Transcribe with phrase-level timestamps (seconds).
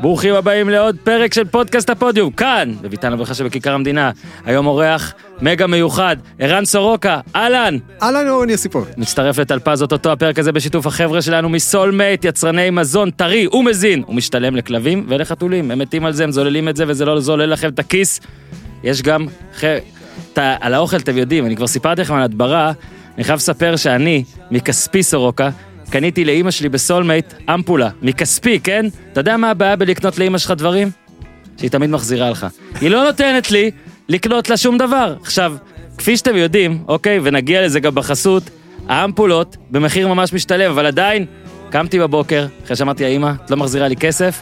[0.00, 4.10] ברוכים הבאים לעוד פרק של פודקאסט הפודיום, כאן, בביתן הברכה שבכיכר המדינה.
[4.44, 7.76] היום אורח מגה מיוחד, ערן סורוקה, אהלן!
[8.02, 8.88] אהלן אורן יסיפוב.
[8.96, 14.02] מצטרף לטלפז אותו הפרק הזה בשיתוף החבר'ה שלנו מסולמייט, יצרני מזון טרי ומזין.
[14.06, 17.52] הוא משתלם לכלבים ולחתולים, הם מתים על זה, הם זוללים את זה וזה לא זולל
[17.52, 18.20] לכם את הכיס.
[18.84, 19.26] יש גם,
[19.58, 19.64] ח...
[20.32, 20.38] ת...
[20.60, 22.72] על האוכל אתם יודעים, אני כבר סיפרתי לכם על הדברה,
[23.16, 25.50] אני חייב לספר שאני, מכספי סורוקה,
[25.92, 28.86] קניתי לאימא שלי בסולמייט אמפולה, מכספי, כן?
[29.12, 30.90] אתה יודע מה הבעיה בלקנות לאימא שלך דברים?
[31.58, 32.46] שהיא תמיד מחזירה לך.
[32.80, 33.70] היא לא נותנת לי
[34.08, 35.16] לקנות לה שום דבר.
[35.20, 35.54] עכשיו,
[35.98, 38.42] כפי שאתם יודעים, אוקיי, ונגיע לזה גם בחסות,
[38.88, 41.26] האמפולות במחיר ממש משתלם, אבל עדיין,
[41.70, 44.40] קמתי בבוקר, אחרי שאמרתי, האמא, את לא מחזירה לי כסף,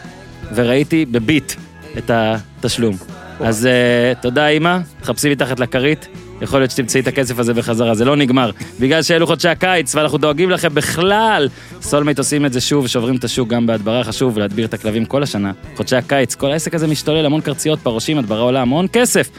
[0.54, 1.52] וראיתי בביט
[1.98, 2.96] את התשלום.
[3.40, 6.08] אז uh, תודה אמא, תחפשי מתחת לכרית,
[6.42, 8.50] יכול להיות שתמצאי את הכסף הזה בחזרה, זה לא נגמר.
[8.80, 11.48] בגלל שאלו חודשי הקיץ, ואנחנו דואגים לכם בכלל.
[11.82, 15.22] סולמייט עושים את זה שוב, שוברים את השוק גם בהדברה חשוב, להדביר את הכלבים כל
[15.22, 15.52] השנה.
[15.76, 19.30] חודשי הקיץ, כל העסק הזה משתולל, המון קרציות, פרעושים, הדברה עולה המון כסף.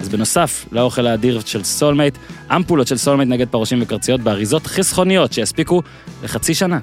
[0.00, 2.18] אז בנוסף לאוכל האדיר של סולמייט,
[2.56, 5.82] אמפולות של סולמייט נגד פרעושים וקרציות באריזות חסכוניות שיספיקו
[6.22, 6.78] לחצי שנה.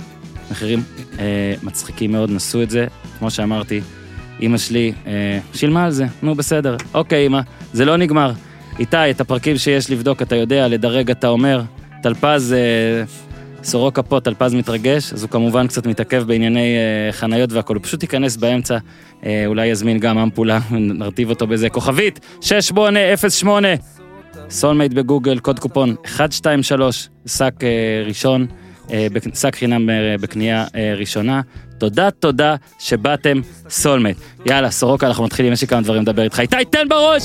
[0.51, 0.83] מחירים
[1.19, 2.87] אה, מצחיקים מאוד, נסו את זה,
[3.19, 3.81] כמו שאמרתי,
[4.41, 7.39] אמא שלי אה, שילמה על זה, נו בסדר, אוקיי אמא,
[7.73, 8.31] זה לא נגמר.
[8.79, 11.61] איתי, את הפרקים שיש לבדוק אתה יודע, לדרג אתה אומר,
[12.03, 13.03] טלפז, אה,
[13.63, 18.03] סורוקה פה, טלפז מתרגש, אז הוא כמובן קצת מתעכב בענייני אה, חניות והכל, הוא פשוט
[18.03, 18.77] ייכנס באמצע,
[19.25, 20.59] אה, אולי יזמין גם אמפולה,
[20.99, 23.67] נרטיב אותו באיזה כוכבית, 6808,
[24.49, 28.47] סולמייט בגוגל, קוד קופון 123, שק אה, ראשון,
[28.91, 31.41] אה, שק חינם אה, בקנייה אה, ראשונה.
[31.77, 34.17] תודה, תודה שבאתם, סולמייט.
[34.45, 36.39] יאללה, סורוקה, אנחנו מתחילים, יש לי כמה דברים לדבר איתך.
[36.39, 37.23] איתי, תן בראש!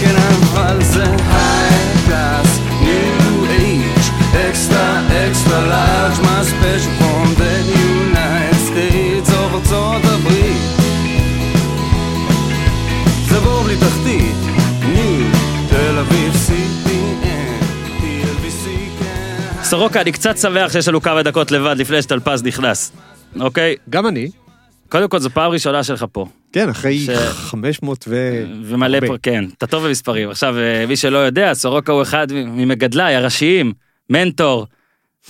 [0.00, 3.98] כן אבל זה היי קלאס, ניו אייג',
[4.48, 10.62] אקסטרה אקסטרה לארג', מה ספיישל פרום דה יונייט סטייטס או ארצות הברית.
[13.28, 14.36] זה בור בלי תחתית,
[14.92, 15.26] ניו,
[15.70, 17.64] תל אביב, CPN,
[18.02, 18.68] TLBC.
[19.62, 22.92] סורוקה, אני קצת שמח שיש לנו כמה דקות לבד לפני שטלפז נכנס,
[23.40, 23.76] אוקיי?
[23.90, 24.30] גם אני.
[24.88, 26.26] קודם כל, זו פעם ראשונה שלך פה.
[26.52, 28.44] כן, אחרי ש- 500 ו...
[28.64, 29.06] ומלא.
[29.06, 30.30] פה, כן, אתה טוב במספרים.
[30.30, 33.72] עכשיו, אה, מי שלא יודע, סורוקה הוא אחד ממגדליי הראשיים,
[34.10, 34.66] מנטור.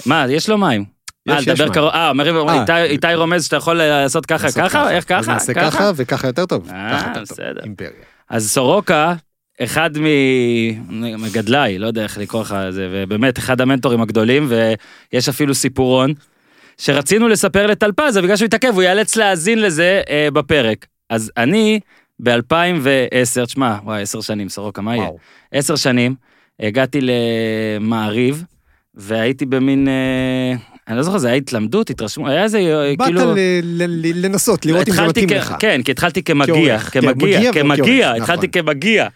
[0.06, 0.84] מה, יש לו מים?
[1.28, 1.68] אה, לדבר.
[1.68, 2.60] קרוב, אה, אומרים, אה.
[2.60, 4.90] איתי- איתי רומז שאתה יכול לעשות ככה, ככה?
[4.90, 5.32] איך ככה?
[5.32, 6.68] נעשה ככה וככה יותר טוב.
[6.72, 7.12] אה.
[7.22, 7.60] בסדר.
[7.64, 7.90] אימפריה.
[8.30, 9.14] אז סורוקה,
[9.62, 9.90] אחד
[10.88, 14.48] ממגדליי, לא יודע איך לקרוא לך זה, ובאמת אחד המנטורים הגדולים,
[15.12, 16.12] ויש אפילו סיפורון,
[16.78, 20.86] שרצינו לספר לטלפז, אבל בגלל שהוא התעכב, הוא ייאלץ להאזין לזה אה, בפרק.
[21.10, 21.80] אז אני,
[22.22, 25.04] ב-2010, תשמע, וואי, עשר שנים, סורוקה, מה יהיה?
[25.04, 25.18] וואו.
[25.52, 26.14] עשר שנים,
[26.60, 28.44] הגעתי למעריב,
[28.94, 30.56] והייתי במין, אה,
[30.88, 33.34] אני לא זוכר, זה היה התלמדות, התרשמו, היה איזה, אה, באת כאילו...
[33.34, 35.54] ל- ל- ל- לנסות, לראות אם זה מתאים לך.
[35.58, 38.62] כן, כי התחלתי כמגיע, כן, כמגיע, מגיע כמגיע, וכעורך, התחלתי נכון.
[38.72, 39.08] כמגיע.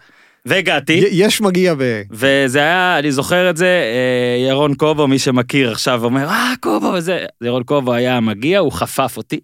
[0.45, 2.01] והגעתי, יש מגיע ב...
[2.11, 6.87] וזה היה, אני זוכר את זה, אה, ירון קובו, מי שמכיר עכשיו, אומר, אה, קובו
[6.87, 7.25] וזה.
[7.43, 9.39] ירון קובו היה המגיע, הוא חפף אותי.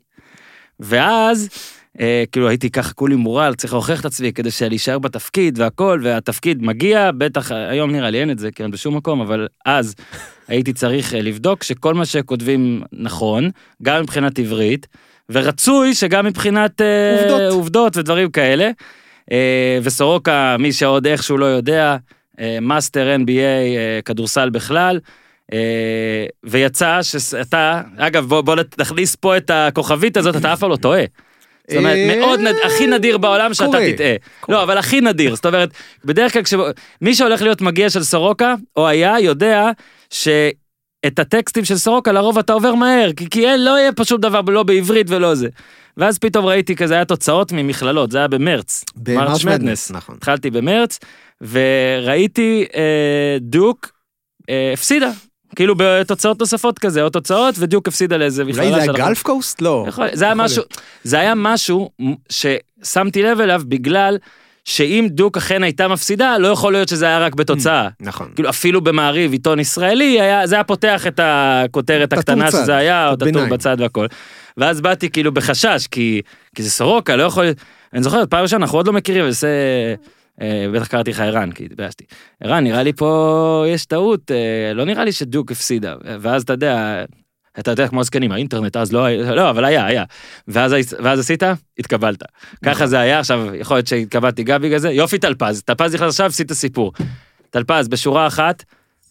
[0.80, 1.50] ואז,
[2.00, 6.64] אה, כאילו הייתי ככה כולי מורל, צריך להוכיח את עצמי כדי להישאר בתפקיד והכל, והתפקיד
[6.64, 9.96] מגיע, בטח, היום נראה לי אין את זה, כן, בשום מקום, אבל אז
[10.48, 13.50] הייתי צריך אה, לבדוק שכל מה שכותבים נכון,
[13.84, 14.88] גם מבחינת עברית,
[15.30, 17.52] ורצוי שגם מבחינת אה, עובדות.
[17.52, 18.72] עובדות ודברים כאלה.
[19.32, 21.98] אה, וסורוקה, מי שעוד איכשהו לא יודע,
[22.40, 25.00] אה, מאסטר NBA, אה, כדורסל בכלל.
[26.44, 31.04] ויצא שאתה, אגב בוא, בוא נכניס פה את הכוכבית הזאת, אתה אף פעם לא טועה.
[31.70, 32.56] זאת אומרת, אה, מאוד, נד...
[32.66, 33.94] הכי נדיר בעולם שאתה קורה.
[33.94, 34.16] תטעה.
[34.50, 35.70] לא, אבל הכי נדיר, זאת אומרת,
[36.06, 39.72] בדרך כלל כשמי שהולך להיות מגיע של סורוקה, או היה, יודע
[40.10, 44.22] שאת הטקסטים של סורוקה לרוב אתה עובר מהר, כי, כי אין, לא יהיה פה שום
[44.22, 45.48] דבר, לא בעברית ולא זה.
[45.98, 48.84] ואז פתאום ראיתי כזה, היה תוצאות ממכללות, זה היה במרץ.
[48.96, 50.16] במרץ מרץ' מדנס, נכון.
[50.16, 51.00] התחלתי במרץ,
[51.42, 53.92] וראיתי אה, דוק
[54.50, 55.12] אה, הפסידה.
[55.56, 59.62] כאילו בתוצאות נוספות כזה, או תוצאות, ודיוק הפסידה לאיזה מכללה אולי זה שאנחנו- הגלף קוסט?
[59.62, 59.86] לא.
[59.88, 60.64] יכול, זה היה משהו.
[61.04, 61.90] זה היה משהו
[62.30, 64.18] ששמתי לב אליו בגלל
[64.66, 67.88] שאם דוק אכן הייתה מפסידה, לא יכול להיות שזה היה רק בתוצאה.
[68.00, 68.32] נכון.
[68.36, 73.08] כאילו אפילו במעריב עיתון ישראלי היה זה היה פותח את הכותרת הקטנה צד, שזה היה
[73.08, 73.50] או הביניים.
[73.50, 74.06] בצד והכל.
[74.58, 76.22] ואז באתי כאילו בחשש כי
[76.56, 77.46] כי זה סורוקה לא יכול
[77.94, 79.50] אני זוכר פעם ראשונה אנחנו עוד לא מכירים וזה
[80.74, 82.04] בטח קראתי לך ערן כי התביישתי
[82.44, 85.96] ערן נראה לי פה יש טעות אה, לא נראה לי שדוק הפסידה.
[86.20, 87.06] ואז אתה יודע.
[87.60, 90.04] אתה יודע כמו הזקנים האינטרנט אז לא היה לא אבל היה היה.
[90.48, 91.44] ואז ואז עשית?
[91.80, 92.24] התקבלת.
[92.66, 94.92] ככה זה היה עכשיו יכול להיות שהתקבלתי גם בגלל זה.
[94.92, 95.62] יופי טלפז.
[95.62, 96.94] טלפז נכנס עכשיו הפסיד את הסיפור.
[97.50, 98.64] טלפז בשורה אחת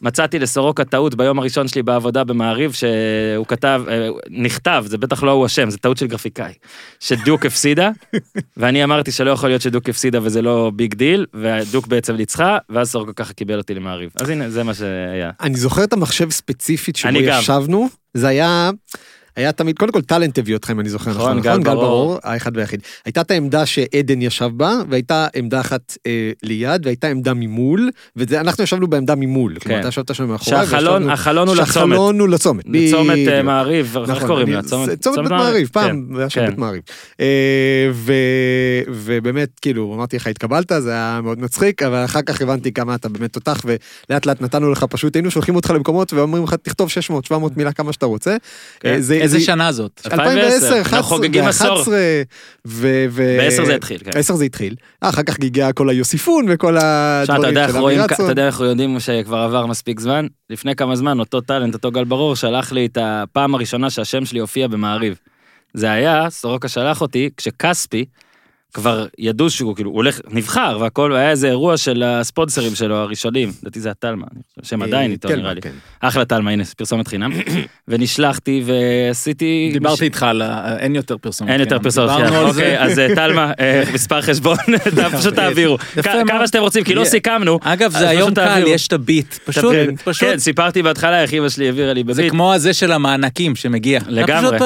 [0.03, 5.31] מצאתי לסורוקה טעות ביום הראשון שלי בעבודה במעריב, שהוא כתב, אה, נכתב, זה בטח לא
[5.31, 6.53] הוא אשם, זה טעות של גרפיקאי,
[7.01, 7.91] שדיוק הפסידה,
[8.57, 12.91] ואני אמרתי שלא יכול להיות שדיוק הפסידה וזה לא ביג דיל, ודיוק בעצם ניצחה, ואז
[12.91, 14.11] סורוקה ככה קיבל אותי למעריב.
[14.21, 15.31] אז הנה, זה מה שהיה.
[15.41, 17.11] אני זוכר את המחשב ספציפית שבו.
[17.19, 18.71] ישבנו, זה היה...
[19.39, 22.19] היה תמיד, קודם כל טאלנט הביא אתכם, אני זוכר, נכון, נכון, גל נכון, ברור.
[22.23, 22.81] האחד והיחיד.
[23.05, 28.65] הייתה את העמדה שעדן ישב בה, והייתה עמדה אחת אה, ליד, והייתה עמדה ממול, ואנחנו
[28.65, 29.55] ישבנו בעמדה ממול.
[29.55, 29.61] כן.
[29.61, 31.67] כלומר, אתה ישבת שם מאחורי, שהחלון, החלון הוא לצומת.
[31.75, 32.65] שהחלון הוא לצומת.
[32.69, 33.43] לצומת אה.
[33.43, 34.63] מעריב, איך נכון, קוראים אני- לה?
[34.63, 36.47] זה צומת בית מעריב, פעם, כן, היה שם כן.
[36.47, 36.83] בית מעריב.
[38.89, 43.09] ובאמת, כאילו, אמרתי לך, התקבלת, זה היה מאוד מצחיק, אבל אחר כך הבנתי כמה אתה
[43.09, 47.25] באמת תותח, ולאט לאט נתנו לך פשוט, היינו שולחים אותך למקומות ואומרים לך, תכתוב 600,
[47.25, 48.37] 700 מילה כמה שאתה רוצה.
[48.81, 48.89] כן.
[48.89, 50.01] אה, זה- איזה זה- שנה זאת?
[50.13, 51.79] 2010, אנחנו 11, חוגגים עשור.
[51.79, 51.89] ו-11,
[52.67, 53.07] ו...
[53.11, 54.11] ו- בעשר זה התחיל, כן.
[54.15, 54.75] בעשר זה התחיל.
[55.01, 58.27] אחר כך הגיע כל היוסיפון וכל הדברים של רואים, אבי רצון.
[58.27, 60.27] אתה יודע איך יודעים שכבר עבר מספיק זמן?
[60.51, 64.41] לפני כמה זמן, אותו טאלנט, אותו גל ברור, שלח לי את הפעם הראשונה שהשם שלי
[64.41, 65.15] הופיע במעריב.
[65.75, 68.05] זה היה, סורוקה שלח אותי, כשכספי,
[68.75, 73.53] כבר ידעו שהוא כאילו, הוא הולך, נבחר והכל, והיה איזה אירוע של הספונסרים שלו הראשונים,
[73.63, 74.27] לדעתי זה הטלמה,
[74.63, 75.61] שהם עדיין איתו נראה לי.
[75.61, 75.71] כן.
[76.01, 77.31] אחלה טלמה, הנה, פרסומת חינם.
[77.89, 79.71] ונשלחתי ועשיתי...
[79.73, 80.43] דיברתי איתך על.
[80.79, 81.53] אין יותר פרסומות.
[81.53, 82.83] אין יותר דיברנו על אוקיי, זה.
[82.83, 84.57] אז אה, טלמה, אה, מספר חשבון,
[85.19, 85.79] פשוט תעבירו.
[86.03, 87.05] כמה שאתם רוצים, כי לא.
[87.05, 87.59] סיכמנו.
[87.63, 88.65] אגב, זה היום קל.
[88.67, 89.35] יש את הביט.
[89.35, 89.75] פשוט,
[90.05, 90.29] פשוט.
[90.29, 92.31] כן, סיפרתי בהתחלה איך אמא שלי העבירה לי זה בביט.
[92.31, 94.01] כמו הזה של המענקים שמגיע.
[94.09, 94.59] לגמרי.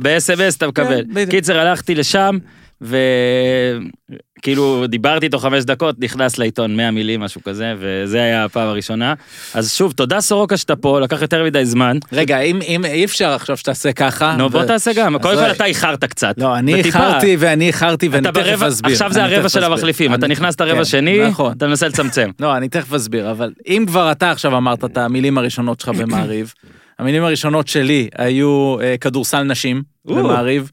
[0.00, 1.04] ב-SMS אתה מקבל.
[1.14, 1.26] כן.
[1.30, 2.38] קיצר, הלכתי לשם,
[2.80, 4.56] וכאילו
[4.88, 9.14] דיברתי איתו חמש דקות, נכנס לעיתון 100 מילים, משהו כזה, וזה היה הפעם הראשונה.
[9.54, 11.98] אז שוב, תודה סורוקה שאתה פה, לקח יותר מדי זמן.
[12.12, 14.36] רגע, אם אם אי אפשר עכשיו שתעשה ככה.
[14.38, 15.18] נו, בוא ו- תעשה גם.
[15.18, 16.34] קודם אז כל לא- אתה איחרת קצת.
[16.38, 18.92] לא, אני איחרתי ואני איחרתי ואני תכף אסביר.
[18.92, 19.64] עכשיו זה הרבע של.
[19.64, 21.52] המחליפים, אתה אני- נכנסת רבע כן, שני, נכון.
[21.56, 22.30] אתה מנסה לצמצם.
[22.40, 26.52] לא, אני תכף אסביר, אבל אם כבר אתה עכשיו אמרת את המילים הראשונות שלך במעריב,
[26.98, 29.82] המילים הראשונות שלי היו אה, כדורסל נשים.
[30.04, 30.70] במעריב.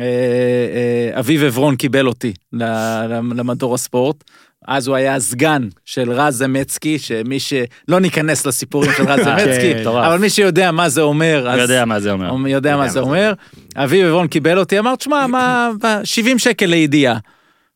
[0.00, 4.24] אה, אה, אביב עברון קיבל אותי למדור הספורט.
[4.68, 7.52] אז הוא היה הסגן של רז זמצקי, שמי ש...
[7.88, 10.04] לא ניכנס לסיפורים של רז זמצקי, כן, מטורף.
[10.04, 11.60] אבל מי שיודע מה זה אומר, אז...
[11.60, 12.48] יודע מה זה אומר.
[12.48, 13.32] יודע מה זה אומר.
[13.76, 17.18] אביב עברון קיבל אותי, אמר, תשמע, מה, מה, 70 שקל לידיעה.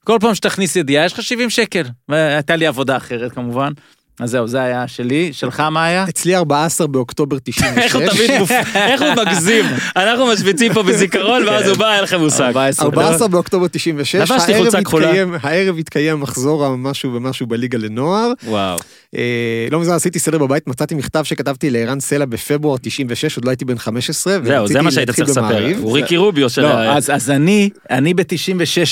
[0.05, 1.83] כל פעם שתכניס ידיעה, יש לך 70 שקל.
[2.09, 3.73] והייתה לי עבודה אחרת כמובן.
[4.21, 5.33] אז זהו, זה היה שלי.
[5.33, 6.05] שלך מה היה?
[6.09, 7.79] אצלי 14 באוקטובר 96.
[7.79, 8.51] איך הוא תמיד מופ...
[8.75, 9.65] איך הוא מגזים.
[9.97, 12.43] אנחנו משוויצים פה בזיכרון, ואז הוא בא, אין לכם מושג.
[12.57, 12.87] 14.
[12.87, 15.07] 14 באוקטובר 96, לבשתי הערב חולצה כחולה.
[15.11, 18.33] התקיים- הערב התקיים מחזור המשהו ומשהו בליגה לנוער.
[18.47, 18.79] וואו.
[19.17, 23.51] אה, לא מזמן עשיתי סדר בבית, מצאתי מכתב שכתבתי לערן סלע בפברואר 96, עוד לא
[23.51, 24.39] הייתי בן 15.
[24.45, 25.69] זהו, זה מה שהיית צריך לספר.
[25.79, 26.97] הוא ריקי רוביו של לא, ה...
[26.97, 28.25] אז, אז אני, אני ב-96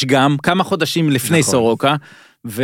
[0.06, 1.52] גם, כמה חודשים לפני נכון.
[1.52, 1.94] סורוקה,
[2.46, 2.62] ו...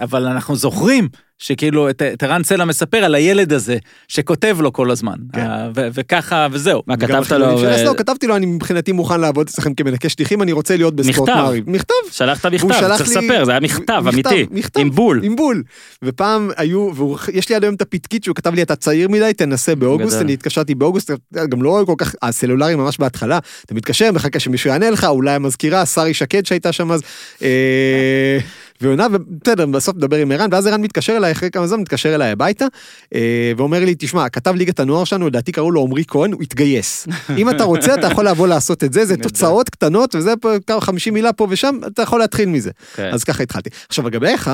[0.00, 1.08] אבל אנחנו זוכרים
[1.38, 3.76] שכאילו את, ערן סלע מספר על הילד הזה,
[4.08, 5.14] שכותב לו כל הזמן.
[5.32, 5.40] כן.
[5.40, 6.82] אה, ו- וככה, וזהו.
[6.86, 7.46] מה, כתבת לו...
[7.60, 11.28] ו- אסלו, כתבתי לו, אני מבחינתי מוכן לעבוד אצלכם כמנקה שטיחים, אני רוצה להיות בספורט.
[11.30, 11.70] מעריב.
[11.70, 11.94] מכתב.
[12.10, 14.46] שלחת מכתב, צריך לי- לספר, זה היה מכתב אמיתי.
[14.50, 14.80] מכתב.
[14.80, 15.20] עם בול.
[15.24, 15.62] עם בול.
[16.04, 16.90] ופעם היו,
[17.26, 20.20] ויש לי עד היום את הפתקית שהוא כתב לי, אתה צעיר מדי, תנסה באוגוסט.
[20.20, 21.10] אני התקשרתי באוגוסט,
[21.48, 25.86] גם לא כל כך, הסלולרי ממש בהתחלה, אתה מתקשר, מחכה שמישהו יענה לך, אולי המזכירה,
[25.86, 27.02] שרי שקד שהייתה שם אז,
[27.42, 28.38] אה,
[28.80, 32.30] ועונה, ובסדר, בסוף מדבר עם ערן, ואז ערן מתקשר אליי, אחרי כמה זמן מתקשר אליי
[32.30, 32.66] הביתה,
[33.14, 37.06] אה, ואומר לי, תשמע, כתב ליגת הנוער שלנו, לדעתי קראו לו עמרי כהן, הוא התגייס.
[37.38, 40.80] אם אתה רוצה, אתה יכול לבוא לעשות את זה, זה תוצאות קטנות, וזה פה כמה
[40.80, 42.70] 50 מילה פה ושם, אתה יכול להתחיל מזה.
[42.94, 43.10] כן.
[43.12, 43.70] אז ככה התחלתי.
[43.88, 44.50] עכשיו לגביך,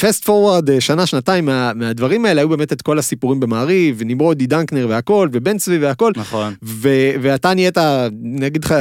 [0.00, 4.86] פסט פורוורד שנה שנתיים מה, מהדברים האלה היו באמת את כל הסיפורים במעריב, ונמרודי דנקנר
[4.88, 6.54] והכל, ובן צבי והכל, נכון.
[6.64, 6.88] ו,
[7.22, 8.74] ואתה נהיית, אני אגיד לך,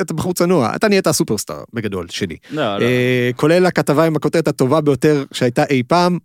[0.00, 2.36] אתה בחור צנוע, אתה נהיית הסופרסטאר בגדול שלי.
[2.50, 2.84] לא, לא.
[2.84, 6.18] אה, כולל הכתבה עם הכותרת הטובה ביותר שהייתה אי פעם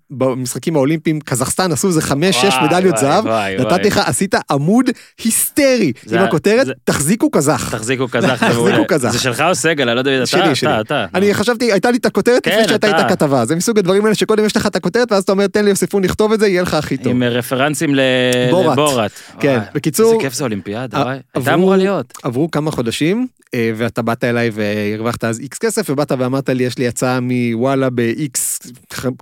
[0.48, 3.28] במשחקים האולימפיים, קזחסטן עשו איזה חמש, שש מדליות זהב,
[3.60, 3.88] נתתי.
[3.88, 4.86] לך, עשית עמוד
[5.24, 7.70] היסטרי עם הכותרת, תחזיקו קזח.
[7.72, 8.28] תחזיקו קזח.
[8.40, 8.84] זה תחזיקו.
[8.88, 9.10] קזח.
[9.12, 9.90] זה שלך או סגל?
[9.90, 10.52] אני לא יודע, אתה.
[10.54, 11.06] אתה, אתה.
[11.16, 13.00] אני חשבתי, הייתה לי את הכותרת כן, לפני שהייתה את.
[13.00, 15.70] הכתבה, זה מסוג הדברים האלה שקודם יש לך את הכותרת ואז אתה אומר תן לי
[15.70, 17.08] יוספון לכתוב את זה, יהיה לך הכי טוב.
[17.08, 18.00] עם רפרנסים ל-
[18.52, 18.72] בוראט.
[18.78, 19.12] לבוראט.
[19.40, 21.04] כן, בקיצור- איזה כיף זה אולימפיאדה.
[21.36, 22.14] הייתה אמורה להיות.
[22.24, 26.78] עברו כמה חודשים, אה, ואתה באת אליי והרווחת אז איקס כסף, ובאת ואמרת לי, יש
[26.78, 28.68] לי הצעה מוואלה ב-X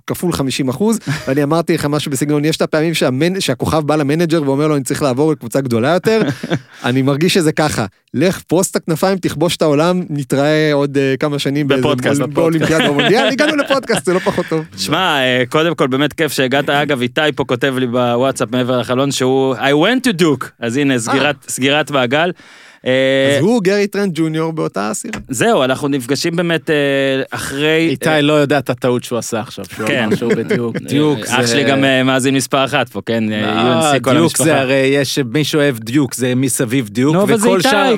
[0.06, 4.42] כפול 50 אחוז, ואני אמרתי לך משהו בסגנון, יש את הפעמים שהמנ- שהכוכב בא למנג'ר
[4.42, 6.22] ואומר לו, אני צריך לעבור לקבוצה גדולה יותר,
[6.84, 11.38] אני מרגיש שזה ככה, לך פרוס את הכנפיים, תכבוש את העולם, נתראה עוד אה, כמה
[11.38, 12.20] שנים בפודקאסט.
[12.20, 14.64] באולימפיאדה במונדיאל, הגענו לפודקאסט, זה לא פחות טוב.
[14.76, 19.12] שמע, אה, קודם כל באמת כיף שהגעת, אגב איתי פה כותב לי בוואטסאפ מעבר לחלון
[19.12, 22.30] שהוא I went to Duke, אז הנה סגירת, סגירת מעגל.
[22.86, 25.20] אה, אז הוא גרי טרנט ג'וניור באותה סירה.
[25.28, 26.74] זהו, אנחנו נפגשים באמת אה,
[27.30, 27.88] אחרי...
[27.90, 30.04] איתי לא יודע את הטעות שהוא עשה עכשיו, שהוא כן.
[30.04, 31.40] אמר שהוא בדיוק, דיוק זה...
[31.40, 33.32] אח שלי גם אה, מאזין מספר אחת פה, כן?
[33.32, 34.36] אה, אה, UNC כל דיוק.
[34.36, 37.94] זה הרי יש מי שאוהב דיוק זה מסביב דיוק וכל שאר.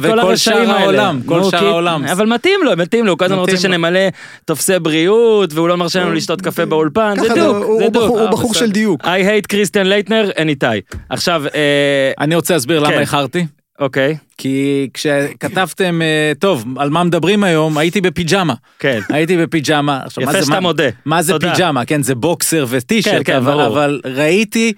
[0.70, 3.56] העולם כל שאר העולם אבל מתאים לו, מתאים לו, הוא כל הזמן רוצה.
[3.56, 4.00] שנמלא
[4.44, 8.04] טופסי בריאות, והוא לא מרשה לנו לשתות קפה באולפן, זה דיוק, זה דיוק.
[8.04, 8.54] הוא אה, בחור.
[8.54, 9.04] של דיוק.
[9.04, 10.66] I hate קריסטיאן לייטנר, אין איתי.
[11.10, 12.92] עכשיו, אה, אני רוצה להסביר כן.
[12.92, 13.46] למה איחרתי
[13.80, 19.00] אוקיי, כי כשכתבתם אה, טוב על מה מדברים היום הייתי בפיג'מה כן.
[19.08, 20.88] הייי בפיג'מה עכשיו, יפה שאתה מודה.
[21.04, 21.54] מה זה תודה.
[21.54, 23.66] פיג'מה כן זה בוקסר כן, וטישרט כן, אבל- ברור.
[23.66, 24.72] אבל ראיתי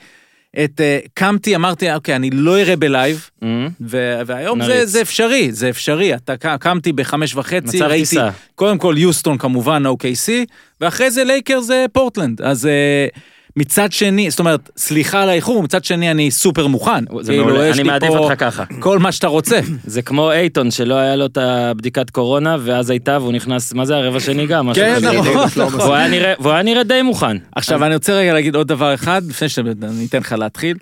[0.64, 3.48] את אה, קמתי אמרתי אוקיי אני לא אראה בלייב אה,
[3.80, 4.86] ו- והיום זה.
[4.86, 6.14] זה אפשרי, זה אפשרי.
[6.14, 8.28] אתה קמתי בחמש וחצי, ראיתי, טיסה.
[8.54, 10.30] קודם כל יוסטון כמובן, OKC,
[10.80, 12.42] ואחרי זה לייקר זה פורטלנד.
[12.42, 13.06] אז אה,
[13.56, 17.04] מצד שני, זאת אומרת, סליחה על האיחור, מצד שני אני סופר מוכן.
[17.20, 18.64] זה כאילו, מעולה, יש אני לי מעדיף פה אותך ככה.
[18.80, 19.60] כל מה שאתה רוצה.
[19.84, 23.96] זה כמו אייטון שלא היה לו את הבדיקת קורונה ואז הייתה והוא נכנס מה זה
[23.96, 25.10] הרבע שני גם משהו כן, כזה.
[25.12, 27.36] נכון, והוא היה נראה- והוא היה נראה די מוכן.
[27.56, 29.72] עכשיו אני רוצה רגע להגיד עוד דבר אחד, לפני שאני
[30.08, 30.76] אתן לך להתחיל.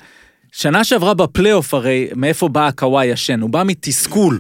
[0.52, 3.40] שנה שעברה בפלייאוף הרי, מאיפה בא הקוואי ישן?
[3.40, 4.38] הוא בא מתסכול.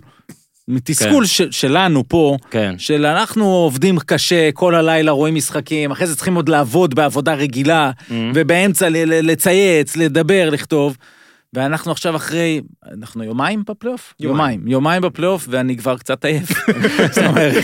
[0.68, 2.74] מתסכול ש- שלנו פה, כן.
[2.78, 7.90] של אנחנו עובדים קשה, כל הלילה רואים משחקים, אחרי זה צריכים עוד לעבוד בעבודה רגילה,
[8.34, 10.96] ובאמצע ל- ל- לצייץ, לדבר, לכתוב.
[11.54, 12.60] ואנחנו עכשיו אחרי,
[12.98, 14.14] אנחנו יומיים בפלייאוף?
[14.20, 14.68] יומיים.
[14.68, 16.48] יומיים בפלייאוף, ואני כבר קצת עייף.
[17.14, 17.54] זאת אומרת,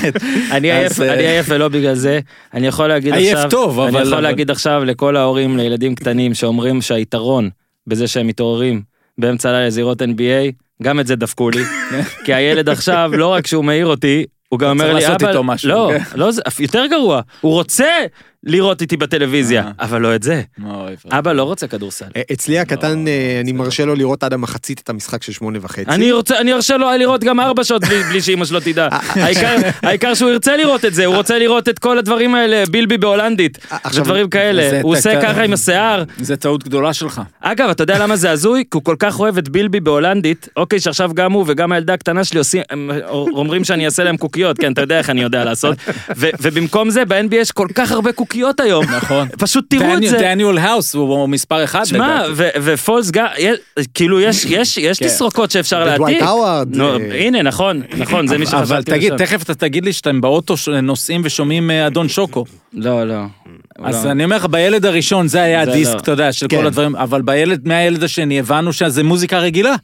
[0.51, 2.21] אני עייף, אה, אני עייף ולא בגלל זה.
[2.55, 5.95] אני יכול להגיד עייף עכשיו, טוב, אני אבל- יכול אבל- להגיד עכשיו לכל ההורים לילדים
[5.95, 7.51] קטנים שאומרים שהיתרון
[7.87, 8.83] בזה שהם מתעוררים
[9.19, 11.63] באמצע הלילה לזירות NBA, גם את זה דפקו לי.
[12.25, 15.69] כי הילד עכשיו, לא רק שהוא מעיר אותי, הוא גם אומר לי, אבא, איתו משהו."
[15.69, 15.93] לא.
[16.15, 17.89] לא, יותר גרוע, הוא רוצה
[18.47, 19.71] לראות איתי בטלוויזיה, אה.
[19.79, 20.43] אבל לא את זה.
[21.11, 22.05] אבא לא רוצה כדורסל.
[22.17, 25.33] אה, אצלי הקטן, לא, אה, אני זה מרשה לו לראות עד המחצית את המשחק של
[25.33, 25.85] שמונה וחצי.
[25.89, 28.89] אני רוצה, אני ארשה לו לראות גם ארבע שעות בלי, שאימא שלו תדע.
[29.83, 33.59] העיקר, שהוא ירצה לראות את זה, הוא רוצה לראות את כל הדברים האלה, בילבי בהולנדית,
[33.95, 34.81] ודברים כאלה.
[34.83, 36.05] הוא עושה ככה עם השיער.
[36.19, 37.23] זה טעות גדולה שלך.
[37.41, 38.65] אגב, אתה יודע למה זה הזוי?
[38.65, 42.25] כי הוא כל כך אוהב את בילבי בהולנדית, אוקיי, שעכשיו גם הוא וגם הילדה הקטנה
[42.25, 42.63] שלי עושים,
[43.11, 45.77] אומרים שאני אעשה להם קוקיות, כן, אתה יודע איך אני יודע לעשות.
[46.17, 48.85] ובמקום זה, ב-NBA יש כל כך הרבה קוקיות היום.
[48.85, 49.29] נכון.
[49.39, 50.19] פשוט תראו את זה.
[50.19, 51.83] דניאל האוס הוא מספר אחד.
[52.35, 53.59] ו- ופולס יש-
[53.95, 55.07] כאילו יש, יש, יש כן.
[55.07, 56.23] תסרוקות שאפשר להעתיק.
[56.23, 59.27] אה, הנה, נכון, נכון, זה מי אבל שחשבתי תגיד, עכשיו.
[59.27, 62.45] תכף אתה תגיד לי שאתם באוטו נוסעים ושומעים אה, אדון שוקו.
[62.73, 63.23] לא, לא.
[63.85, 64.11] אז לא.
[64.11, 65.99] אני אומר לך, בילד הראשון זה היה זה הדיסק, לא.
[65.99, 66.57] אתה יודע, של כן.
[66.57, 69.75] כל הדברים, אבל בילד, מהילד השני הבנו שזה מוזיקה רגילה.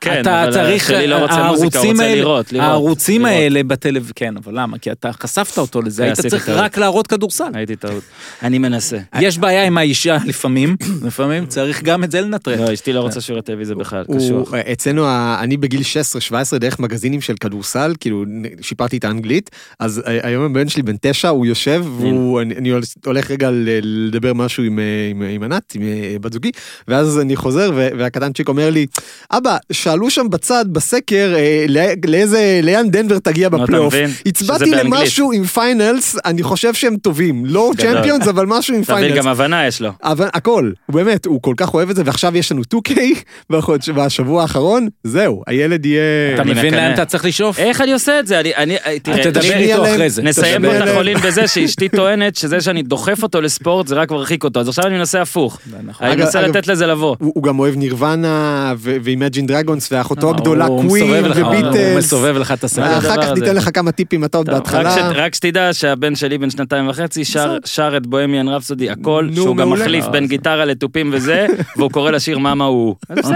[0.00, 2.66] כן, אתה אבל צריך, שלי לא רוצה מוזיקה, הוא הערוצים רוצה האלה- לראות, לראות.
[2.68, 3.36] הערוצים לראות.
[3.36, 4.78] האלה בטלוויזיה, כן, אבל למה?
[4.78, 6.58] כי אתה חשפת אותו לזה, כן, היית צריך טעות.
[6.58, 7.44] רק להראות כדורסל.
[7.54, 8.02] הייתי טעות.
[8.42, 8.98] אני מנסה.
[9.20, 12.58] יש בעיה עם האישה לפעמים, לפעמים צריך גם את זה לנטרל.
[12.68, 14.54] לא, אשתי לא רוצה שיעורי טלוויזיה בכלל, הוא- קשוח.
[14.54, 15.06] אצלנו,
[15.40, 18.24] אני בגיל 16-17 דרך מגזינים של כדורסל, כאילו
[18.60, 22.72] שיפרתי את האנגלית, אז היום הבן שלי בן תשע, הוא יושב, והוא, אני, אני
[23.06, 23.48] הולך רגע
[23.82, 26.50] לדבר משהו עם, אה, ענת, עם אה, בת זוגי,
[26.88, 28.86] ואז אני חוזר, והקטנצ'יק אומר לי,
[29.30, 33.94] אבא, שאלו שם בצד, בסקר, אה, לא- לאיזה, לאן דנבר תגיע בפלייאוף.
[34.26, 34.70] הצבעתי.
[34.70, 37.70] למשהו עם finals, אני חושב שהם טובים, לא.
[37.78, 39.16] champions, אבל משהו עם finals.
[39.16, 39.90] גם הבנה יש לו.
[40.02, 42.92] אבל הכל, הוא באמת, הוא כל כך אוהב את זה, ועכשיו יש לנו 2K
[43.52, 46.02] בחודש- בשבוע האחרון, זהו, הילד יהיה...
[46.34, 46.74] אתה מבין.
[46.74, 47.58] לאן אתה צריך לשאוף?
[47.58, 48.40] איך אני עושה את זה?
[48.40, 49.84] אני, אני, תראה, תדבר איתו.
[49.86, 50.22] אחרי זה.
[50.22, 50.94] נסיים תדבר פה את עליהם.
[50.96, 54.84] החולין בזה שאשתי טוענת שזה שאני דוחף אותו לספורט זה רק מרחיק אותו, אז עכשיו
[54.86, 55.58] אני מנסה הפוך.
[55.86, 56.06] נכון.
[56.06, 57.16] אני מנסה לתת לזה לבוא.
[57.18, 61.96] הוא הוא גם אוהב נירוונה ואימג'ין דרגונס ואחותו אה, הגדולה קווין לך- הוא וביטלס.
[61.98, 63.32] מסובב לך את זה אחר כך?
[63.32, 65.08] ניתן לך כמה טיפים אתה עוד רק בהתחלה.
[65.14, 69.70] רק שתדע שהבן שלי בן שנתיים וחצי שר- את Bohemian Rhapsody הכל, שהוא גם.
[69.70, 72.94] מחליף בין גיטרה לתופים וזה, והוא קורא לשיר מאמה הוא.
[73.08, 73.32] הוא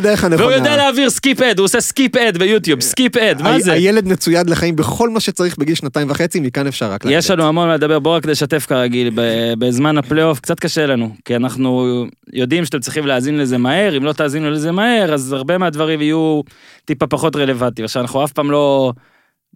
[0.00, 0.54] בדרך והוא הנכונה.
[0.54, 3.72] יודע להעביר skip ad, הוא עושה skip ad ביוטיוב, skip ad, מה זה?
[3.72, 7.68] הילד מצויד לחיים בכל מה שצריך בגיל שנתיים וחצי, מכאן אפשר רק יש לנו המון
[7.68, 9.10] מה לדבר, בואו רק נשתף כרגיל,
[9.58, 11.88] בזמן הפלייאוף קצת קשה לנו, כי אנחנו
[12.32, 16.40] יודעים שאתם צריכים להאזין לזה מהר, אם לא תאזינו לזה מהר, אז הרבה מהדברים יהיו
[16.84, 17.84] טיפה פחות רלוונטיים.
[17.84, 18.92] עכשיו, אנחנו אף פעם לא,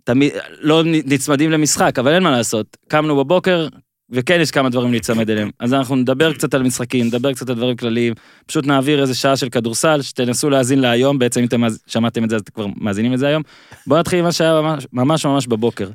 [0.05, 2.77] תמיד, לא נצמדים למשחק, אבל אין מה לעשות.
[2.89, 3.69] קמנו בבוקר,
[4.13, 5.51] וכן יש כמה דברים להיצמד אליהם.
[5.59, 8.15] אז אנחנו נדבר קצת על משחקים, נדבר קצת על דברים כלליים,
[8.47, 12.37] פשוט נעביר איזה שעה של כדורסל, שתנסו להאזין להיום, בעצם אם אתם שמעתם את זה
[12.37, 13.43] אז אתם כבר מאזינים לזה היום.
[13.87, 15.89] בואו נתחיל עם מה שהיה ממש ממש ממש בבוקר.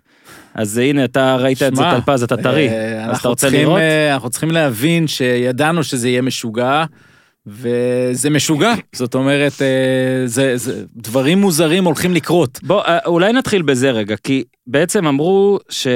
[0.54, 3.80] אז הנה, אתה ראית את זה טלפז, אתה טרי, אה, אז אתה רוצה צריכים, לראות?
[3.80, 6.86] אה, אנחנו צריכים להבין שידענו שזה יהיה משוגע,
[7.48, 8.74] וזה משוגע.
[8.96, 12.60] זאת אומרת, אה, זה, זה, דברים מוזרים הולכים לקרות.
[12.64, 15.88] בוא, אה, אולי נתחיל בזה רגע, כי בעצם אמרו ש...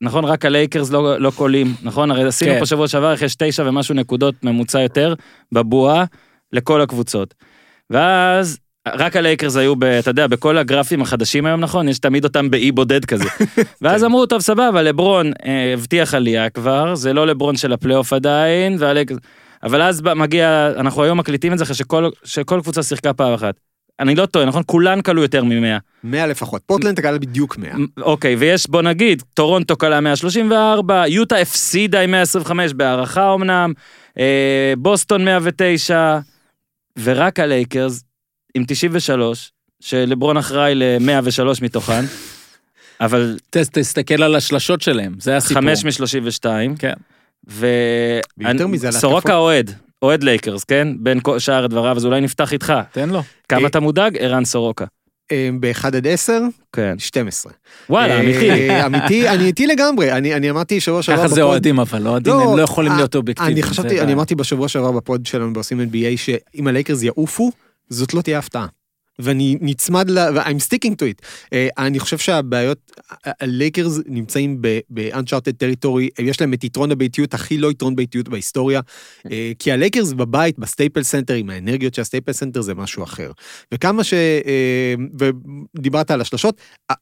[0.00, 2.10] נכון, רק הלייקרס לא, לא קולעים, נכון?
[2.10, 2.58] הרי עשינו כן.
[2.58, 5.14] פה שבוע שעבר, איך יש תשע ומשהו נקודות ממוצע יותר
[5.52, 6.04] בבועה
[6.52, 7.34] לכל הקבוצות.
[7.90, 8.58] ואז
[8.88, 11.88] רק הלייקרס היו, ב, אתה יודע, בכל הגרפים החדשים היום, נכון?
[11.88, 13.28] יש תמיד אותם באי בודד כזה.
[13.82, 18.76] ואז אמרו, טוב, סבבה, לברון אה, הבטיח עלייה כבר, זה לא לברון של הפלייאוף עדיין,
[18.78, 19.18] והלייקרס...
[19.62, 23.54] אבל אז מגיע, אנחנו היום מקליטים את זה אחרי שכל, שכל קבוצה שיחקה פעם אחת.
[24.00, 24.62] אני לא טועה, נכון?
[24.66, 25.80] כולן קלעו יותר מ-100.
[26.04, 26.62] 100 לפחות.
[26.66, 27.70] פורטלנד קלעה בדיוק 100.
[28.00, 33.72] אוקיי, ויש, בוא נגיד, טורונטו קלעה 134, יוטה הפסידה עם 125 בהארכה אמנם,
[34.18, 36.18] אה, בוסטון 109,
[37.02, 38.02] ורק הלייקרס
[38.54, 42.04] עם 93, שלברון אחראי ל-103 מתוכן,
[43.00, 45.62] אבל ת- תסתכל על השלשות שלהם, זה הסיפור.
[45.62, 46.44] 5 מ-32,
[46.78, 46.92] כן.
[47.46, 49.34] ויותר מזה, על סורוקה.
[49.34, 49.70] אוהד,
[50.02, 50.88] אוהד לייקרס, כן?
[51.00, 52.72] בין שאר דבריו, אז אולי נפתח איתך.
[52.92, 53.22] תן לו.
[53.48, 54.16] כמה אה, אתה מודאג?
[54.20, 54.84] ערן סורוקה.
[55.60, 56.40] ב-1 עד 10,
[56.72, 56.94] כן.
[56.98, 57.52] 12.
[57.90, 58.86] וואלה, אה, אמיתי.
[58.86, 60.12] אמיתי, אני איתי לגמרי.
[60.12, 62.92] אני אני אמרתי שבוע שעבר ככה זה בפוד- אוהדים אבל, אוהדים לא, הם לא יכולים
[62.92, 63.54] אה, להיות אובייקטיביים.
[63.54, 64.00] אני חשבתי.
[64.00, 67.50] אני אמרתי בשבוע שעבר בפוד שלנו בעושים NBA, שאם הלייקרס יעופו,
[67.88, 68.66] זאת לא תהיה הפתעה.
[69.18, 70.18] ואני נצמד ל...
[70.18, 71.24] ו-I'm sticking to it.
[71.52, 72.78] אה, אני חושב שהבעיות,
[73.24, 78.80] הלייקרס נמצאים ב-uncharted territory, יש להם את יתרון הביתיות, הכי לא יתרון ביתיות בהיסטוריה,
[79.30, 83.30] אה, כי הלייקרס בבית, בסטייפל סנטר, עם האנרגיות של הסטייפל סנטר זה משהו אחר.
[83.74, 84.14] וכמה ש...
[84.14, 84.94] אה,
[85.78, 86.94] ודיברת על השלשות, אה,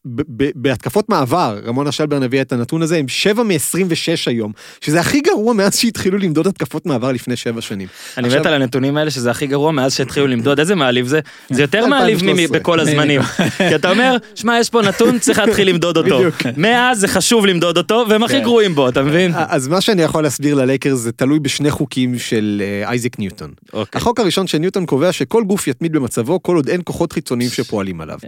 [0.54, 5.54] בהתקפות מעבר, רמונה שלבורן הביאה את הנתון הזה, הם 7 מ-26 היום, שזה הכי גרוע
[5.54, 7.88] מאז שהתחילו למדוד התקפות מעבר לפני 7 שנים.
[8.16, 11.20] אני עכשיו- מת על הנתונים האלה שזה הכי גרוע מאז שהתחילו למדוד, איזה מעליב זה?
[11.50, 12.58] זה יותר מעליב 2013.
[12.58, 13.22] מבכל הזמנים.
[13.68, 16.20] כי אתה אומר, שמע, יש פה נתון, צריך להתחיל למדוד אותו.
[16.56, 18.42] מאז זה חשוב למדוד אותו, והם הכי כן.
[18.42, 19.32] גרועים בו, אתה מבין?
[19.34, 23.50] אז מה שאני יכול להסביר ללייקרס זה תלוי בשני חוקים של אה, אייזק ניוטון.
[23.72, 23.98] אוקיי.
[23.98, 28.00] החוק הראשון של ניוטון קובע שכל גוף יתמיד במצבו כל עוד אין כוחות חיצוניים שפועלים
[28.00, 28.18] עליו.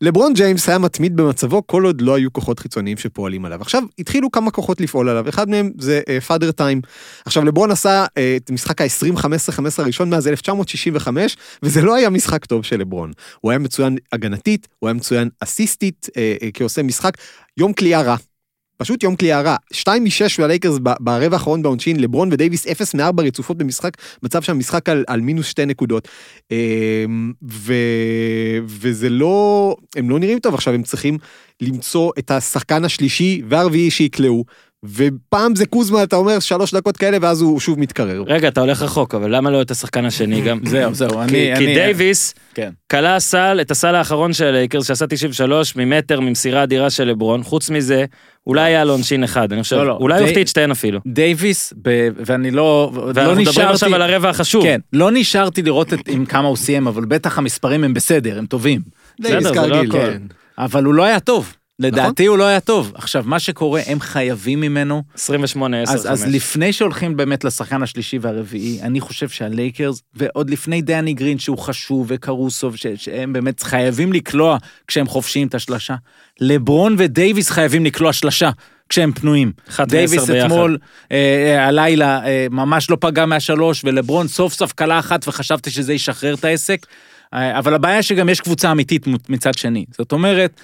[0.00, 3.60] לברון ג'יימס היה מתמיד במצבו כל עוד לא היו כוחות חיצוניים שפועלים עליו.
[3.60, 6.80] עכשיו התחילו כמה כוחות לפעול עליו, אחד מהם זה פאדר טיים.
[7.26, 12.64] עכשיו לברון עשה אה, את משחק ה-20-15-15 הראשון מאז 1965, וזה לא היה משחק טוב
[12.64, 13.12] של לברון.
[13.40, 17.12] הוא היה מצוין הגנתית, הוא היה מצוין אסיסטית אה, אה, כעושה משחק,
[17.56, 18.16] יום כליאה רע.
[18.78, 19.56] פשוט יום כליאה רע.
[19.72, 23.90] 2 מ-6 ללייקרס ברבע האחרון בעונשין, לברון ודייוויס 0 מ-4 רצופות במשחק,
[24.22, 26.08] מצב שם משחק על, על מינוס שתי נקודות.
[26.50, 27.72] אמ, ו...
[28.66, 31.18] וזה לא, הם לא נראים טוב עכשיו, הם צריכים
[31.60, 34.44] למצוא את השחקן השלישי והרביעי שיקלעו.
[34.84, 38.22] ופעם זה קוזמה, אתה אומר שלוש דקות כאלה, ואז הוא שוב מתקרר.
[38.26, 40.58] רגע, אתה הולך רחוק, אבל למה לא את השחקן השני גם?
[40.64, 41.52] זהו, זהו, אני...
[41.58, 42.70] כי- דייוויס כן.
[42.90, 47.70] קלע סל, את הסל האחרון של הלייקרס, שעשה 93 ממטר ממסירה אדירה של לברון, חוץ
[47.70, 48.04] מזה,
[48.46, 51.00] אולי היה לו עונשין אחד, אני חושב, לא, לא, אולי הוא הפתיע את שתיהן אפילו.
[51.06, 52.90] דייוויס, ב- ואני לא...
[52.94, 53.68] לא ואנחנו מדברים.
[53.68, 54.62] עכשיו על הרבע החשוב.
[54.62, 58.80] כן, לא נשארתי לראות עם כמה הוא סיים, אבל בטח המספרים הם בסדר, הם טובים.
[59.20, 59.92] דייוויס כרגיל.
[59.92, 60.22] כן.
[60.58, 61.54] אבל הוא לא היה טוב.
[61.80, 62.26] לדעתי נכון.
[62.26, 62.92] הוא לא היה טוב.
[62.94, 65.02] עכשיו, מה שקורה, הם חייבים ממנו.
[65.14, 66.10] 28, 10, אז, 5.
[66.10, 71.58] אז לפני שהולכים באמת לשחקן השלישי והרביעי, אני חושב שהלייקרס, ועוד לפני דני גרין שהוא
[71.58, 75.94] חשוב וקרוסו, ש, שהם באמת חייבים לקלוע כשהם חופשיים את השלשה,
[76.40, 78.50] לברון ודייוויס חייבים לקלוע שלשה.
[78.88, 79.52] כשהם פנויים.
[79.80, 80.30] דייוויס.
[80.30, 80.78] אתמול,
[81.12, 85.92] אה, אה, הלילה, אה, ממש לא פגע מהשלוש, ולברון סוף סוף כלה אחת וחשבתי שזה
[85.92, 86.86] ישחרר את העסק.
[87.34, 89.84] אה, אבל הבעיה שגם יש קבוצה אמיתית מצד שני.
[89.98, 90.60] זאת אומרת,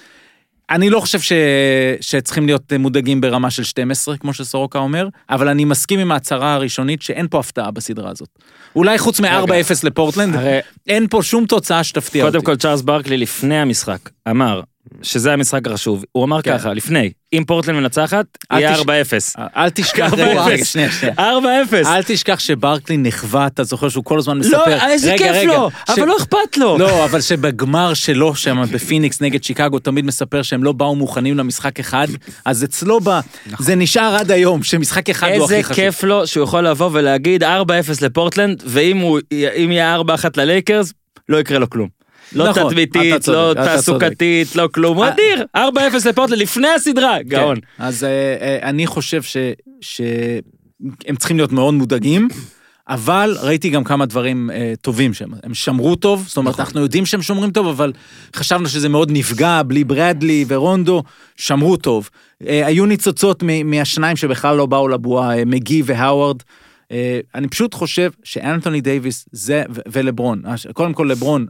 [0.70, 1.32] אני לא חושב ש...
[2.00, 7.02] שצריכים להיות מודאגים ברמה של 12, כמו שסורוקה אומר, אבל אני מסכים עם ההצהרה הראשונית
[7.02, 8.28] שאין פה הפתעה בסדרה הזאת.
[8.76, 12.32] אולי חוץ מ-4-0 לפורטלנד, הרי אין פה שום תוצאה שתפתיע אותי.
[12.32, 13.98] קודם כל צ'ארלס ברקלי לפני המשחק
[14.30, 14.60] אמר
[15.02, 16.58] שזה המשחק החשוב, הוא אמר כן.
[16.58, 18.84] ככה, לפני, אם פורטלנד מנצחת, יהיה תש- 4-0.
[19.56, 20.16] אל תשכח, 4-0.
[20.16, 21.14] רגע, רגע, שנייה, שנייה.
[21.14, 21.20] 4-0.
[21.86, 24.56] אל תשכח שברקלי נכווה, אתה זוכר שהוא כל הזמן מספר.
[24.76, 26.78] לא, איזה רגע, כיף רגע, לו, ש- אבל לא אכפת לו.
[26.78, 31.80] לא, אבל שבגמר שלו שם בפיניקס נגד שיקגו תמיד מספר שהם לא באו מוכנים למשחק
[31.80, 32.06] אחד,
[32.44, 33.10] אז אצלו ב...
[33.58, 35.76] זה נשאר עד היום, שמשחק אחד הוא איזה הכי חשוב.
[35.84, 37.46] כיף לו שהוא יכול לבוא ולהגיד 4-0
[38.02, 40.00] לפורטלנד, ואם הוא- יהיה 4-1
[40.36, 40.92] ללייקרס,
[41.28, 42.03] לא יקרה לו כלום.
[42.34, 45.60] לא נכון, תדמיתית, לא תעסוקתית, לא כלום, הוא אה, אדיר, 4-0
[46.08, 47.56] לפורטלנד לפני הסדרה, גאון.
[47.56, 47.84] כן.
[47.84, 48.08] אז אה,
[48.40, 49.36] אה, אני חושב ש-
[49.80, 52.28] שהם צריכים להיות מאוד מודאגים.
[52.88, 57.06] אבל ראיתי גם כמה דברים אה, טובים שהם, הם שמרו טוב, זאת אומרת, אנחנו יודעים
[57.06, 57.92] שהם שומרים טוב, אבל
[58.36, 61.02] חשבנו שזה מאוד נפגע, בלי ברדלי ורונדו,
[61.36, 62.10] שמרו טוב.
[62.46, 66.36] אה, היו ניצוצות מ- מהשניים שבכלל לא באו לבועה, אה, מגי והאווארד.
[66.92, 71.46] אה, אני פשוט חושב שאנתוני דייוויס זה, ו- ולברון, ש- קודם כל לברון,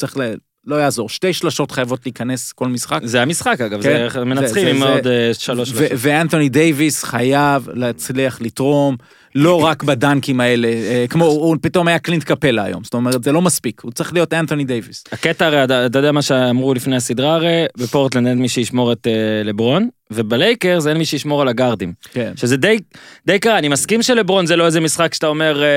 [0.00, 0.20] צריך ל...
[0.66, 3.00] לא יעזור, שתי שלשות חייבות להיכנס כל משחק.
[3.04, 4.08] זה המשחק אגב, כן.
[4.12, 5.90] זה מנצחים זה- עם זה- עוד אה, שלוש שלוש.
[5.96, 8.96] ואנתוני דייוויס חייב להצליח לתרום,
[9.34, 13.32] לא רק בדנקים האלה, אה, כמו, הוא פתאום היה קלינט קפלה היום, זאת אומרת, זה
[13.32, 15.04] לא מספיק, הוא צריך להיות אנתוני דייוויס.
[15.12, 19.42] הקטע הרי, אתה יודע מה שאמרו לפני הסדרה הרי, בפורטלנד אין מי שישמור את אה,
[19.44, 21.92] לברון, ובלייקרס אין מי שישמור על הגארדים.
[22.12, 22.32] כן.
[22.36, 22.78] שזה די,
[23.26, 25.68] די קרה, אני מסכים שלברון זה לא איזה משחק שאתה אומר, אה,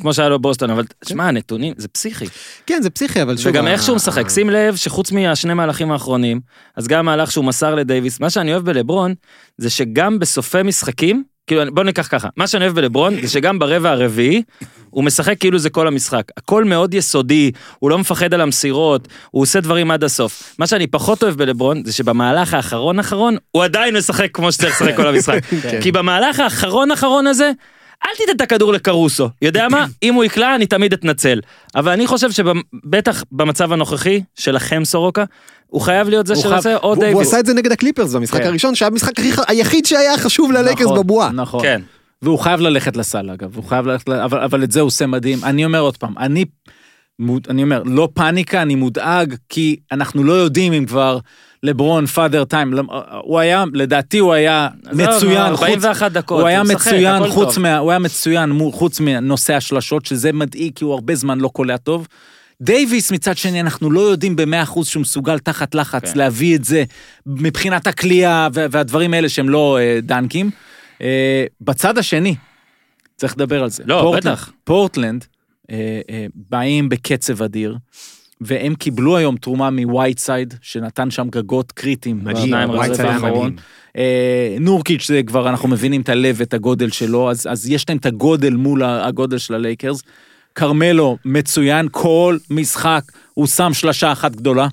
[0.00, 2.26] כמו שהיה לו בוסטון, אבל שמע, הנתונים, זה פסיכי.
[2.66, 3.46] כן, זה פסיכי, אבל שוב...
[3.46, 6.40] וגם איך שהוא משחק, שים לב שחוץ מהשני מהלכים האחרונים,
[6.76, 9.14] אז גם המהלך שהוא מסר לדייוויס, מה שאני אוהב בלברון,
[9.58, 13.90] זה שגם בסופי משחקים, כאילו בוא ניקח ככה, מה שאני אוהב בלברון זה שגם ברבע
[13.90, 14.42] הרביעי,
[14.90, 16.22] הוא משחק כאילו זה כל המשחק.
[16.36, 20.54] הכל מאוד יסודי, הוא לא מפחד על המסירות, הוא עושה דברים עד הסוף.
[20.58, 24.96] מה שאני פחות אוהב בלברון זה שבמהלך האחרון אחרון, הוא עדיין משחק כמו שצריך לשחק
[24.96, 25.40] כל המשחק.
[25.82, 27.50] כי במהלך האחרון אחרון הזה,
[28.06, 29.86] אל תיתן את הכדור לקרוסו, יודע מה?
[30.02, 31.40] אם הוא יקלע אני תמיד אתנצל.
[31.74, 35.24] אבל אני חושב שבטח במצב הנוכחי שלכם סורוקה,
[35.66, 37.28] הוא חייב להיות זה הוא שעושה או והוא- והוא דייוויס.
[37.28, 38.46] עשה את זה נגד הקליפרס במשחק כן.
[38.46, 39.12] הראשון, שהיה המשחק
[39.48, 41.30] היחיד שהיה חשוב ללייקרס נכון, בבועה.
[41.32, 41.62] נכון.
[41.62, 41.80] כן.
[42.22, 45.38] והוא חייב ללכת לסל אגב, הוא חייב ללכת, אבל, אבל את זה הוא עושה מדהים.
[45.44, 46.44] אני אומר עוד פעם, אני,
[47.48, 51.18] אני אומר, לא פאניקה, אני מודאג, כי אנחנו לא יודעים אם כבר
[51.62, 52.72] לברון Father Time,
[53.22, 57.58] הוא היה, לדעתי הוא היה מצוין, חוץ, 41 דקות, הוא היה מצוין, חוץ.
[57.58, 61.76] מה, הוא היה מצוין חוץ מנושא השלשות, שזה מדאיג, כי הוא הרבה זמן לא קולע
[61.76, 62.08] טוב.
[62.60, 66.18] דייוויס מצד שני, אנחנו לא יודעים במאה אחוז שהוא מסוגל תחת לחץ כן.
[66.18, 66.84] להביא את זה
[67.26, 70.50] מבחינת הכלייה וה- והדברים האלה שהם לא אה, דנקים.
[71.02, 72.34] אה, בצד השני,
[73.16, 73.82] צריך לדבר על זה.
[73.86, 74.50] לא, פורטלנד- בטח.
[74.64, 75.24] פורטלנד
[75.70, 75.76] אה,
[76.10, 77.76] אה, באים בקצב אדיר,
[78.44, 82.20] והם קיבלו היום תרומה מווייטסייד, שנתן שם גגות קריטיים.
[82.22, 83.18] מדהים, ווייטסייד היה.
[83.18, 83.56] מדהים.
[83.96, 87.98] אה, נורקיץ' זה כבר אנחנו מבינים את הלב ואת הגודל שלו אז אז יש להם
[87.98, 90.02] את הגודל מול הגודל של הלייקרס.
[90.54, 93.02] כרמלו מצוין כל משחק
[93.34, 94.68] הוא שם שלשה אחת גדולה.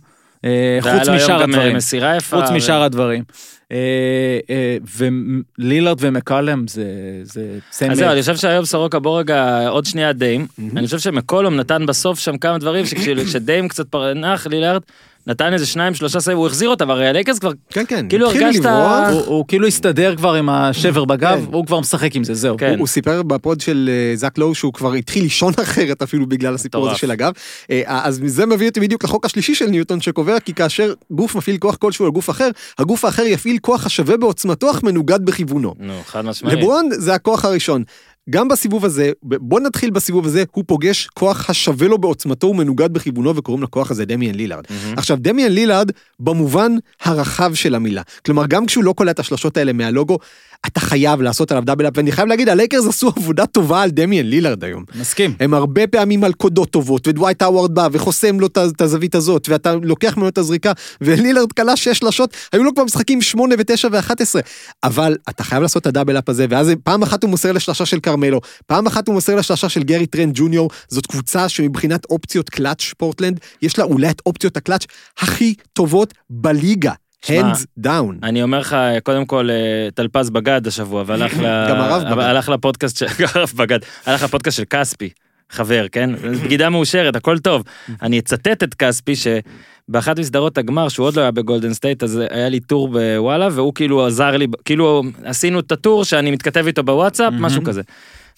[0.46, 1.76] אה, חוץ משאר הדברים.
[1.76, 2.42] מסירה יפה.
[2.42, 3.24] חוץ ו- משאר הדברים.
[3.72, 6.84] אה, אה, ולילארד ומקלם זה
[7.24, 7.92] זה סמל.
[7.92, 10.48] אז זהו, אני חושב שהיום סורוקה בוא רגע עוד שנייה דיים.
[10.76, 14.82] אני חושב שמקולום נתן בסוף שם כמה דברים שכשדיים קצת פרנח לילארד,
[15.30, 18.06] נתן איזה שניים שלושה סבב, הוא החזיר אותה, והרי הלייקרס כבר, כן, כן.
[18.10, 19.10] כאילו התחיל הרגשת- לברוח.
[19.12, 21.54] הוא, הוא כאילו הסתדר כבר עם השבר בגב, כן.
[21.54, 22.58] הוא כבר משחק עם זה, זהו.
[22.58, 22.70] כן.
[22.70, 26.26] הוא- הוא סיפר ב pod של אה, זק לואו שהוא כבר התחיל לישון אחרת אפילו
[26.30, 26.98] בגלל הסיפור הזה.
[26.98, 27.32] של הגב.
[27.72, 31.58] אה, אז זה מביא אותי בדיוק לחוק השלישי של ניוטון שקובע כי כאשר גוף מפעיל
[31.58, 35.74] כוח כלשהו על גוף אחר, הגוף האחר יפעיל כוח השווה בעוצמתו אך מנוגד בכיוונו.
[35.80, 36.58] נו, חד משמעית.
[36.58, 37.84] לברון זה הכוח הראשון.
[38.30, 43.36] גם בסיבוב הזה, בוא נתחיל בסיבוב הזה, הוא פוגש כוח השווה לו בעוצמתו ומנוגד בכיוונו
[43.36, 44.64] וקוראים לכוח הזה דמיאן לילארד.
[44.98, 46.72] עכשיו דמיאן לילארד במובן
[47.04, 48.02] הרחב של המילה.
[48.26, 50.18] כלומר גם כשהוא לא קולע את השלשות האלה מהלוגו,
[50.66, 54.26] אתה חייב לעשות עליו double up, ואני חייב להגיד הלייקרס עשו עבודה טובה על דמיאן
[54.26, 54.84] לילארד היום.
[54.96, 55.34] מסכים.
[55.40, 60.18] הם הרבה פעמים מלכודות טובות, ודווייט האווארד בא וחוסם לו את הזווית הזאת, ואתה לוקח
[60.18, 64.42] ממנו את הזריקה, ולילארד קלע שש שלשות, היו לו כבר משחקים שמונה ותשע ואחת עשרה.
[64.84, 67.86] אבל אתה חייב לעשות את ה double up הזה, ואז פעם אחת הוא מוסר לשלושה
[67.86, 72.50] של כרמלו, פעם אחת הוא מוסר לשלושה של גרי טרנט ג'וניור, זאת קבוצה שמבחינת אופציות
[72.50, 74.86] קלאץ' פורטלנד, יש לה אולי את אופציות הקלאץ'
[75.18, 76.94] הכי טובות בליגה.
[77.26, 78.14] Hands down.
[78.24, 81.70] אני אומר לך, קודם כל, אה, טלפז בגד השבוע, והלך ל...
[81.70, 82.20] גם הרב בגד.
[82.20, 83.06] הלך לפודקאסט של...
[83.20, 83.80] גם הרב בגד.
[84.06, 85.10] הלך לפודקאסט של כספי,
[85.50, 86.10] חבר, כן?
[86.44, 87.64] בגידה מאושרת, הכל טוב.
[88.02, 92.50] אני אצטט את כספי, שבאחת מסדרות הגמר, שהוא עוד לא היה בגולדן סטייט, אז היה
[92.50, 97.34] לי טור בוואלה, והוא כאילו עזר לי, כאילו עשינו את הטור שאני מתכתב איתו בוואטסאפ,
[97.40, 97.82] משהו כזה.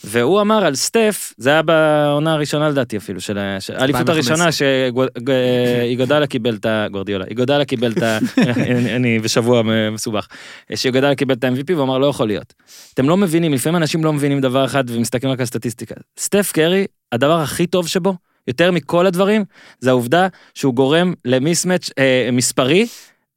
[0.04, 3.70] והוא אמר על סטף, זה היה בעונה הראשונה לדעתי אפילו, של האליפות
[4.10, 4.16] 2015.
[4.16, 6.88] הראשונה שאיגודלה קיבל את ה...
[6.92, 8.18] גורדיולה, איגודלה קיבל את ה...
[8.96, 9.62] אני- בשבוע
[9.92, 10.28] מסובך.
[10.76, 12.54] שאיגודלה קיבל את ה-MVP והוא אמר לא יכול להיות.
[12.94, 15.96] אתם לא מבינים, לפעמים אנשים לא מבינים דבר אחד ומסתכלים רק על סטטיסטיקה.
[16.20, 18.14] סטף קרי, הדבר הכי טוב שבו,
[18.48, 19.44] יותר מכל הדברים,
[19.80, 22.88] זה העובדה שהוא גורם למיסמץ' אה, מספרי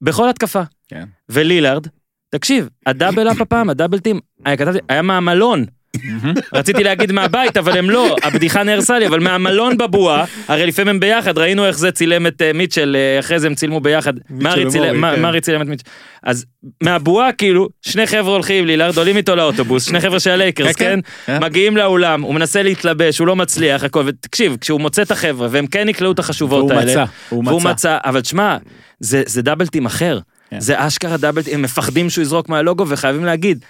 [0.03, 0.63] בכל התקפה.
[0.89, 1.05] כן.
[1.29, 1.87] ולילארד,
[2.31, 5.65] תקשיב, הדאבל אפ הפעם, הדאבל טים, היה כתבתי, היה מהמלון.
[6.55, 11.01] רציתי להגיד מהבית, אבל הם לא, הבדיחה נהרסה לי, אבל מהמלון בבועה, הרי לפעמים הם
[11.01, 14.67] ביחד, ראינו איך זה צילם את אה, מיטשל, אה, אחרי זה הם צילמו ביחד, מארי
[14.71, 15.41] צילם- ומורי, מה- כן.
[15.41, 15.87] צילם את מיטשל.
[16.23, 16.45] אז
[16.83, 21.01] מהבועה, כאילו, שני חבר'ה הולכים, לילארד עולים איתו לאוטובוס, שני חבר'ה של הלייקרס, כן, כן?
[21.39, 21.45] כן.
[21.45, 25.67] מגיעים לאולם, הוא מנסה להתלבש, הוא לא מצליח, הכל, ותקשיב, כשהוא מוצא את החבר'ה, והם
[25.67, 27.99] כן יקלעו את החשובות האלה, והוא מצא.
[28.05, 28.57] אבל תשמע,
[29.01, 30.19] זה זה double team אחר.
[30.59, 33.65] זה אשכרה double team, הם מפחדים שהוא יזרוק מהלוגו וחייבים להגיד.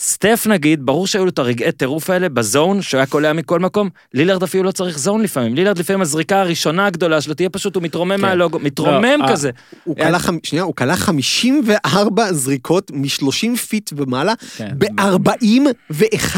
[0.00, 3.60] סטף נגיד, ברור שהיו לו את הרגעי טירוף האלה ב zone, שהוא היה קולע מכל
[3.60, 7.74] מקום, לילארד אפילו לא צריך zone לפעמים, לילארד לפעמים הזריקה הראשונה הגדולה שלו תהיה פשוט,
[7.74, 9.50] הוא מתרומם מהלוגו, מתרומם לא, כזה.
[9.84, 14.68] הוא קלע, חמ- שנייה, הוא קלע 54 זריקות מ-30 feet ומעלה, כן.
[14.78, 16.36] ב-41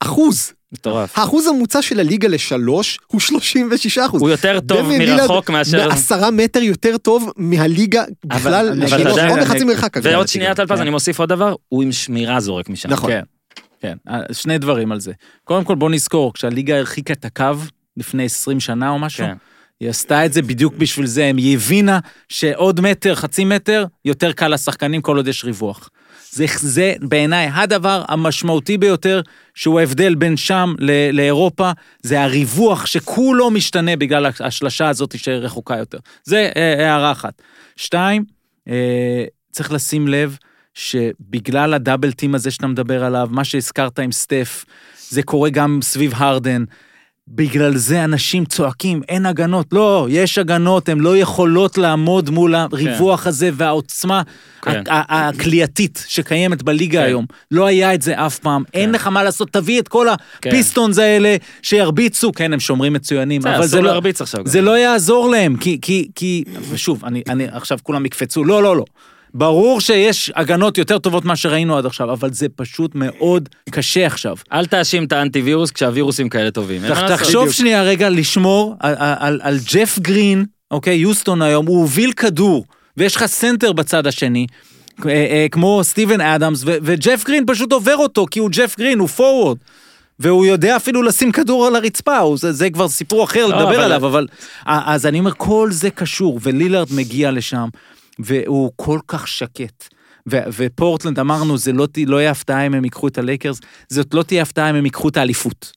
[0.00, 0.52] אחוז.
[0.72, 1.18] מטורף.
[1.18, 4.22] האחוז הממוצע של הליגה לשלוש הוא 36 אחוז.
[4.22, 5.88] הוא יותר טוב מרחוק מאשר...
[5.88, 9.96] בעשרה מטר יותר טוב מהליגה בכלל אבל לשלוש, אתה יודע, או אני- מחצי מרחק.
[10.02, 10.54] ועוד שנייה.
[10.54, 10.82] טלפז, כן.
[10.82, 12.90] אני מוסיף עוד דבר, הוא עם שמירה זורק משם.
[12.90, 13.10] נכון.
[13.10, 13.22] כן.
[13.80, 15.12] כן, אה, שני דברים על זה.
[15.44, 17.44] קודם כל בוא נזכור, כשהליגה הרחיקה את הקו
[17.96, 19.34] לפני 20 שנה או משהו, כן.
[19.80, 24.48] היא עשתה את זה בדיוק בשביל זה, היא הבינה שעוד מטר, חצי מטר, יותר קל
[24.48, 25.88] לשחקנים כל עוד יש ריווח.
[26.32, 29.20] זה, זה בעיניי הדבר המשמעותי ביותר,
[29.54, 31.70] שהוא ההבדל בין שם ל- לאירופה,
[32.02, 35.98] זה הריווח שכולו משתנה בגלל השלשה הזאת שרחוקה יותר.
[36.24, 37.42] זה אה, הערה אחת.
[37.76, 38.24] שתיים,
[38.68, 40.36] אה, צריך לשים לב
[40.74, 44.64] שבגלל הדאבל טים הזה שאתה מדבר עליו, מה שהזכרת עם סטף,
[45.08, 46.64] זה קורה גם סביב הרדן.
[47.28, 49.66] בגלל זה אנשים צועקים, אין הגנות.
[49.72, 54.22] לא, יש הגנות, הן לא יכולות לעמוד מול הריווח הזה והעוצמה
[54.62, 54.82] כן.
[54.90, 57.06] ה- ה- הכליאתית שקיימת בליגה כן.
[57.06, 57.26] היום.
[57.50, 58.62] לא היה את זה אף פעם.
[58.74, 60.06] אין לך מה לעשות, תביא את כל
[60.40, 60.50] כן.
[60.50, 62.32] הפיסטונס האלה שירביצו.
[62.32, 64.00] כן, הם שומרים מצוינים, אבל זה לא...
[64.00, 64.46] גם.
[64.46, 68.76] זה לא יעזור להם, כי, כי, כי, ושוב, אני, אני, עכשיו כולם יקפצו, לא, לא,
[68.76, 68.84] לא.
[69.34, 74.36] ברור שיש הגנות יותר טובות ממה שראינו עד עכשיו, אבל זה פשוט מאוד קשה עכשיו.
[74.52, 76.82] אל תאשים את האנטי-וירוס כשהווירוסים כאלה טובים.
[77.08, 77.52] תחשוב.
[77.52, 82.64] שנייה רגע לשמור על, על, על ג'ף גרין, אוקיי, יוסטון היום, הוא הוביל כדור,
[82.96, 84.46] ויש לך סנטר בצד השני,
[85.06, 88.98] אה, אה, כמו סטיבן אדמס, ו- וג'ף גרין פשוט עובר אותו, כי הוא ג'ף גרין,
[88.98, 89.56] הוא פורוורד.
[90.18, 93.68] והוא יודע אפילו לשים כדור על הרצפה, הוא, זה, זה כבר סיפור אחר לא, לדבר
[93.74, 94.26] אבל- עליו, אבל...
[94.66, 97.68] אז אני אומר, כל זה קשור, ולילארד מגיע לשם,
[98.18, 99.88] והוא כל כך שקט.
[100.30, 104.22] ו- ופורטלנד, אמרנו, זה לא, לא יהיה הפתעה אם הם ייקחו את הלייקרס, זאת לא
[104.22, 105.72] תהיה הפתעה אם הם ייקחו את האליפות,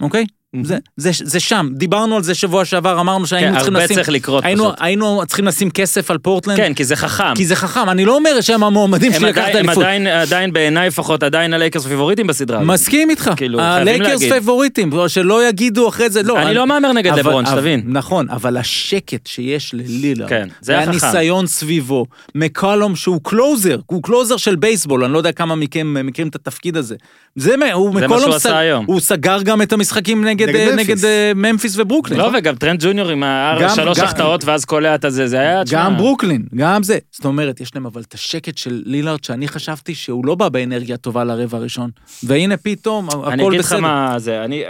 [0.00, 0.24] אוקיי?
[0.62, 3.96] זה, זה, זה שם, דיברנו על זה שבוע שעבר, אמרנו שהיינו כן, צריכים הרבה לשים...
[3.96, 4.74] צריך לקרות היינו, פשוט.
[4.80, 7.34] היינו צריכים לשים כסף על פורטלנד, כן, כי זה חכם.
[7.34, 9.84] כי זה חכם, אני לא אומר שהם המועמדים שלי לקחת את עדיין, הם האליפות.
[9.84, 12.68] עדיין, עדיין בעיניי לפחות, עדיין הלייקרס פיבוריטים בסדרה הזאת.
[12.70, 14.32] מסכים איתך, כאילו, חייבים הלייקרס להגיד.
[14.32, 16.42] פייבוריטים, שלא יגידו אחרי זה, לא.
[16.42, 17.82] אני לא מהמר נגד אבל- לברון, שתבין.
[17.86, 20.90] נכון, אבל השקט שיש ללילארד, כן, זה היה חכם.
[20.90, 26.28] והניסיון סביבו, מקולום שהוא closer, הוא closer של בייסבול, אני לא יודע כמה מכם מכירים
[26.28, 26.96] את התפקיד הזה.
[27.36, 28.84] זה, הוא זה מה שהוא עשה היום.
[28.84, 30.88] הוא סגר גם את המשחקים נגד, נגד אה, ממפיס.
[30.88, 32.20] נגד אה, ממפיס וברוקלין.
[32.20, 35.62] לא, וגם טרנט ג'וניור עם השלוש החטאות ואז קולע את הזה, זה היה...
[35.70, 36.98] גם ברוקלין, גם זה.
[37.12, 40.96] זאת אומרת, יש להם אבל את השקט של לילארד, שאני חשבתי שהוא לא בא באנרגיה
[40.96, 41.90] טובה לרבע הראשון.
[42.22, 43.32] והנה פתאום, הכל בסדר.
[43.32, 44.64] אני אגיד לך מה זה, אני...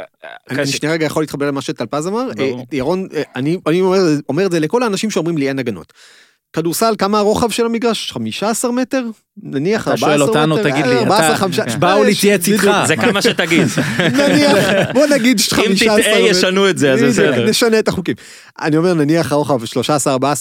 [0.51, 2.29] אני שנייה רגע יכול להתחבר למה שטלפז אמר.
[2.39, 5.93] אה, ירון, אה, אני אני אומר אומר את זה לכל האנשים שאומרים לי אין הגנות.
[6.55, 8.13] כדורסל, כמה הרוחב של המגרש?
[8.13, 9.05] 15 מטר?
[9.43, 10.29] נניח אתה 14 שואל מטר?
[10.41, 12.49] אותנו, תגיד לי, 14, אתה- 15, באו אה, להתייעץ.
[12.49, 12.71] איתך.
[12.87, 13.67] זה כמה שתגיד.
[14.29, 14.57] נניח,
[14.95, 17.47] בוא נגיד 15 תטעה, ישנו את זה, אז בסדר.
[17.51, 18.15] נשנה את החוקים.
[18.61, 19.61] אני אומר, נניח הרוחב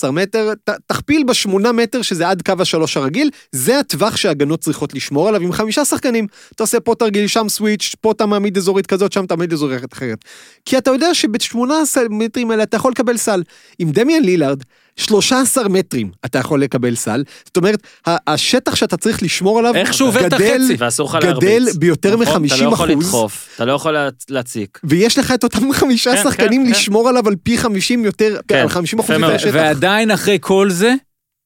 [0.03, 0.49] 13-14 מטר,
[0.87, 5.51] תכפיל בשמונה מטר שזה עד קו השלוש הרגיל, זה הטווח שהגנות צריכות לשמור עליו עם
[5.51, 6.27] חמישה שחקנים.
[6.55, 9.93] אתה עושה פה תרגיל, שם סוויץ', פה אתה מעמיד אזורית כזאת, שם אתה מעמיד אזורית
[9.93, 10.17] אחרת.
[10.65, 11.75] כי אתה יודע שבשמונה
[12.09, 13.43] מטרים האלה אתה יכול לקבל סל.
[13.79, 14.63] עם דמיאן לילארד,
[14.97, 19.93] 13 מטרים אתה יכול לקבל סל, זאת אומרת, ה- השטח שאתה צריך לשמור עליו, איך
[19.93, 20.75] שהוא עובר את גדל- החצי.
[20.83, 21.75] ואסור לך גדל להרביץ.
[21.75, 22.41] ביותר נכון?
[22.41, 23.03] מ-50 אתה לא יכול אחוז.
[23.05, 24.79] לדחוף, אתה לא יכול לה- להציק.
[24.83, 28.55] ויש לך את אותם חמישה כן, שחקנים כן, לשמור עליו על פי 50 יותר, כן,
[28.55, 29.09] על 50 אחוז.
[29.11, 29.49] יותר שטח.
[29.53, 30.93] ועדיין אחרי כל זה,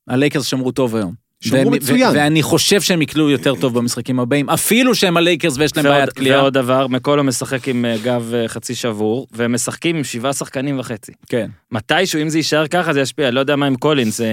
[0.09, 1.26] הלייקרס שמרו טוב היום.
[1.41, 2.15] שמרו מצוין.
[2.15, 6.41] ואני חושב שהם יקלעו יותר טוב במשחקים הבאים, אפילו שהם הלייקרס ויש להם בעיית קליעה.
[6.41, 10.79] ועוד דבר, מקולום משחק עם אה, גב אה, חצי שבור, והם משחקים עם שבעה שחקנים
[10.79, 11.11] וחצי.
[11.29, 11.49] כן.
[11.71, 14.21] מתישהו, אם זה יישאר ככה, זה ישפיע, לא יודע מה עם קולינס.
[14.21, 14.27] אה,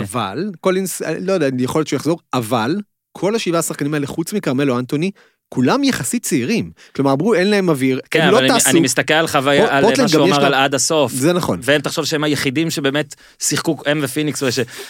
[0.00, 2.76] אבל, קולינס, לא יודע, יכול להיות שהוא יחזור, אבל,
[3.12, 5.10] כל השבעה השחקנים האלה, חוץ מכרמלו אנטוני,
[5.54, 6.70] כולם יחסית צעירים.
[6.96, 8.70] כלומר, אמרו, אין להם אוויר, כן, הם לא אני- טסו.
[8.70, 11.12] אני מסתכל על חוויה, פו- על מה שהוא אמר לה- על עד הסוף.
[11.12, 11.58] זה נכון.
[11.62, 14.42] והם תחשוב שהם היחידים שבאמת שיחקו, הם ופיניקס,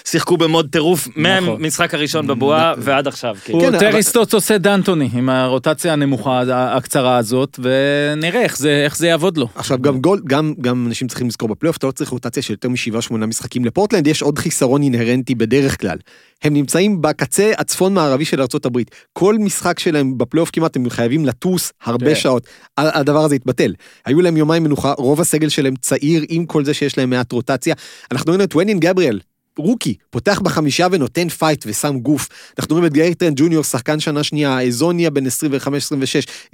[0.05, 3.37] ששיחקו במוד טירוף מהמשחק הראשון בבועה ועד עכשיו.
[3.45, 3.59] כאילו.
[3.61, 8.83] הוא כן, טרי אבל- סטוטס עושה דנטוני עם הרוטציה הנמוכה, הקצרה הזאת, ונראה איך זה-
[8.85, 9.49] איך זה יעבוד לו.
[9.55, 12.69] עכשיו גם גול, גם, גם אנשים צריכים לזכור בפלייאוף, אתה לא צריך רוטציה של יותר
[12.69, 15.99] משבעה שמונה משחקים לפורטלנד, יש עוד חיסרון אינהרנטי בדרך כלל.
[16.43, 18.79] הם נמצאים בקצה הצפון מערבי של ארה"ב.
[19.13, 22.15] כל משחק שלהם בפלייאוף כמעט הם חייבים לטוס הרבה כן.
[22.15, 22.47] שעות.
[22.77, 23.75] הדבר הזה התבטל.
[24.05, 27.75] היו להם יומיים מנוחה, רוב הסגל שלהם צעיר עם כל זה שיש להם מעט רוטציה.
[28.13, 29.21] אנחנו רואים את וונין גבריאל.
[29.59, 32.29] רוקי, פותח בחמישה ונותן פייט ושם גוף.
[32.59, 35.29] אנחנו רואים את גארי טרנט ג'וניור, שחקן שנה שנייה, חזוניה בן 25-26.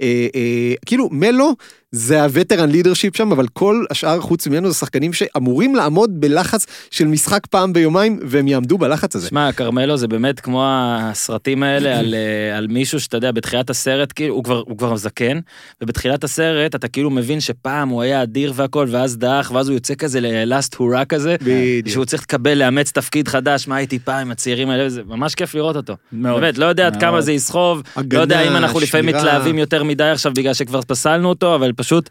[0.01, 1.55] אה, אה, כאילו, מלו
[1.95, 7.07] זה הווטרן לידרשיפ שם, אבל כל השאר חוץ ממנו זה שחקנים שאמורים לעמוד בלחץ של
[7.07, 9.27] משחק פעם ביומיים, והם יעמדו בלחץ הזה.
[9.27, 14.13] שמע, כרמלו זה באמת כמו הסרטים האלה על, אה, על מישהו שאתה יודע, בתחילת הסרט,
[14.15, 15.39] כאילו, הוא כבר, הוא כבר זקן,
[15.81, 19.95] ובתחילת הסרט אתה כאילו מבין שפעם הוא היה אדיר והכל, ואז דח, ואז הוא יוצא
[19.95, 21.87] כזה ללאסט הורה כזה, בדיוק.
[21.87, 25.55] שהוא צריך לקבל, לאמץ תפקיד חדש, מה הייתי פעם עם הצעירים האלה, זה ממש כיף
[25.55, 25.95] לראות אותו.
[26.11, 26.41] מאוד.
[26.41, 26.99] באמת, לא יודע עד.
[26.99, 29.19] כמה זה יסחוב, הגנה, לא יודע אם אנחנו לפעמים שמירה.
[29.19, 32.09] מתלהבים יותר מדי עכשיו בגלל שכבר פסלנו אותו, אבל פשוט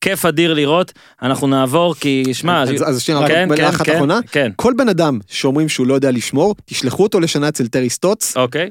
[0.00, 3.86] כיף אדיר לראות, אנחנו נעבור, כי שמע, אז- אז שנייה, רק כן, מילה כן, אחת
[3.86, 4.20] כן, אחרונה.
[4.32, 8.36] כן, כל בן אדם שאומרים שהוא לא יודע לשמור, תשלחו אותו לשנה אצל טרי סטוטס,
[8.36, 8.70] אוקיי.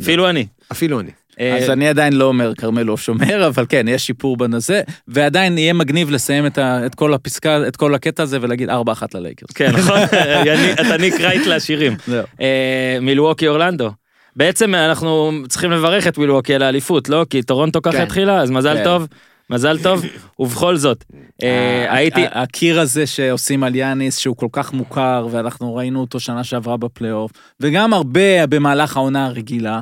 [0.00, 0.46] אפילו אני.
[0.72, 1.10] אפילו אני.
[1.40, 5.72] אה, אז אני עדיין לא אומר כרמלו שומר, אבל כן, יש שיפור בנושא, ועדיין יהיה
[5.72, 8.72] מגניב לסיים את, ה, את כל הפסקה, את כל הקטע הזה ולהגיד 4-1
[9.14, 9.50] ללייקרס.
[9.54, 9.98] כן, נכון?
[10.80, 11.96] אתה רייט לשירים.
[12.06, 12.24] זהו.
[12.40, 13.90] אה, מילווקי אורלנדו.
[14.36, 17.26] בעצם אנחנו צריכים לברך את מילווקי על האליפות, לא?
[17.30, 18.02] כי טורונטו ככה כן.
[18.02, 18.84] התחילה, אז מזל כן.
[18.84, 19.06] טוב,
[19.50, 20.02] מזל טוב.
[20.38, 21.04] ובכל זאת,
[21.42, 22.26] אה, הייתי...
[22.26, 26.76] ה- הקיר הזה שעושים על יאניס, שהוא כל כך מוכר, ואנחנו ראינו אותו שנה שעברה
[26.76, 29.80] בפלייאוף, וגם הרבה במהלך העונה הרגילה,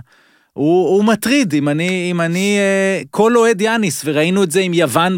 [0.53, 4.75] הוא, הוא מטריד, אם אני, אם אני, אה, כל אוהד יאניס, וראינו את זה עם
[4.75, 5.17] יוון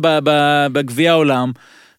[0.73, 1.53] בגביע העולם,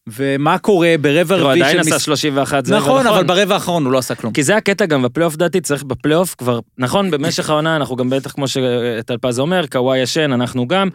[0.07, 3.93] ומה קורה ברבע הוא רביעי עדיין של עשה 31, זה נכון, אבל ברבע האחרון הוא
[3.93, 4.33] לא עשה כלום.
[4.33, 8.31] כי זה הקטע גם בפלייאוף דעתי צריך בפלייאוף כבר נכון במשך העונה אנחנו גם בטח
[8.31, 10.89] כמו שטלפז אומר קוואי ישן אנחנו גם.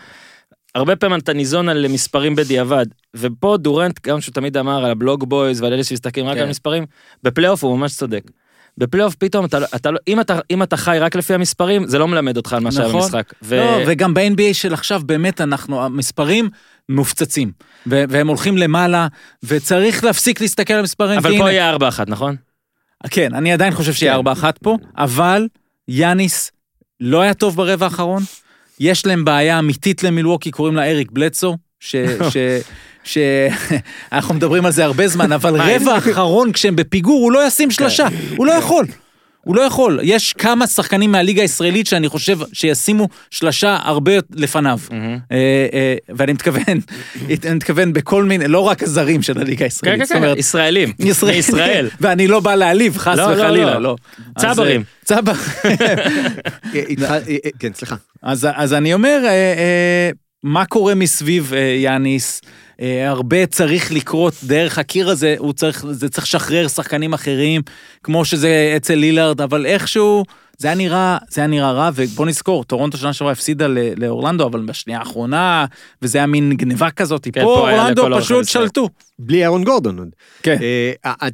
[0.78, 2.86] הרבה פעמים אתה ניזון על מספרים בדיעבד
[3.16, 6.42] ופה דורנט גם שהוא תמיד אמר על ה-blog boys ועל אלה שמסתכלים רק כן.
[6.42, 6.86] על מספרים
[7.22, 8.22] בפלייאוף הוא ממש צודק.
[8.78, 11.98] בפלייאוף פתאום אתה, לא- אתה לא, אם אתה אם אתה חי רק לפי המספרים זה
[11.98, 13.00] לא מלמד אותך על מה שהיה נכון.
[13.00, 13.32] במשחק.
[13.42, 13.56] ו...
[13.56, 16.48] לא, וגם ב-NBA של עכשיו באמת אנחנו, המספרים
[16.88, 17.52] מופצצים,
[17.86, 19.06] ו- והם הולכים למעלה,
[19.42, 21.18] וצריך להפסיק להסתכל על המספרים.
[21.18, 22.36] אבל כי פה יהיה 4-1 נכון?
[23.10, 24.28] כן, אני עדיין חושב שיהיה כן.
[24.28, 25.48] 4-1 פה, אבל
[25.88, 26.52] יאניס
[27.00, 28.22] לא היה טוב ברבע האחרון.
[28.80, 31.96] יש להם בעיה אמיתית למילווקי, קוראים לה אריק בלדסו, ש...
[32.32, 32.36] ש...
[33.04, 33.18] ש...
[34.12, 38.06] אנחנו מדברים על זה הרבה זמן, אבל רבע האחרון כשהם בפיגור, הוא לא ישים שלושה,
[38.36, 38.84] הוא לא יכול.
[39.48, 40.00] הוא לא יכול.
[40.02, 44.78] יש כמה שחקנים מהליגה הישראלית שאני חושב שישימו שלושה הרבה לפניו.
[44.92, 44.96] אה,
[45.72, 46.62] אה, ואני מתכוון,
[47.46, 50.00] אני מתכוון בכל מיני, לא רק הזרים של הליגה כן הישראלית.
[50.02, 50.92] כן כן אומרת, ישראלים.
[51.34, 51.88] ישראל.
[52.00, 53.80] ואני לא בא להעליב, חס לא, לא, וחלילה, לא.
[53.82, 53.96] לא.
[54.38, 54.80] צברים.
[54.90, 55.32] אה, צבר.
[56.90, 57.96] התחל- אה, אה, כן, סליחה.
[58.22, 59.18] אז, אני אומר,
[60.42, 62.40] מה קורה מסביב אה, יאניס?
[62.81, 67.62] אה, הרבה צריך לקרות דרך הקיר הזה, הוא צריך, זה צריך לשחרר שחקנים אחרים,
[68.03, 70.24] כמו שזה אצל לילארד, אבל איכשהו,
[70.58, 73.66] זה היה נראה, זה היה נראה רע, ובוא נזכור, טורונטו שנה שעברה הפסידה
[73.96, 75.66] לאורלנדו, אבל בשנייה האחרונה,
[76.02, 78.48] וזה היה מין גניבה כזאת, כן, פה אורלנדו פשוט.
[78.48, 78.88] שלטו.
[79.18, 80.08] בלי אהרון גורדון עוד.
[80.42, 80.56] כן.
[80.62, 81.28] אה, אה,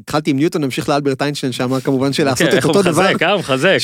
[0.00, 3.02] התחלתי עם ניוטון, נמשיך לאלברט איינשטיין שאמר כמובן שלעשות כן, את איך הוא אותו דבר.
[3.02, 3.78] מחזק, אה, הוא מחזק.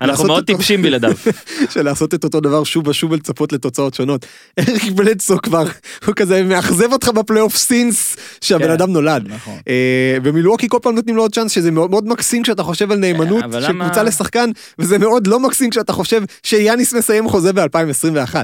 [0.00, 1.12] אנחנו מאוד טיפשים בלעדיו.
[1.72, 4.26] של לעשות את אותו דבר שוב ושוב ולצפות לתוצאות שונות.
[4.58, 5.64] אריק בלדסו כבר,
[6.06, 9.28] הוא כזה מאכזב אותך בפלייאוף סינס שהבן כן, אדם נולד.
[9.28, 9.58] נכון.
[9.68, 13.44] אה, ומילווקי כל פעם נותנים לו עוד צ'אנס שזה מאוד מקסים כשאתה חושב על נאמנות
[13.54, 14.39] אה, של קבוצה לשחקן
[14.78, 18.34] וזה מאוד לא מקסים כשאתה חושב שיאניס מסיים חוזה ב-2021.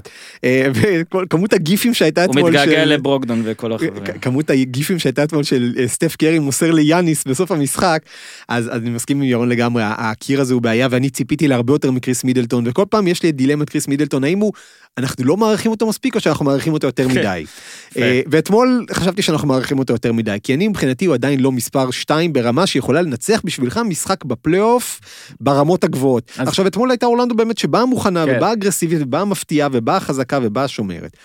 [0.75, 4.05] וכמות הגיפים שהייתה הוא אתמול מתגעגע של- לברוקדון וכל החברים.
[4.05, 8.03] כ- כמות הגיפים שהייתה אתמול של אה, סטף קרי מוסר ליאניס בסוף המשחק
[8.49, 11.91] אז, אז אני מסכים עם ירון לגמרי הקיר הזה הוא בעיה ואני ציפיתי להרבה יותר
[11.91, 14.53] מקריס מידלטון וכל פעם יש לי את דילמת קריס מידלטון האם הוא
[14.99, 17.45] אנחנו לא מעריכים אותו מספיק או שאנחנו מעריכים אותו יותר מדי.
[17.97, 21.91] אה, ואתמול חשבתי שאנחנו מעריכים אותו יותר מדי כי אני מבחינתי הוא עדיין לא מספר
[21.91, 25.01] 2 ברמה שיכולה לנצח בשבילך משחק בפלייאוף
[25.41, 26.33] ברמות הגבוהות.
[26.39, 28.35] אז- עכשיו אתמול הייתה אורלנדו באמת שבאה מוכנה כן.
[28.37, 31.17] ובאה אגרסיבית ובאה מפתיעה ובאה חזקה ובאה שומרת.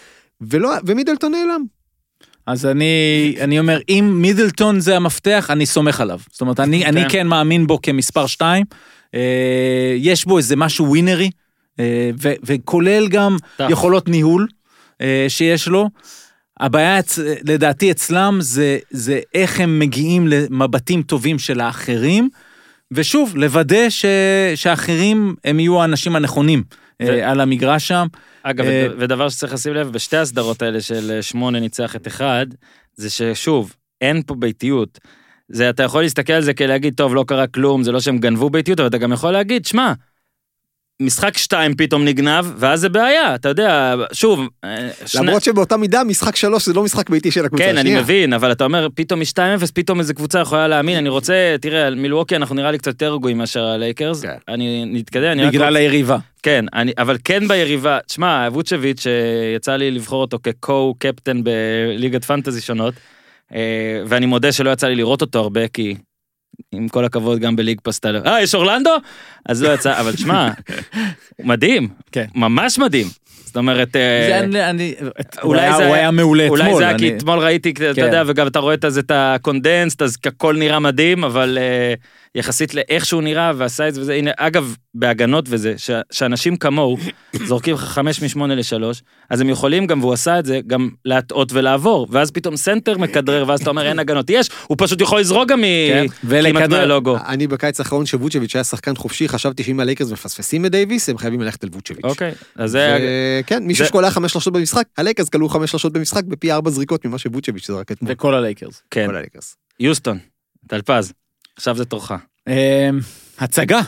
[0.41, 1.63] ולא, ומידלטון נעלם.
[2.47, 6.19] אז אני, אני אומר, אם מידלטון זה המפתח, אני סומך עליו.
[6.31, 8.65] זאת אומרת, אני, אני כן מאמין בו כמספר 2.
[9.15, 9.19] אה,
[9.97, 11.29] יש בו איזה משהו ווינרי,
[12.21, 13.69] ו, וכולל גם טוב.
[13.71, 14.47] יכולות ניהול
[15.01, 15.89] אה, שיש לו.
[16.60, 16.99] הבעיה
[17.43, 22.29] לדעתי אצלם זה, זה איך הם מגיעים למבטים טובים של האחרים,
[22.91, 24.05] ושוב, לוודא ש,
[24.55, 26.63] שהאחרים הם יהיו האנשים הנכונים
[27.03, 28.07] ו- אה, על המגרש שם.
[28.43, 32.07] אגב, אה, וד- ודבר שצריך לשים לב, בשתי הסדרות האלה של אה, שמונה ניצח את
[32.07, 32.45] אחד,
[32.95, 34.99] זה ששוב, אין פה ביתיות.
[35.49, 38.49] זה, אתה יכול להסתכל על זה כלהגיד, טוב, לא קרה כלום, זה לא שהם גנבו
[38.49, 39.93] ביתיות, אבל אתה גם יכול להגיד, שמע,
[41.01, 46.03] משחק שתיים פתאום נגנב, ואז זה בעיה, אתה יודע, שוב, אה, שני- למרות שבאותה מידה
[46.03, 48.01] משחק שלוש זה לא משחק ביתי של הקבוצה כן, אני השנייה.
[48.01, 51.95] מבין, אבל אתה אומר, פתאום מ-2-0, פתאום איזה קבוצה יכולה להאמין, אני רוצה, תראה, על
[51.95, 54.35] מילווקי אנחנו נראה לי קצת יותר רגועים מאשר הלייקרס, כן.
[54.47, 56.17] אני נתקדם, אני רק בגלל היריבה.
[56.43, 62.93] כן, אני, אבל כן ביריבה, תשמע, ווצ'ביץ', שיצא לי לבחור אותו כקו-קפטן בליגת פנטזי שונות,
[63.55, 63.59] אה,
[64.07, 65.95] ואני מודה שלא יצא לי לראות אותו הרבה, כי
[66.71, 68.91] עם כל הכבוד, גם ב-League Pass, אה, יש אורלנדו?
[69.45, 70.33] אז לא יצא, אבל הוא
[71.39, 72.25] מדהים, כן.
[72.35, 73.07] ממש מדהים.
[73.45, 74.95] זאת אומרת, אה, זה אני, אני,
[75.43, 76.61] אולי זה היה- הוא היה- היה מעולה אתמול.
[76.61, 78.01] אולי זה היה כי אתמול ראיתי, אתה כן.
[78.01, 81.93] יודע, וגם אתה רואה את ה-condensed, אז הכל נראה מדהים, אבל אה,
[82.35, 86.97] יחסית לאיך שהוא נראה וה-size וזה, הנה, אגב, בהגנות וזה, ש- שאנשים כמוהו
[87.47, 91.53] זורקים לך חמש משמונה לשלוש, אז הם יכולים גם, והוא עשה את זה, גם להטעות
[91.53, 95.49] ולעבור, ואז פתאום סנטר מכדרר, ואז אתה אומר אין הגנות, יש, הוא פשוט יכול לזרוק
[95.49, 96.05] גם כן,
[96.51, 97.17] כמעט מהלוגו.
[97.27, 101.41] אני בקיץ האחרון שווצ'ביץ' היה שחקן חופשי חשבתי שאם הלייקרס מפספסים את דייוויס הם חייבים
[101.41, 102.03] ללכת על ווצ'ביץ'.
[102.05, 102.97] אוקיי, אז זה...
[103.47, 107.05] כן מישהו זה- שקולע חמש שלושות במשחק הלייקרס קלעו חמש שלושות במשחק בפי ארבע זריקות
[107.05, 108.11] ממה שווצ'ביץ' זרק אתמול.
[108.13, 108.82] וכל הלייקרס.
[108.91, 109.55] כן, כל הלייקרס.
[109.79, 110.17] יוסטון,
[110.67, 111.13] טלפז,
[111.62, 112.12] עכשיו זה תורך.
[112.47, 112.53] אמ,
[113.39, 113.82] הצגה.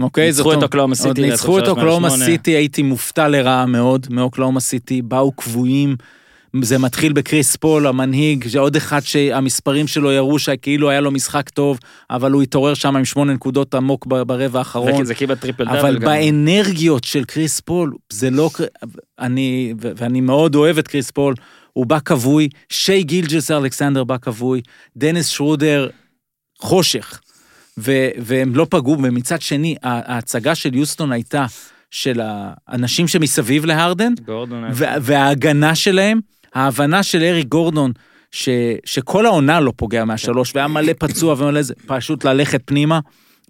[0.00, 0.26] אוקיי?
[0.26, 2.10] ניצחו זאת את אוקלאומה סיטי עוד ניצחו את אוקלאומה.
[2.10, 5.96] סיטי, הייתי מופתע לרעה מאוד מאוקלאומה סיטי, באו כבויים.
[6.62, 11.78] זה מתחיל בקריס פול, המנהיג, עוד אחד שהמספרים שלו יראו שכאילו היה לו משחק טוב,
[12.10, 15.04] אבל הוא התעורר שם עם שמונה נקודות עמוק ברבע האחרון.
[15.04, 15.78] זה כמעט טריפל דאבל.
[15.78, 16.08] אבל גם.
[16.08, 18.50] באנרגיות של קריס פול, זה לא...
[19.18, 21.34] אני, ואני מאוד אוהב את קריס פול,
[21.72, 24.60] הוא בא כבוי, שי גילג'ס אלכסנדר בא כבוי,
[24.96, 25.88] דניס שרודר,
[26.60, 27.20] חושך.
[27.78, 31.46] ו- והם לא פגעו, ומצד שני, ההצגה של יוסטון הייתה
[31.90, 34.64] של האנשים שמסביב להרדן, גורדון
[35.02, 36.20] וההגנה שלהם,
[36.54, 37.92] ההבנה של אריק גורדון,
[38.32, 38.48] ש,
[38.84, 43.00] שכל העונה לא פוגע מהשלוש, והיה מלא פצוע ומלא זה, פשוט ללכת פנימה,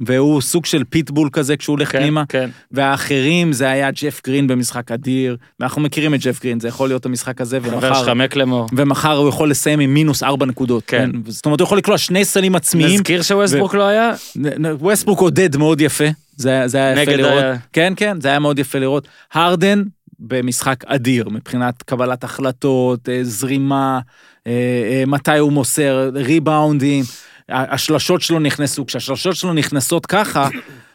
[0.00, 2.50] והוא סוג של פיטבול כזה כשהוא הולך כן, פנימה, כן.
[2.70, 7.06] והאחרים זה היה ג'ף גרין במשחק אדיר, ואנחנו מכירים את ג'ף גרין, זה יכול להיות
[7.06, 8.66] המשחק הזה, חבר ומחר, של מקלמור.
[8.76, 11.10] ומחר הוא יכול לסיים עם מינוס ארבע נקודות, כן.
[11.24, 11.30] כן.
[11.30, 14.12] זאת אומרת, הוא יכול לקלוע שני סלים עצמיים, נזכיר שווסטברוק לא היה?
[14.78, 16.04] ווסטברוק עודד מאוד יפה,
[16.36, 17.42] זה, היה- זה היה יפה לראות.
[17.42, 19.08] ה- כן, כן, זה היה מאוד יפה לראות.
[19.34, 19.82] הרדן
[20.20, 24.00] במשחק אדיר מבחינת קבלת החלטות, אה, זרימה,
[24.46, 27.04] אה, אה, מתי הוא מוסר, ריבאונדים,
[27.50, 30.48] השלשות שלו נכנסו, כשהשלשות שלו נכנסות ככה,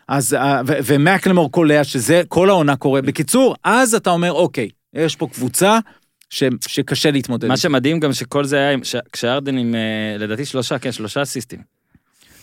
[0.08, 3.02] אז, אה, ומקלמור קולע, שזה כל העונה קורה.
[3.02, 5.80] בקיצור, אז אתה אומר, אוקיי, יש פה קבוצה
[6.30, 7.48] ש, שקשה להתמודד.
[7.48, 9.80] מה שמדהים גם שכל זה היה, ש- כשארדן עם, אה,
[10.18, 11.60] לדעתי שלושה, כן, שלושה אסיסטים.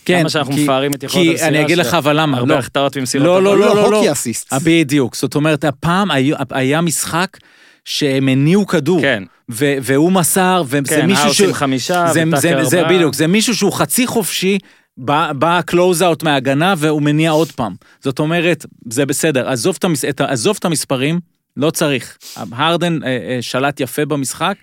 [0.05, 2.59] כן, כמה שאנחנו כי- מפארים את יכולת כי אני אגיד לך אבל למה, הרבה לא.
[2.59, 3.27] החטאות ומסירות.
[3.27, 3.97] לא, לא, אבל- לא, לא, לא.
[3.97, 4.53] hockey assist.
[4.53, 7.37] אה, בדיוק, זאת אומרת, הפעם היה, היה משחק
[7.85, 11.41] שהם הניעו כדור, כן, ו- והוא מסר, וזה כן, מישהו ש...
[11.41, 12.95] עם חמישה, זה, וטאקר זה, זה ארבעה.
[12.95, 14.59] בדיוק, זה מישהו שהוא חצי חופשי,
[14.97, 17.74] בא, בא close-out מההגנה והוא מניע עוד פעם.
[18.01, 21.20] זאת אומרת, זה בסדר, עזוב את, המס, ה- עזוב את המספרים,
[21.57, 22.18] לא צריך.
[22.53, 24.55] הרדן אה, אה, שלט יפה במשחק,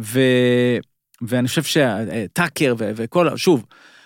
[0.00, 0.20] ו,
[1.22, 3.64] ואני חושב שטאקר ו- וכל, שוב,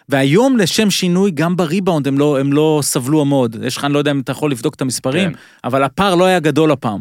[0.09, 3.57] והיום לשם שינוי, גם בריבאונד הם לא, הם לא סבלו מאוד.
[3.65, 5.39] יש לך, אני לא יודע אם אתה יכול לבדוק את המספרים, כן.
[5.65, 7.01] אבל הפער לא היה גדול הפעם.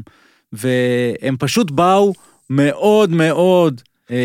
[0.53, 2.13] והם פשוט באו
[2.49, 3.81] מאוד מאוד
[4.11, 4.17] אה,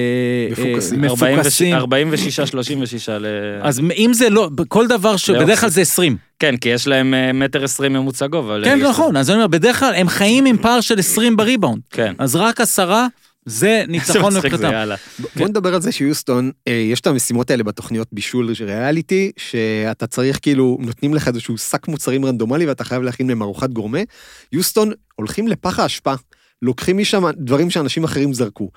[0.50, 1.04] מפוקסים.
[1.04, 1.74] אה, מפוקסים.
[1.74, 3.26] 46, 36 ל...
[3.62, 5.30] אז אם זה לא, כל דבר ש...
[5.30, 6.16] בדרך כלל זה 20.
[6.38, 8.56] כן, כי יש להם אה, מטר עשרים ממוצע גובה.
[8.64, 11.80] כן, נכון, אז אני אומר, בדרך כלל הם חיים עם פער של 20 בריבאונד.
[11.90, 12.14] כן.
[12.18, 13.06] אז רק עשרה,
[13.46, 14.94] זה ניצחון מבחינתם.
[15.36, 20.38] בוא נדבר על זה שיוסטון, אה, יש את המשימות האלה בתוכניות בישול ריאליטי, שאתה צריך
[20.42, 24.00] כאילו, נותנים לך איזשהו שק מוצרים רנדומלי ואתה חייב להכין מהם ארוחת גורמה.
[24.52, 26.14] יוסטון הולכים לפח האשפה,
[26.62, 28.70] לוקחים משם דברים שאנשים אחרים זרקו.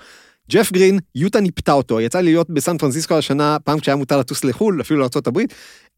[0.50, 4.44] ג'ף גרין, יוטה ניפתה אותו, יצא לי להיות בסן פרנסיסקו השנה, פעם כשהיה מותר לטוס
[4.44, 5.40] לחו"ל, אפילו לארה"ב,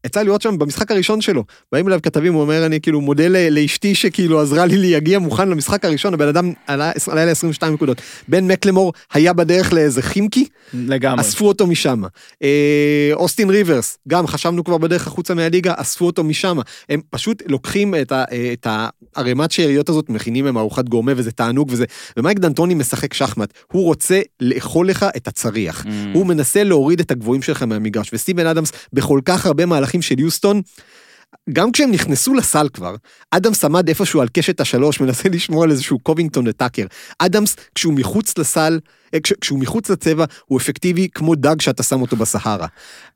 [0.05, 1.43] יצא לי להיות שם במשחק הראשון שלו.
[1.71, 5.85] באים אליו כתבים, הוא אומר, אני כאילו מודה לאשתי שכאילו עזרה לי להגיע מוכן למשחק
[5.85, 8.01] הראשון, הבן אדם עלה עלה ל-22 נקודות.
[8.27, 11.21] בן מקלמור היה בדרך לאיזה חימקי, לגמרי.
[11.21, 12.03] אספו אותו משם.
[12.43, 16.57] אה, אוסטין ריברס, גם חשבנו כבר בדרך החוצה מהליגה, אספו אותו משם.
[16.89, 18.67] הם פשוט לוקחים את, ה, אה, את
[19.15, 21.85] הערימת שאריות הזאת, מכינים להם ארוחת גורמה וזה תענוג וזה.
[22.17, 25.85] ומייק דנטוני משחק שחמט, הוא רוצה לאכול לך את הצריח.
[25.85, 25.87] Mm.
[26.13, 30.61] הוא מנסה להוריד את הגבוהים שלך מהמגרש, וסטיבן אדמס בכל כך הרבה מהלכים של יוסטון,
[31.53, 32.95] גם כשהם נכנסו לסל כבר,
[33.31, 36.85] אדמס עמד איפשהו על קשת השלוש, מנסה לשמור על איזשהו קובינגטון לטאקר.
[37.19, 38.79] אדמס, כשהוא מחוץ לסל,
[39.13, 42.67] אה, כש, כשהוא מחוץ לצבע, הוא אפקטיבי כמו דג שאתה שם אותו בסהרה.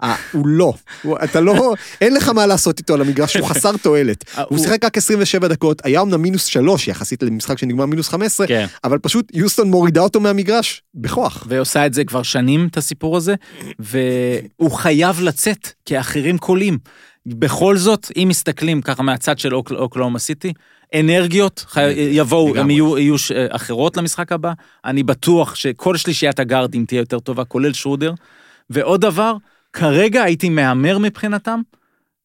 [0.04, 3.78] אה, הוא לא, הוא, אתה לא, אין לך מה לעשות איתו על המגרש, הוא חסר
[3.78, 4.24] תועלת.
[4.38, 8.48] אה, הוא שיחק רק 27 דקות, היה אמנם מינוס שלוש יחסית למשחק שנגמר מינוס 15,
[8.48, 8.66] כן.
[8.84, 11.46] אבל פשוט יוסטון מורידה אותו מהמגרש, בכוח.
[11.48, 13.36] והיא עושה את זה כבר שנים, את הסיפור הזה,
[13.80, 16.78] והוא חייב לצאת, כי האחרים קולים.
[17.28, 20.54] בכל זאת, אם מסתכלים ככה מהצד של אוק- אוקלאומה סיטי,
[20.96, 21.94] אנרגיות חי...
[21.98, 22.56] יבואו.
[22.58, 24.54] הם יהיו, יהיו ש- אחרות למשחק הבא.
[24.86, 28.14] אני בטוח שכל שלישיית הגארדים תהיה יותר טובה, כולל שרודר.
[28.70, 29.34] ועוד דבר,
[29.74, 31.60] כרגע הייתי מהמר מבחינתם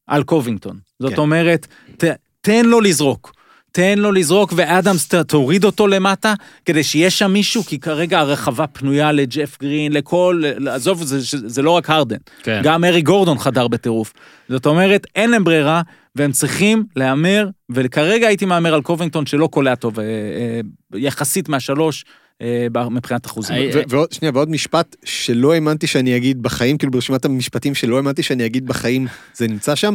[0.07, 0.79] על קובינגטון.
[1.01, 1.19] זאת כן.
[1.19, 2.05] אומרת, ת,
[2.41, 3.33] תן לו לזרוק.
[3.73, 9.13] תן לו לזרוק, ואדמס תוריד אותו למטה, כדי שיהיה שם מישהו, כי כרגע הרחבה פנויה
[9.13, 12.17] לג'ף גרין, לכל, עזוב, זה, זה, זה לא רק הרדן.
[12.43, 12.61] כן.
[12.65, 14.13] גם ארי גורדון חדר בטירוף.
[14.49, 15.83] זאת אומרת, אין להם ברירה,
[16.17, 20.61] והם צריכים להמר, וכרגע הייתי מהמר על קובינגטון שלא קולע טוב, אה, אה,
[20.95, 22.05] יחסית מהשלוש,
[22.43, 23.57] אה, מבחינת אחוזים.
[23.57, 27.97] אה, ו- ועוד, שנייה, ועוד משפט שלא האמנתי שאני אגיד בחיים, כאילו ברשימת המשפטים שלא
[27.97, 29.95] האמנתי שאני אגיד בחיים, זה נמצא שם.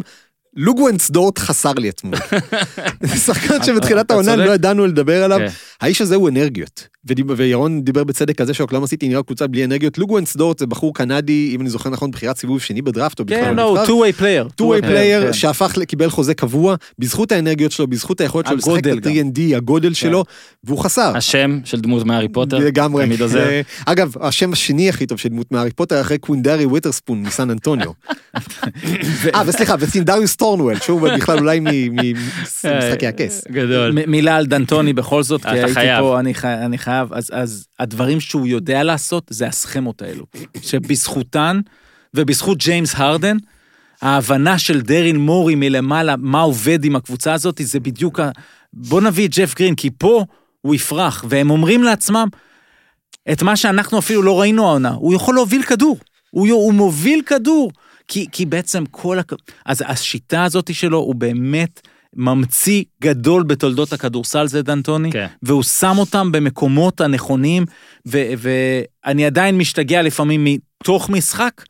[0.57, 2.15] לוגוונס דורט חסר לי אתמול.
[3.25, 4.35] שחקן שבתחילת העונה.
[4.35, 5.37] לא ידענו לדבר עליו.
[5.37, 5.47] כן.
[5.81, 6.87] האיש הזה הוא אנרגיות.
[7.37, 9.97] וירון דיבר בצדק על זה שאוקלאומה סיטי נראה קבוצה בלי אנרגיות.
[9.97, 13.37] לוגנץ דורט זה בחור קנדי, אם אני זוכר נכון, בחירת סיבוב שני בדראפט, או בכלל
[13.41, 13.93] כן, לא לא, נבחר.
[13.93, 14.53] two-way player.
[14.55, 15.33] two-way כן, player כן.
[15.33, 19.93] שהפך, ל- קיבל חוזה קבוע, בזכות האנרגיות שלו, בזכות היכולת שלו לשחק את ה-3&D, הגודל
[19.93, 20.23] שלו,
[20.63, 21.17] והוא חסר.
[21.17, 23.05] השם של דמות מהארי פוטר, לגמרי.
[23.05, 23.49] תמיד עוזר.
[23.85, 27.91] אגב, השם השני הכי טוב של דמות מהארי פוטר אחרי קווינדרי וות'רספון מסן אנטוניו.
[29.35, 31.59] אה, וסליחה, וסינדריוס ת'ורנוול, שהוא בכלל אולי
[31.91, 33.43] ממשחקי הכס.
[33.51, 33.91] גדול.
[34.07, 35.73] מילה על דנטוני בכל זאת, כי הייתי.
[36.01, 40.25] פה, אני חי- אני חייב, אז- אז הדברים שהוא יודע לעשות זה הסכמות האלו,
[40.61, 41.59] שבזכותן
[42.13, 43.37] ובזכות ג'יימס הרדן,
[44.01, 48.29] ההבנה של דרין מורי מלמעלה, מה עובד עם הקבוצה הזאת, זה בדיוק ה...
[48.73, 50.23] בוא נביא את ג'ף גרין, כי פה
[50.61, 52.27] הוא יפרח, והם אומרים לעצמם
[53.31, 55.97] את מה שאנחנו אפילו לא ראינו העונה, הוא יכול להוביל כדור,
[56.29, 57.71] הוא, הוא מוביל כדור,
[58.07, 59.19] כי, כי בעצם כל...
[59.19, 59.33] הכ...
[59.65, 61.81] אז השיטה הזאת שלו הוא באמת
[62.15, 65.27] ממציא גדול בתולדות הכדורסל, זה דנטוני, כן.
[65.43, 67.65] והוא שם אותם במקומות הנכונים,
[68.07, 71.63] ו- ואני עדיין משתגע לפעמים מתוך משחק,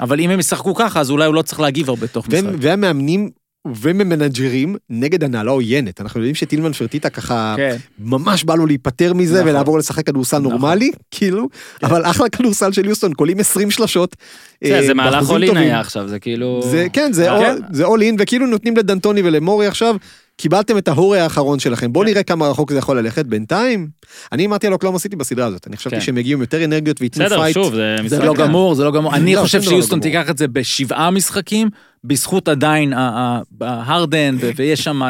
[0.00, 2.42] אבל אם הם ישחקו ככה, אז אולי הוא לא צריך להגיב הרבה תוך משחק.
[2.60, 3.30] והמאמנים
[3.74, 6.00] וממנג'רים נגד הנהלה עוינת.
[6.00, 7.76] אנחנו יודעים שטילמן פרטיטה ככה כן.
[7.98, 9.48] ממש בא לו להיפטר מזה נכון.
[9.48, 10.52] ולעבור לשחק כדורסל נכון.
[10.52, 11.48] נורמלי, כאילו,
[11.82, 14.16] אבל אחלה כדורסל של יוסטון, קולעים 20 שלשות.
[14.64, 15.56] זה אה, זה מהלך באחוזים all in.
[15.56, 16.62] היה עכשיו, זה כאילו...
[16.70, 19.96] זה כן, זה אה, זה all in, וכאילו נותנים לדנטוני ולמורי עכשיו,
[20.36, 21.92] קיבלתם את ההורי האחרון שלכם, כן.
[21.92, 23.26] בואו נראה כמה רחוק זה יכול ללכת.
[23.26, 23.88] בינתיים,
[24.32, 26.02] אני אמרתי על אוקלאומה סיטי בסדרה הזאת, אני חשבתי כן.
[26.02, 27.54] שהם יגיעו עם יותר אנרגיות וייתנו בסדר, פייט.
[27.54, 28.18] שוב, זה משחק...
[28.18, 29.14] זה לא גמור, זה לא גמור.
[29.14, 30.00] אני לא, חושב שום דבר לא שיוסטון.
[30.00, 31.68] תיקח את זה בשבעה משחקים,
[32.04, 35.00] בזכות עדיין ה- ה- ההרדן, ו- ויש שם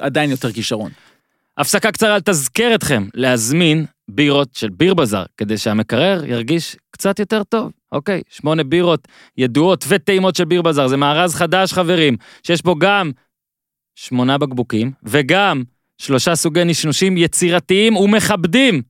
[0.00, 0.90] עדיין יותר כישרון.
[1.58, 7.70] הפסקה קצרה תזכר אתכם להזמין בירות של ביר בזאר, כדי שהמקרר ירגיש קצת יותר טוב.
[7.92, 9.08] אוקיי, שמונה בירות
[9.38, 13.10] ידועות וטעימות של ביר בזאר, זה מארז חדש חברים, שיש בו גם
[13.96, 15.62] שמונה בקבוקים, וגם
[15.98, 18.82] שלושה סוגי נשנושים יצירתיים ומכבדים,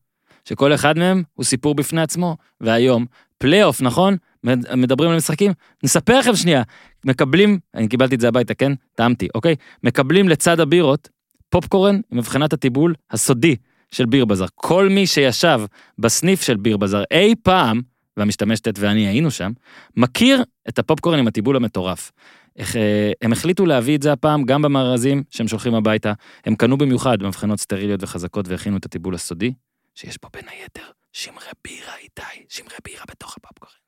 [0.45, 2.37] שכל אחד מהם הוא סיפור בפני עצמו.
[2.61, 3.07] והיום,
[3.39, 4.17] פלייאוף, נכון?
[4.45, 5.53] מד- מדברים על משחקים?
[5.83, 6.63] נספר לכם שנייה.
[7.05, 8.73] מקבלים, אני קיבלתי את זה הביתה, כן?
[8.95, 9.55] טעמתי, אוקיי?
[9.85, 11.09] מקבלים לצד הבירות
[11.49, 13.57] פופקורן עם מבחינת הטיבול הסודי
[13.91, 14.47] של ביר בזאר.
[14.55, 15.61] כל מי שישב
[15.99, 17.81] בסניף של ביר בזאר אי פעם,
[18.17, 19.53] והמשתמש ט' ואני היינו שם,
[19.97, 22.13] מכיר את הפופקורן עם הטיבול המטורף.
[22.57, 26.13] איך, אה, הם החליטו להביא את זה הפעם גם במארזים שהם שולחים הביתה.
[26.45, 29.53] הם קנו במיוחד במבחנות סטריליות וחזקות והכינו את הטיבול הסודי,
[29.95, 33.86] שיש בו בין היתר שמרי בירה איתי, שמרי בירה בתוך הפופקורן.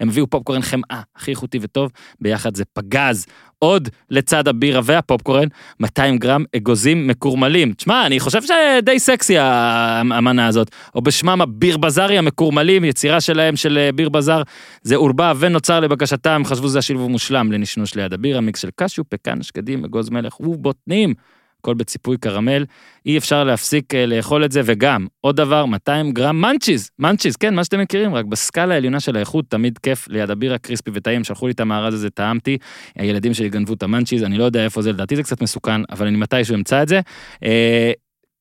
[0.00, 1.90] הם הביאו פופקורן חמאה הכי איכותי וטוב,
[2.20, 3.26] ביחד זה פגז,
[3.58, 5.48] עוד לצד הבירה והפופקורן,
[5.80, 7.72] 200 גרם אגוזים מקורמלים.
[7.72, 10.70] תשמע, אני חושב שדי סקסי המנה הזאת.
[10.94, 14.42] או בשמם הביר בזארי המקורמלים, יצירה שלהם של אה, ביר בזאר,
[14.82, 19.42] זה עורבב ונוצר לבקשתם, חשבו שזה השילוב מושלם לנשנוש ליד הבירה, מיקס של קשיו, פקן,
[19.42, 21.14] שקדים, אגוז מלך ובוטנים.
[21.60, 22.64] הכל בציפוי קרמל,
[23.06, 27.54] אי אפשר להפסיק אה, לאכול את זה, וגם, עוד דבר, 200 גרם מנצ'יז, מנצ'יז, כן,
[27.54, 31.46] מה שאתם מכירים, רק בסקאלה העליונה של האיכות, תמיד כיף, ליד הבירה קריספי וטעים, שלחו
[31.46, 32.58] לי את המארז הזה, טעמתי,
[32.96, 36.06] הילדים שלי גנבו את המנצ'יז, אני לא יודע איפה זה, לדעתי זה קצת מסוכן, אבל
[36.06, 37.00] אני מתישהו אמצא את זה.
[37.44, 37.92] אה,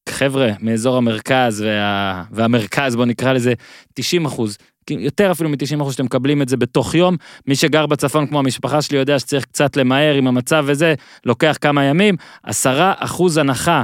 [0.09, 2.23] חבר'ה, מאזור המרכז וה...
[2.31, 3.53] והמרכז, בוא נקרא לזה,
[3.93, 4.57] 90 אחוז,
[4.99, 7.17] יותר אפילו מ-90 אחוז שאתם מקבלים את זה בתוך יום.
[7.47, 10.93] מי שגר בצפון כמו המשפחה שלי יודע שצריך קצת למהר עם המצב וזה,
[11.25, 12.15] לוקח כמה ימים.
[12.43, 13.83] 10 אחוז הנחה,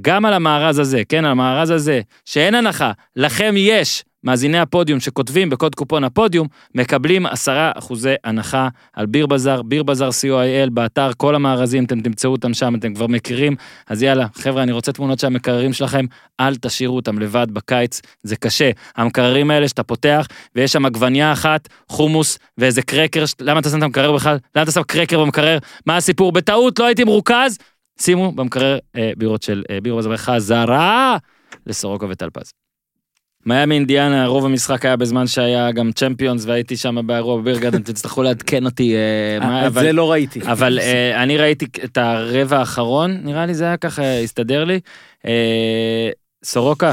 [0.00, 4.04] גם על המארז הזה, כן, על המארז הזה, שאין הנחה, לכם יש.
[4.24, 10.08] מאזיני הפודיום שכותבים בקוד קופון הפודיום, מקבלים 10 אחוזי הנחה על ביר בזאר, ביר בזאר
[10.08, 13.56] co.il, באתר, כל המארזים, אתם תמצאו אותם שם, אתם כבר מכירים.
[13.86, 16.04] אז יאללה, חבר'ה, אני רוצה תמונות של המקררים שלכם,
[16.40, 18.70] אל תשאירו אותם לבד בקיץ, זה קשה.
[18.96, 23.78] המקררים האלה שאתה פותח, ויש שם עגבנייה אחת, חומוס ואיזה קרקר, ש- למה אתה שם
[23.78, 24.38] את המקרר בכלל?
[24.56, 25.58] למה אתה שם קרקר במקרר?
[25.86, 26.32] מה הסיפור?
[26.32, 27.58] בטעות, לא הייתי מרוכז?
[28.00, 31.16] שימו במקרר אה, בירות של אה, ביר בזאר חזרה
[31.66, 32.65] לסורוקה וטלפז.
[33.46, 38.22] מיאמי אינדיאנה, רוב המשחק היה בזמן שהיה גם צ'מפיונס והייתי שם באירוע בבירגרד, אתם תצטרכו
[38.22, 38.94] לעדכן אותי.
[38.94, 40.40] אה, מה, את זה לא ראיתי.
[40.42, 44.80] אבל אה, אני ראיתי את הרבע האחרון, נראה לי זה היה ככה, הסתדר לי.
[45.26, 46.10] אה,
[46.44, 46.92] סורוקה,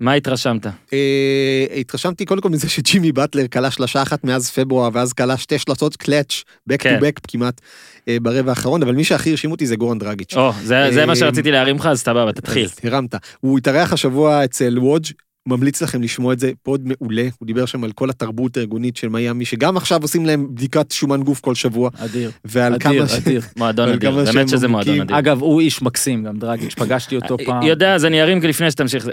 [0.00, 0.66] מה התרשמת?
[0.66, 5.58] אה, התרשמתי קודם כל מזה שג'ימי באטלר כלה שלושה אחת מאז פברואר, ואז כלה שתי
[5.58, 6.98] שלשות קלאץ', back כן.
[6.98, 7.60] to back כמעט,
[8.08, 10.34] אה, ברבע האחרון, אבל מי שהכי הרשים אותי זה גורן דרגיץ'.
[10.64, 12.68] זה מה אה, שרציתי להרים לך, אז סבבה, תתחיל.
[12.84, 13.14] הרמת.
[13.40, 15.10] הוא התארח השבוע אצל וודג',
[15.46, 19.08] ממליץ לכם לשמוע את זה, פוד מעולה, הוא דיבר שם על כל התרבות הארגונית של
[19.08, 22.30] מיאמי, שגם עכשיו עושים להם בדיקת שומן גוף כל שבוע, אדיר.
[22.44, 23.18] ועל אדיר, כמה ש...
[23.18, 23.42] אדיר.
[23.56, 25.00] מועדון אדיר, באמת שזה מועדון.
[25.00, 25.18] אדיר.
[25.18, 27.62] אגב, הוא איש מקסים, גם דרגיץ', פגשתי אותו פעם.
[27.62, 29.08] יודע, אז אני ארים לפני שתמשיך.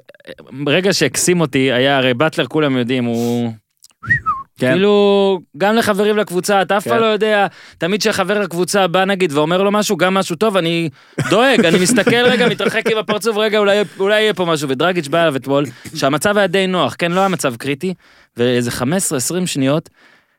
[0.63, 3.51] ברגע שהקסים אותי, היה, הרי באטלר כולם יודעים, הוא...
[4.59, 4.71] כן.
[4.71, 6.89] כאילו, גם לחברים לקבוצה, אתה אף כן.
[6.89, 7.47] פעם לא יודע,
[7.77, 10.89] תמיד כשחבר לקבוצה בא נגיד ואומר לו משהו, גם משהו טוב, אני
[11.29, 15.21] דואג, אני מסתכל רגע, מתרחק עם הפרצוף, רגע, אולי, אולי יהיה פה משהו, ודרגיץ' בא
[15.21, 17.93] אליו אתמול, שהמצב היה די נוח, כן, לא היה מצב קריטי,
[18.37, 18.71] ואיזה
[19.41, 19.89] 15-20 שניות,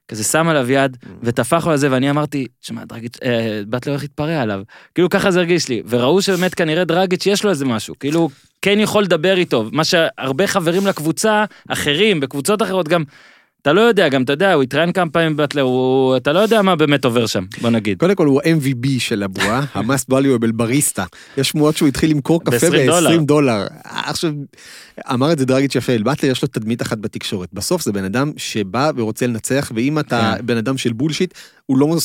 [0.08, 4.02] כזה שם עליו יד, וטפח לו על זה, ואני אמרתי, שמע, דרגיץ', אה, באטלר הולך
[4.02, 4.62] להתפרע עליו.
[4.94, 8.28] כאילו ככה זה הרגיש לי, וראו שבאמת כנראה דרגיץ' יש לו איזה משהו, כאילו,
[8.62, 13.04] כן יכול לדבר איתו, מה שהרבה חברים לקבוצה, אחרים, בקבוצות אחרות גם,
[13.62, 16.62] אתה לא יודע, גם אתה יודע, הוא התראיין כמה פעמים באטלר, הוא, אתה לא יודע
[16.62, 17.98] מה באמת עובר שם, בוא נגיד.
[17.98, 19.64] קודם כל הוא MVP של הבועה,
[20.12, 21.04] valuable בריסטה.
[21.36, 23.66] יש שמועות שהוא התחיל למכור קפה ב- 20 ב-20 דולר.
[23.84, 24.32] עכשיו,
[25.12, 27.48] אמר את זה דרגיץ' יפה, באטלר יש לו תדמית אחת בתקשורת.
[27.52, 30.46] בסוף זה בן אדם שבא ורוצה לנצח, ואם אתה כן.
[30.46, 31.34] בן אדם של בולשיט,
[31.70, 31.96] הוא לא,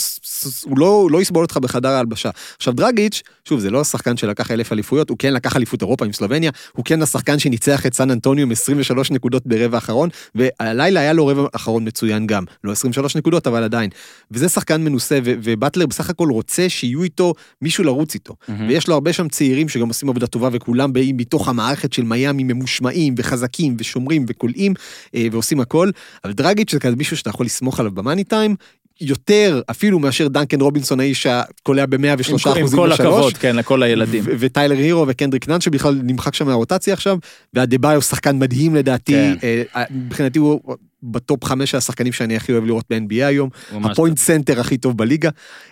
[0.64, 2.30] הוא לא, הוא לא יסבול אותך בחדר ההלבשה.
[2.58, 6.14] עכשיו דרגיץ', שוב, זה לא השחקן שלקח אלף אליפויות, הוא כן לקח אליפות אירופה עם
[6.14, 11.14] סלובניה, הוא כן השחקן שניצח את סן אנטוניו עם 23 נקודות ברבע האחרון, והלילה היה
[11.14, 12.44] לו רבע אחרון מצוין גם.
[12.64, 13.90] לא 23 נקודות, אבל עדיין.
[14.32, 18.36] וזה שחקן מנוסה, ו- ובטלר בסך הכל רוצה שיהיו איתו מישהו לרוץ איתו.
[18.48, 18.68] מהמם.
[18.68, 22.44] ויש לו הרבה שם צעירים שגם עושים עבודה טובה, וכולם באים מתוך המערכת של מיאמי
[22.44, 24.74] ממושמעים וחזקים ושומרים וכולאים
[25.16, 25.90] אה, ועושים הכל.
[26.24, 28.56] אבל דרגיץ' זה כזה מישהו שאתה יכול לסמוך עליו במאני טיים.
[29.02, 33.84] יותר אפילו מאשר דנקן רובינסון האיש שקולע ב-103 עם אחוזים עם כל הכבוד, כן, לכל
[33.84, 34.24] הילדים.
[34.40, 37.18] וטיילר הירו וקנדריק נאן שבכלל נמחק שם מהרוטציה עכשיו,
[37.54, 39.64] ואדבאיו שחקן מדהים לדעתי, כן.
[39.76, 44.60] אה, מבחינתי הוא בטופ חמש השחקנים שאני הכי אוהב לראות ב-NBA היום, ה point center
[44.60, 45.30] הכי טוב בליגה.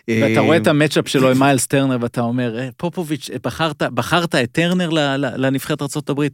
[0.08, 3.38] ואתה אה, רואה את ה matchup שלו עם מיילס טרנר ואתה אומר, "אה, פופוביץ', אה,
[3.44, 6.28] בחרת, בחרת את טרנר לנבחרת ארה"ב.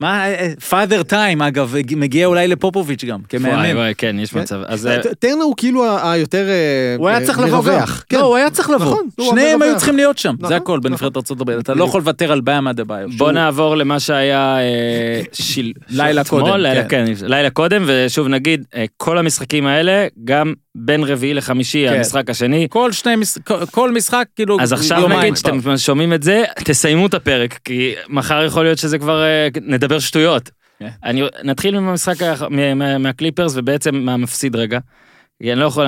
[0.00, 0.24] מה,
[0.68, 3.76] Father Time אגב, מגיע אולי לפופוביץ' גם, וואי כמאמן.
[3.76, 4.40] וואי, כן, יש כן.
[4.40, 4.60] מצב.
[4.66, 7.80] אז ט- טרנר הוא כאילו היותר אה, הוא היה אה, צריך לבוא גם.
[8.08, 8.16] כן.
[8.16, 8.86] לא, הוא היה צריך לבוא.
[8.86, 9.76] נכון, שניהם היו.
[9.76, 10.80] צריכים להיות שם, נכון, זה הכל נכון.
[10.80, 11.50] בנבחרת ארה"ב.
[11.50, 13.08] אתה לא יכול לוותר על באמה דה ביו.
[13.16, 15.72] בוא נעבור למה שהיה אה, של...
[15.88, 17.04] לילה קודם, לילה, כן.
[17.18, 21.94] כן, לילה קודם, ושוב נגיד, אה, כל המשחקים האלה, גם בין רביעי לחמישי, כן.
[21.96, 22.66] המשחק השני.
[22.70, 23.38] כל שני, מש-
[23.70, 25.36] כל- משחק, כאילו, אז עכשיו יומיים נגיד.
[25.36, 29.98] שאתם שומעים את זה, תסיימו את הפרק, כי מחר יכול להיות שזה כבר, אה, נדבר
[29.98, 30.50] שטויות.
[30.78, 30.88] כן.
[31.04, 32.14] אני, נתחיל מהמשחק,
[32.50, 34.78] מה- מהקליפרס ובעצם מהמפסיד רגע.
[35.42, 35.86] אני לא יכול,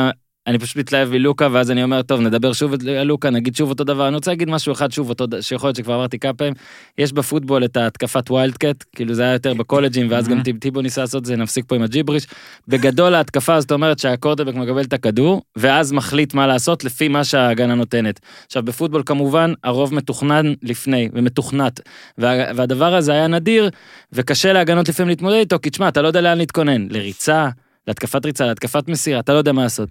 [0.48, 3.84] אני פשוט מתלהב מלוקה, ואז אני אומר, טוב, נדבר שוב על לוקה, נגיד שוב אותו
[3.84, 4.08] דבר.
[4.08, 6.54] אני רוצה להגיד משהו אחד שוב, אותו, שיכול להיות שכבר אמרתי כמה פעמים,
[6.98, 10.42] יש בפוטבול את ההתקפת ויילד קאט, כאילו זה היה יותר בקולג'ים, ואז גם Mhm.
[10.44, 12.26] טיב- טיבו ניסה לעשות את זה, נפסיק פה עם הג'יבריש.
[12.68, 17.74] בגדול ההתקפה הזאת אומרת שהקורטבק מקבל את הכדור, ואז מחליט מה לעשות לפי מה שההגנה
[17.74, 18.20] נותנת.
[18.46, 21.80] עכשיו בפוטבול כמובן הרוב מתוכנן לפני ומתוכנת,
[22.18, 23.70] וה, והדבר הזה היה נדיר,
[24.12, 27.48] וקשה להגנות לפעמים להתמודד איתו, כי תשמע, אתה לא יודע לאן להתכונן, לריצה,
[27.88, 29.88] להתקפת ריצה, להתקפת מסירה, אתה לא יודע מה לעשות.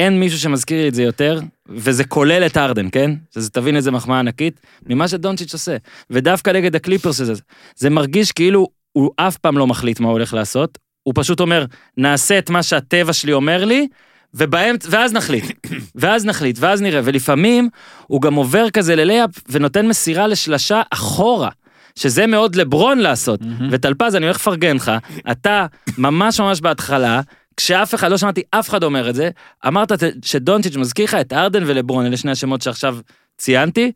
[0.00, 3.10] אין מישהו שמזכיר לי את זה יותר, וזה כולל את ארדן, כן?
[3.34, 5.76] שזה תבין איזה מחמאה ענקית, ממה שדונצ'יץ' עושה.
[6.10, 7.32] ודווקא נגד הקליפרס הזה,
[7.76, 11.64] זה מרגיש כאילו הוא אף פעם לא מחליט מה הוא הולך לעשות, הוא פשוט אומר,
[11.96, 13.88] נעשה את מה שהטבע שלי אומר לי,
[14.34, 15.66] ובאמצע, ואז נחליט,
[16.00, 17.68] ואז נחליט, ואז נראה, ולפעמים
[18.06, 21.50] הוא גם עובר כזה ללייפ ונותן מסירה לשלשה אחורה.
[21.98, 23.40] שזה מאוד לברון לעשות,
[23.70, 24.92] וטלפז אני הולך לפרגן לך,
[25.30, 25.66] אתה
[25.98, 27.20] ממש ממש בהתחלה,
[27.60, 29.30] כשאף אחד, לא שמעתי אף אחד אומר את זה,
[29.66, 29.92] אמרת
[30.24, 32.98] שדונצ'יץ' מזכיר לך את הרדן ולברון, אלה שני השמות שעכשיו
[33.38, 33.92] ציינתי,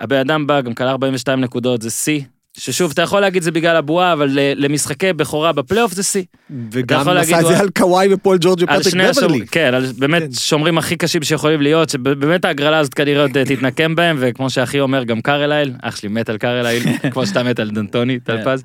[0.00, 2.20] הבן אדם בא, גם כלה 42 נקודות, זה שיא,
[2.56, 6.24] ששוב, אתה יכול להגיד זה בגלל הבועה, אבל למשחקי בכורה בפלייאוף זה שיא.
[6.72, 9.46] וגם עשה את זה על קוואי ופול ג'ורג' ופטריק השומרים, בברלי.
[9.46, 10.32] כן, על באמת כן.
[10.32, 14.80] שומרים הכי קשים שיכולים להיות, שבאמת ההגרלה הזאת כנראה עוד אה, תתנקם בהם, וכמו שאחי
[14.80, 16.82] אומר, גם קרלייל, אח שלי מת על קרלייל,
[17.12, 18.62] כמו שאתה מת על דנטוני, טלפז.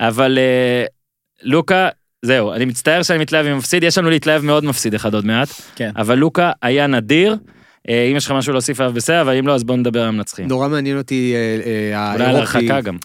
[0.00, 0.84] אבל אה,
[1.42, 1.88] לוקה,
[2.22, 5.48] זהו, אני מצטער שאני מתלהב עם מפסיד, יש לנו להתלהב מאוד מפסיד אחד עוד מעט,
[5.74, 5.90] כן.
[5.96, 7.36] אבל לוקה היה נדיר,
[7.88, 10.08] אה, אם יש לך משהו להוסיף עליו בסדר, אבל אם לא, אז בואו נדבר על
[10.08, 10.48] המנצחים.
[10.48, 11.60] נורא מעניין אותי אה,
[11.96, 12.58] אה, אולי על האירופי.
[12.58, 12.96] הרחקה גם.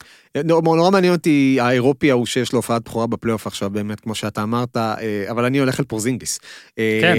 [0.44, 4.44] נורא נורא מעניין אותי האירופי ההוא שיש לו הופעת בכורה בפלייאוף עכשיו באמת כמו שאתה
[4.44, 4.94] אמרת אה,
[5.32, 6.40] אבל אני הולך על פורזינגיס.
[6.80, 7.14] אה, כן,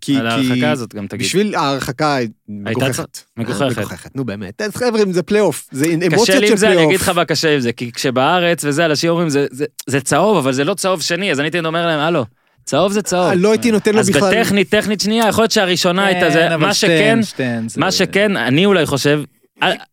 [0.00, 1.26] כי- על כי ההרחקה הזאת גם תגיד.
[1.26, 2.16] בשביל ההרחקה
[2.48, 3.18] מגוחכת.
[3.36, 3.62] מגוחכת.
[3.62, 6.66] אה, מגוחכת נו באמת אז חבר'ה זה פלייאוף זה אמוציות קשה לי של עם זה,
[6.66, 7.02] אני אגיד פלייאוף.
[7.02, 10.52] לך מה קשה עם זה, כי כשבארץ וזה, אנשים אומרים, זה- זה- זה צהוב, אבל
[10.52, 12.24] זה לא צהוב שני, אז אני הייתי אומר להם, הלו,
[12.64, 13.32] צהוב זה צהוב.
[13.36, 14.40] לא הייתי נותן לו אז בכלל.
[14.40, 17.18] בטכנית, טכנית שנייה, יכול להיות שהראשונה הייתה זה, כן, אבל מה שכן,
[17.66, 19.22] זה- מה שכן, אני אולי חושב,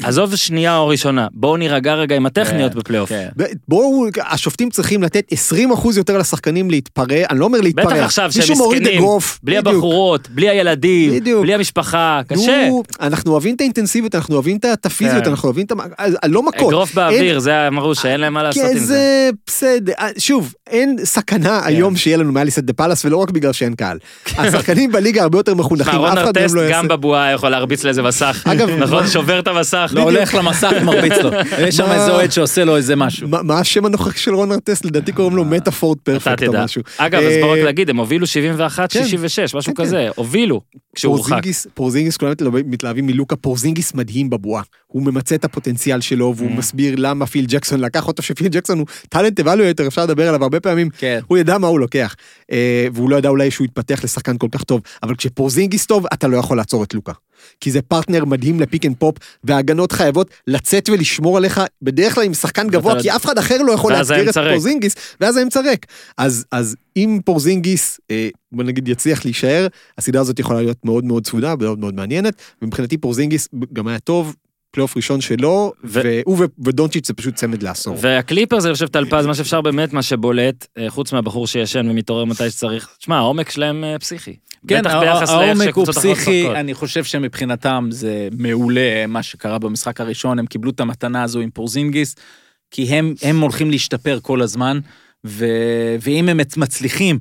[0.04, 3.10] עזוב שנייה או ראשונה, בואו נירגע רגע עם הטכניות כן, בפלייאוף.
[3.10, 3.28] כן.
[3.68, 7.86] בואו השופטים צריכים לתת 20% יותר לשחקנים להתפרע אני לא אומר להתפרע.
[7.86, 9.04] בטח עכשיו שהם מסכנים.
[9.44, 9.58] בלי.
[9.58, 11.24] הבחורות, בלי הילדים.
[11.42, 12.68] בלי המשפחה, קשה.
[12.68, 15.30] נו, אנחנו אוהבים את האינטנסיביות אנחנו אוהבים את הפיזיות כן.
[15.30, 15.72] אנחנו אוהבים את.
[15.98, 16.70] אז, לא מכות.
[16.70, 18.86] אגרוף באוויר, זה אמרו שאין להם מה לעשות עם זה.
[18.86, 19.94] זה בסדר.
[20.00, 23.76] אה, שוב, אין סכנה היום שיהיה לנו מאליס את דה פאלאס, ולא רק בגלל שאין
[23.76, 23.98] קהל.
[24.38, 26.82] השחקנים בליגה הרבה יותר מה, מחונכים, אף אחד מהם לא יעשה...
[29.96, 30.74] גם בבועה יכול להרביץ לאיזה מסך, אגב?
[30.74, 30.74] שובר את המסך.
[30.74, 31.30] לא הולך למסך ומרביץ לו.
[31.68, 31.92] יש שם?
[31.92, 33.28] איזה אוהד שעושה לו איזה משהו.
[33.28, 34.86] מה השם הנוכחי של רון ארטס?
[34.86, 36.54] לדעתי קוראים לו מטאפורד פרפקט או.
[36.54, 36.82] משהו.
[36.98, 39.04] אגב, אז בוא רק אה, להגיד, הם הובילו 71, כן.
[39.04, 40.62] 66, משהו כן, כזה, הובילו,
[40.96, 41.42] כשהוא הורחק.
[41.74, 42.32] פורזינגיס, כולם
[42.66, 44.64] מתלהבים- מלוקה, פורזינגיס מדהים בבועה.
[44.88, 46.54] הוא ממצה את הפוטנציאל שלו, והוא Mm.
[46.58, 50.60] מסביר למה פיל ג'קסון לקח אותו, שפיל ג'קסון הוא talent evaluator, אפשר לדבר עליו הרבה
[50.60, 50.90] פעמים.
[50.98, 51.20] כן.
[51.28, 52.16] הוא ידע מה הוא לוקח.
[52.52, 56.28] אה, והוא לא ידע אולי שהוא יתפתח לשחקן כל כך טוב, אבל כשפורזינגיס טוב, אתה
[56.28, 57.12] לא יכול לעצור את לוקה.
[57.62, 62.24] כי זה פרטנר מדהים ל pick and pop, וההגנות חייבות לצאת ולשמור עליך, בדרך כלל
[62.24, 64.38] עם שחקן גבוה, כי אף אחד אחר לא יכול לאתגר את.
[64.38, 65.86] פורזינגיס, ואז האמצע ריק.
[66.18, 69.68] אז, אז אם פורזינגיס, אה, בוא נגיד, יצליח להישאר,
[69.98, 74.36] הסדרה הזאת יכולה להיות מאוד מאוד צמודה, מאוד מאוד מעניינת, ומבחינתי פורזינגיס גם היה טוב,
[74.72, 77.98] פלייאוף ראשון שלו, ו- והוא ודונצ'יץ' זה פשוט צמד לעשור.
[78.02, 82.50] והקליפרס, אני חושב, טלפז, מה שאפשר באמת, מה שבולט, אה, חוץ מהבחור שישן ומתעורר מתי
[82.50, 84.36] שצריך, תשמע, העומק שלהם אה, פסיכי.
[84.68, 86.56] כן, בטח ביחס לאיך שקבוצות אחרות פסיכי, משחקות.
[86.56, 91.50] אני חושב שמבחינתם זה מעולה מה שקרה במשחק הראשון, הם קיבלו את המתנה הזו עם
[91.50, 92.16] פורזינגיס,
[92.72, 94.80] כי הם, הם הולכים להשתפר כל הזמן,
[95.26, 95.46] ו,
[96.02, 97.20] ואם הם מצליחים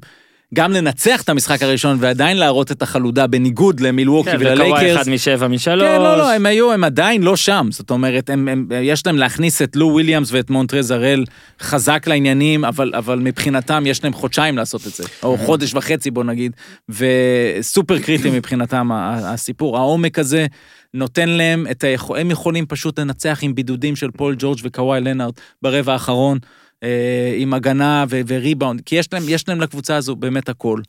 [0.55, 5.11] גם לנצח את המשחק הראשון ועדיין להראות את החלודה בניגוד למילווקי כן, וקוואי וללייקרס, אחד
[5.11, 5.83] משבע משלוש.
[5.83, 7.69] כן, לא, לא, הם היו, הם עדיין לא שם.
[7.71, 11.25] זאת אומרת, הם, הם, יש להם להכניס את לו וויליאמס ואת מונטרז הראל
[11.61, 16.25] חזק לעניינים, אבל, אבל מבחינתם יש להם חודשיים לעשות את זה, או חודש וחצי בוא
[16.25, 16.53] נגיד,
[16.89, 19.77] וסופר קריטי מבחינתם הסיפור.
[19.77, 20.47] העומק הזה
[20.95, 22.19] נותן להם את היכול...
[22.19, 25.33] הם יכולים פשוט לנצח עם בידודים של פול ג'ורג' וקוואי לנארד
[25.63, 26.39] ברבע האחרון,
[26.83, 30.81] אה, עם הגנה ו- וריבאונד, כי יש להם, יש להם לקבוצה הזו באמת הכל.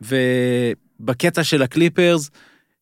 [0.00, 2.30] ובקטע של הקליפרס,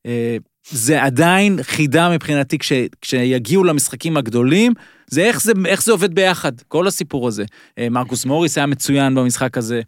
[0.07, 0.37] אה,
[0.71, 4.73] זה עדיין חידה מבחינתי כש, כשיגיעו למשחקים הגדולים,
[5.07, 7.45] זה איך, זה איך זה עובד ביחד, כל הסיפור הזה.
[7.79, 9.81] אה, מרקוס מוריס היה מצוין במשחק הזה,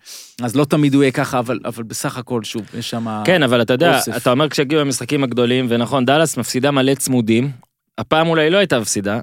[0.43, 3.23] אז לא תמיד הוא יהיה ככה, אבל, אבל בסך הכל, שוב, יש שם...
[3.25, 4.17] כן, אבל אתה יודע, אוסף.
[4.17, 7.51] אתה אומר כשהגיעו המשחקים הגדולים, ונכון, דאלאס מפסידה מלא צמודים,
[7.99, 9.21] הפעם אולי לא הייתה מפסידה.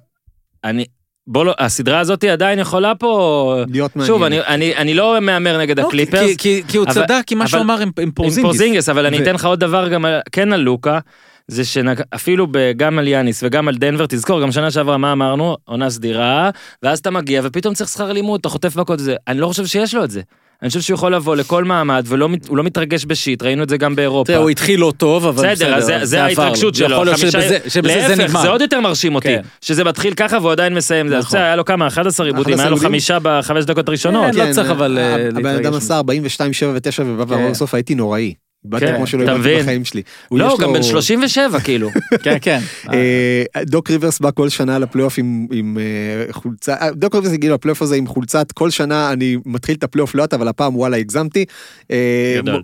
[0.64, 0.86] אני,
[1.32, 3.64] בוא לא, הסדרה הזאת עדיין יכולה פה...
[3.72, 4.08] להיות מעניין.
[4.14, 6.30] שוב, אני, אני, אני לא מהמר נגד לא, הקליפרס.
[6.30, 8.44] כי, כי, כי הוא אבל- צדק עם מה שהוא אמר עם, עם עם פורזינגיס.
[8.44, 11.00] פורזינגיס, אבל אני ו- אתן לך עוד דבר גם על- כן על לוקה,
[11.48, 15.90] זה שאפילו גם על יאניס וגם על דנבר, תזכור, גם שנה שעברה מה אמרנו, עונה
[15.90, 16.50] סדירה,
[16.84, 19.96] ואז אתה מגיע ופתאום צריך שכר לימוד, אתה חוטף מכות וזה, אני לא חושב שיש
[19.96, 20.22] לו את זה.
[20.62, 23.64] אני חושב שהוא יכול לבוא לכל מעמד ולא מת- הוא לא מתרגש ב shit, ראינו
[23.64, 24.28] את זה גם באירופה.
[24.28, 26.86] תראה, הוא התחיל לא טוב, אבל בסדר, אז זה- ההתרגשות לו.
[26.88, 26.94] שלו.
[26.96, 28.42] יכול להיות שבזה זה להפך, נגמר.
[28.42, 29.42] זה עוד יותר מרשים אותי, כן.
[29.62, 31.18] שזה מתחיל ככה והוא עדיין מסיים את זה.
[31.18, 31.38] אז נכון.
[31.38, 31.88] בסדר, היה לו כמה?
[31.88, 32.78] 11 איבודים, היה לו?
[32.78, 34.36] חמישה בחמש דקות הראשונות.
[34.36, 35.74] כן, לא צריך אבל, אה, הבן להתרגש אדם.
[35.74, 37.52] עשה 42, 7 ו-9 ובא ואמר כן.
[37.52, 38.34] בסוף הייתי נוראי.
[38.64, 39.60] באתי כן, כמו שלא הבנתי?
[39.62, 40.02] בחיים שלי.
[40.32, 41.90] לא, הוא גם לו- בן 37 כאילו.
[42.24, 42.60] כן, כן.
[42.94, 47.54] אה, דוק ריברס בא כל שנה לפלייאוף עם, עם אה, חולצה, אה, דוק ריברס הגיע
[47.54, 51.46] לפלייאוף הזה עם חולצת, כל שנה אני מתחיל את הפלייאוף לאט, אבל הפעם וואלה הגזמתי.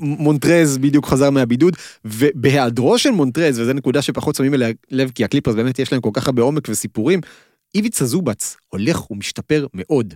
[0.02, 1.76] מונטרז בדיוק חזר מהבידוד,
[2.06, 6.10] ובהיעדרו של מונטרז, וזו נקודה שפחות שמים אליה לב, כי הקליפרס באמת יש להם כל
[6.14, 7.22] כך הרבה עומק וסיפורים,
[7.76, 10.14] איביצה זובאץ הולך ומשתפר מאוד.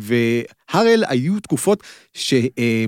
[0.00, 1.82] והראל היו תקופות
[2.14, 2.34] ש...
[2.34, 2.84] אה,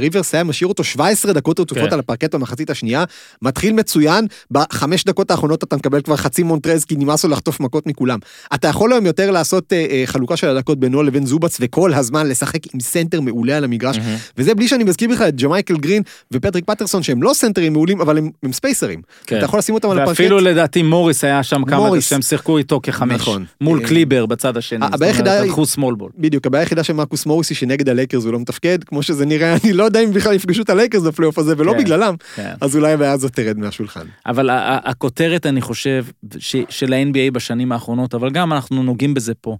[0.00, 1.92] ריברס היה משאיר אותו 17 דקות רצופות כן.
[1.92, 3.04] על הפרקט במחצית השנייה,
[3.42, 7.86] מתחיל מצוין, בחמש דקות האחרונות אתה מקבל כבר חצי מונטרז כי נמאס לו לחטוף מכות
[7.86, 8.18] מכולם.
[8.54, 12.26] אתה יכול היום יותר לעשות אה, אה, חלוקה של הדקות בינו לבין זובאץ וכל הזמן
[12.26, 13.96] לשחק עם סנטר מעולה על המגרש.
[14.36, 18.18] וזה בלי שאני מזכיר בכלל את ג'מייקל גרין ופטריק פטרסון שהם לא סנטרים מעולים אבל
[18.18, 19.02] הם, הם ספייסרים.
[19.26, 19.36] כן.
[19.36, 20.08] אתה יכול לשים אותם על הפרקט.
[20.08, 22.00] ואפילו לדעתי מוריס היה שם כמה.
[22.00, 23.20] שהם שיחקו איתו כחמש.
[23.20, 23.44] נכון.
[23.60, 24.78] מול אה, קליבה בצד השני.
[24.92, 25.66] זאת אומרת, הלכו.
[26.18, 29.56] בדיוק, הבעיה היחידה של מרקוס מוריס היא שנגד הלייקרס הוא לא מתפקד, כמו שזה נראה,
[29.64, 31.78] אני לא יודע אם בכלל יפגשו את הלייקרס בפלייאוף הזה, ולא כן.
[31.78, 32.54] בגללם, כן.
[32.60, 34.06] אז אולי הבעיה הזאת תרד מהשולחן.
[34.26, 34.50] אבל
[34.84, 36.04] הכותרת, אני חושב,
[36.38, 39.56] ש- של ה-NBA בשנים האחרונות, אבל גם אנחנו נוגעים בזה פה,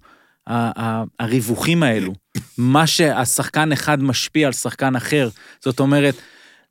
[1.19, 2.13] הריווחים האלו,
[2.57, 5.29] מה שהשחקן אחד משפיע על שחקן אחר,
[5.63, 6.15] זאת אומרת,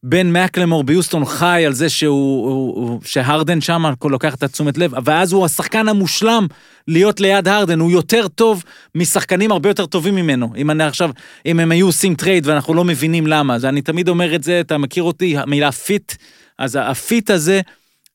[0.07, 4.93] בן מקלמור ביוסטון חי על זה שהוא, הוא- הוא- שהרדן שם לוקח את התשומת לב,
[5.05, 6.47] ואז הוא השחקן המושלם
[6.89, 10.53] להיות ליד הרדן, הוא יותר טוב משחקנים הרבה יותר טובים ממנו.
[10.57, 11.11] אם אני עכשיו,
[11.47, 14.61] אם הם היו עושים טרייד ואנחנו לא מבינים למה, אז אני תמיד אומר את זה,
[14.61, 16.13] אתה מכיר אותי, המילה fit,
[16.59, 17.61] אז ה fit הזה,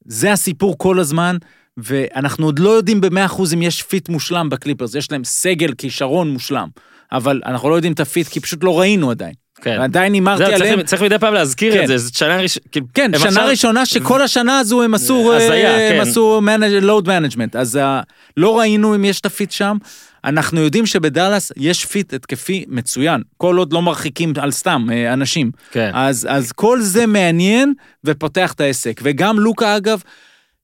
[0.06, 1.38] זה הסיפור כל הזמן,
[1.78, 6.30] ואנחנו עוד לא יודעים במאה אחוז אם יש fit מושלם בקליפרס, יש להם סגל כישרון
[6.30, 6.68] מושלם,
[7.12, 9.34] אבל אנחנו לא יודעים את ה fit כי פשוט לא ראינו עדיין.
[9.62, 9.78] כן.
[9.80, 10.76] ועדיין הימרתי עליהם.
[10.76, 11.82] צריך- צריך מדי פעם להזכיר כן.
[11.84, 15.34] את זה, זאת שנה ראשונה, כן, הם שנה עכשיו- ראשונה שכל השנה הזו הם עשו,
[15.34, 16.10] הזיה, אה, הם כן.
[16.10, 16.42] עשו
[16.82, 18.02] load management, אז אה,
[18.38, 19.78] לא ראינו אם יש את ה fit שם.
[20.26, 25.52] אנחנו יודעים שבדאלאס יש fit התקפי מצוין, כל עוד לא מרחיקים על סתם אה, אנשים.
[25.72, 25.92] כן.
[25.94, 29.00] אז, אז כל זה מעניין ופותח את העסק.
[29.04, 30.02] וגם לוקה, אגב,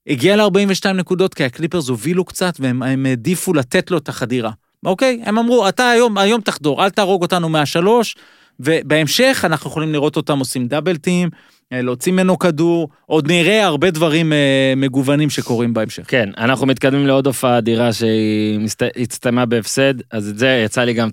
[0.06, 4.50] הגיע ל-42 נקודות, כי הקליפרס הובילו קצת, והם הם העדיפו לתת לו את החדירה.
[4.84, 5.20] אוקיי?
[5.24, 8.16] הם אמרו, אתה היום, היום תחדור, אל תהרוג אותנו מהשלוש,
[8.60, 11.28] ובהמשך אנחנו יכולים לראות אותם עושים דאבל טים,
[11.72, 16.02] אה, להוציא ממנו כדור, עוד נראה הרבה דברים אה, מגוונים שקורים בהמשך.
[16.08, 21.08] כן, אנחנו מתקדמים לעוד הופעה אדירה שהיא הצטיימה בהפסד, אז את זה יצא לי גם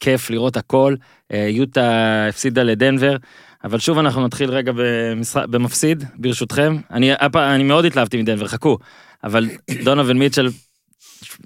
[0.00, 0.94] כיף לראות הכל.
[1.32, 3.16] אה, יוטה הפסידה לדנבר,
[3.64, 6.76] אבל שוב אנחנו נתחיל רגע במשחק, במפסיד, ברשותכם.
[6.90, 8.78] אני, אני מאוד התלהבתי מדנבר, חכו,
[9.24, 9.48] אבל
[9.84, 10.48] דונובין מיטשל,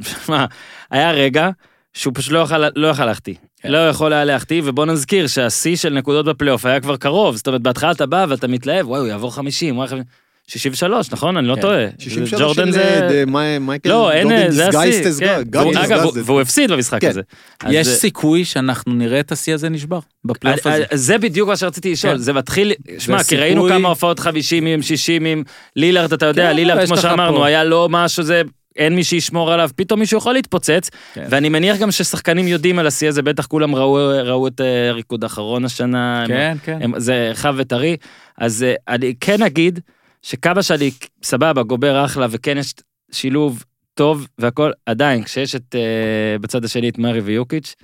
[0.03, 0.45] שמע,
[0.91, 1.51] היה רגע
[1.93, 3.35] שהוא פשוט לא יכל, לא יכל להחטיא.
[3.65, 3.71] כן.
[3.73, 7.61] לא יכול היה להחטיא, ובוא נזכיר שהשיא של נקודות בפלייאוף היה כבר קרוב, זאת אומרת
[7.62, 10.05] בהתחלה אתה בא ואתה מתלהב, וואי הוא יעבור 50, וואי 50,
[10.47, 11.37] 63 נכון?
[11.37, 11.61] אני לא כן.
[11.61, 11.87] טועה.
[11.99, 13.09] 63 ג'ורדן של זה...
[13.11, 17.09] אה, מי- מייקל לא, אין, זה השיא, God והוא- disguised אגב, והוא הפסיד במשחק כן.
[17.09, 17.21] הזה.
[17.65, 20.85] אז יש סיכוי שאנחנו נראה את השיא הזה נשבר, בפלייאוף הזה.
[20.93, 22.17] אה, זה בדיוק מה שרציתי לשאול.
[22.19, 25.43] זה מתחיל, שמע, כי ראינו כמה הופעות 50 עם 60 עם
[25.77, 27.45] לילארד, אתה יודע, לילארד, כמו שאמרנו.
[27.45, 28.43] היה לו משהו זה,
[28.77, 31.27] אין מי שישמור עליו, פתאום מישהו יכול להתפוצץ, כן.
[31.31, 33.95] ואני מניח גם ששחקנים יודעים על השיא הזה, בטח כולם ראו
[34.25, 36.79] ראו את אה, הריקוד האחרון השנה, הם- כן, כן.
[36.83, 37.97] הם- זה חב וטרי,
[38.39, 39.81] אז אה, אני כן אגיד
[40.22, 40.91] שכמה שאני
[41.22, 42.75] סבבה, גובר אחלה, וכן יש
[43.12, 43.64] שילוב
[43.95, 47.75] טוב והכל, עדיין, כשיש את, אה, בצד השני את מרי ויוקיץ',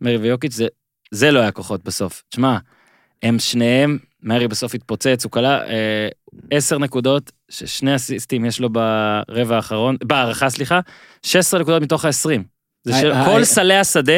[0.00, 0.66] מרי ויוקיץ', זה,
[1.10, 2.22] זה לא היה כוחות בסוף.
[2.28, 2.56] תשמע,
[3.22, 6.08] הם שניהם, מרי בסוף התפוצץ, הוא כלה אה,
[6.50, 10.80] עשר נקודות, ששני אסיסטים יש לו ברבע האחרון, בהערכה סליחה,
[11.22, 12.40] 16 נקודות מתוך ה-20.
[12.84, 14.12] זה ה- של ה- כל ה- סלי השדה,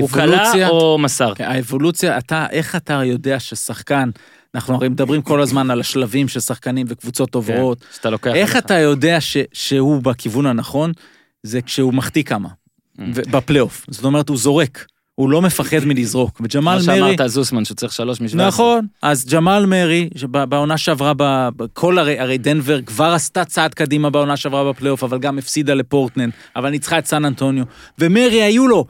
[0.00, 1.34] הוא כלה או מסר.
[1.34, 4.10] כן, האבולוציה, אתה, איך אתה יודע ששחקן,
[4.54, 8.56] אנחנו הרי מדברים כל הזמן על השלבים של שחקנים וקבוצות עוברות, כן, שאתה לוקח איך.
[8.56, 10.92] אתה יודע ש, שהוא בכיוון הנכון?
[11.42, 12.48] זה כשהוא מחטיא כמה,
[12.98, 13.00] Mm.
[13.30, 13.86] בפלייאוף.
[13.90, 16.40] זאת אומרת, הוא זורק, הוא לא מפחד מלזרוק.
[16.40, 16.84] וג'מאל מרי...
[16.84, 18.46] שאמרת על זוסמן, שהוא צריך שלוש משבע.
[18.46, 21.12] נכון, אז ג'מאל מרי, שבעונה שעברה,
[21.56, 26.30] בכל הרי, הרי דנבר כבר עשתה צעד קדימה בעונה שעברה בפלייאוף, אבל גם הפסידה לפורטנן,
[26.56, 27.64] אבל ניצחה את סן אנטוניו.
[27.98, 28.86] ומרי היו לו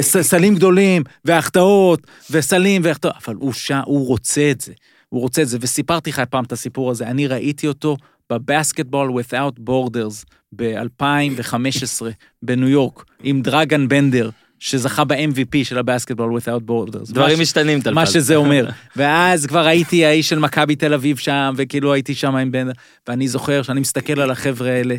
[0.00, 4.72] סלים גדולים, והחטאות, וסלים והחטאות, אבל הוא שם, הוא רוצה את זה.
[5.08, 7.96] הוא רוצה את זה, וסיפרתי לך פעם את הסיפור הזה, אני ראיתי אותו
[8.32, 10.24] בבסקטבול without borders
[10.56, 12.02] ב-2015
[12.42, 14.30] בניו יורק, עם דרגן בנדר,
[14.60, 17.12] שזכה ב-MVP של הבסקטבול without borders.
[17.12, 17.94] דברים ש- משתנים, טלפז.
[17.94, 18.68] מה שזה אומר.
[18.96, 22.68] ואז כבר הייתי האיש של מכבי תל אביב שם, וכאילו הייתי שם עם בן...
[23.08, 24.96] ואני זוכר שאני מסתכל על החבר'ה האלה,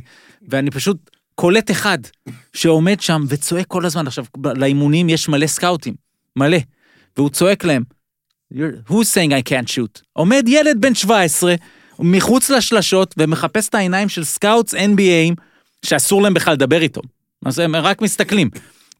[0.50, 0.98] ואני פשוט
[1.36, 1.98] קולט אחד
[2.54, 4.08] שעומד שם וצועק כל הזמן.
[4.08, 5.94] עכשיו, לאימונים יש מלא סקאוטים,
[6.36, 6.58] מלא.
[7.18, 7.84] והוא צועק להם,
[8.54, 8.58] "You're-
[8.92, 10.02] who's saying I can't shoot?
[10.14, 11.56] עומד ילד בן 17,
[12.00, 15.34] מחוץ לשלשות, ומחפש את העיניים של scouts NBAים,
[15.86, 17.02] שאסור להם בכלל לדבר איתו.
[17.46, 18.50] אז הם רק מסתכלים.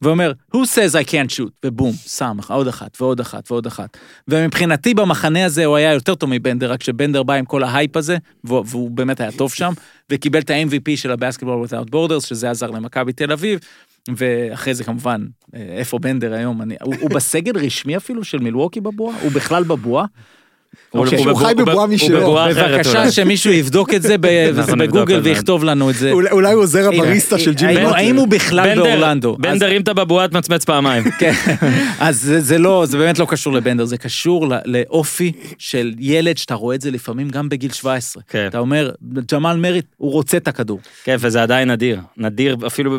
[0.02, 1.50] ואומר, who says I can't shoot?
[1.64, 3.96] ובום, שם עוד אחת ועוד אחת ועוד אחת.
[4.28, 8.16] ומבחינתי במחנה הזה הוא היה יותר טוב מבנדר, רק שבנדר בא עם כל ההייפ הזה,
[8.44, 9.72] והוא, והוא באמת היה טוב שם,
[10.10, 13.60] וקיבל את ה-MVP של ה Basketball without borders, שזה עזר למכבי תל אביב,
[14.16, 16.62] ואחרי זה כמובן, אה, איפה בנדר היום?
[16.62, 19.16] אני, הוא, הוא בסגל רשמי אפילו של מילווקי בבועה?
[19.22, 20.04] הוא בכלל בבועה?
[20.90, 21.06] הוא-
[21.38, 22.36] חי בבועה- משלו.
[22.54, 23.10] בבקשה.
[23.10, 24.18] שמישהו יבדוק את זה
[24.78, 25.20] בגוגל.
[25.22, 26.12] ויכתוב לנו את זה.
[26.12, 27.96] אולי- הוא עוזר הבריסטה של ג'ימי האם- באטלר.
[27.96, 29.36] האם הוא בכלל באורלנדו?
[29.40, 31.04] בנדר, אם אתה בבועה, תמצמץ פעמיים.
[31.20, 31.32] כן,
[32.00, 36.74] אז זה, לא, זה באמת לא קשור לבנדר, זה קשור לאופי של ילד שאתה רואה
[36.76, 38.22] את זה לפעמים גם בגיל 17.
[38.28, 38.46] כן.
[38.50, 38.90] אתה אומר,
[39.32, 40.80] ג'מאל מריט, הוא רוצה את הכדור.
[41.04, 41.98] כן, וזה עדיין נדיר.
[42.16, 42.98] נדיר, אפילו,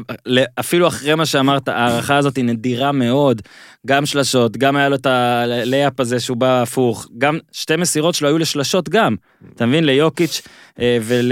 [0.60, 3.42] אפילו אחרי מה שאמרת, ההערכה הזאת היא נדירה מאוד.
[3.88, 7.08] גם שלשות, גם היה לו את הלייפ הזה שהוא בא הפוך.
[7.18, 9.16] גם שתי מסירות שלו היו לשלשות גם.
[9.56, 9.84] אתה מבין?
[9.84, 10.42] ליוקיץ'
[10.80, 11.32] אה, ול...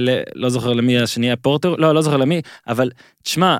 [0.00, 2.90] ל- לא זוכר למי השני היה פורטר, לא, לא זוכר למי, אבל
[3.22, 3.56] תשמע,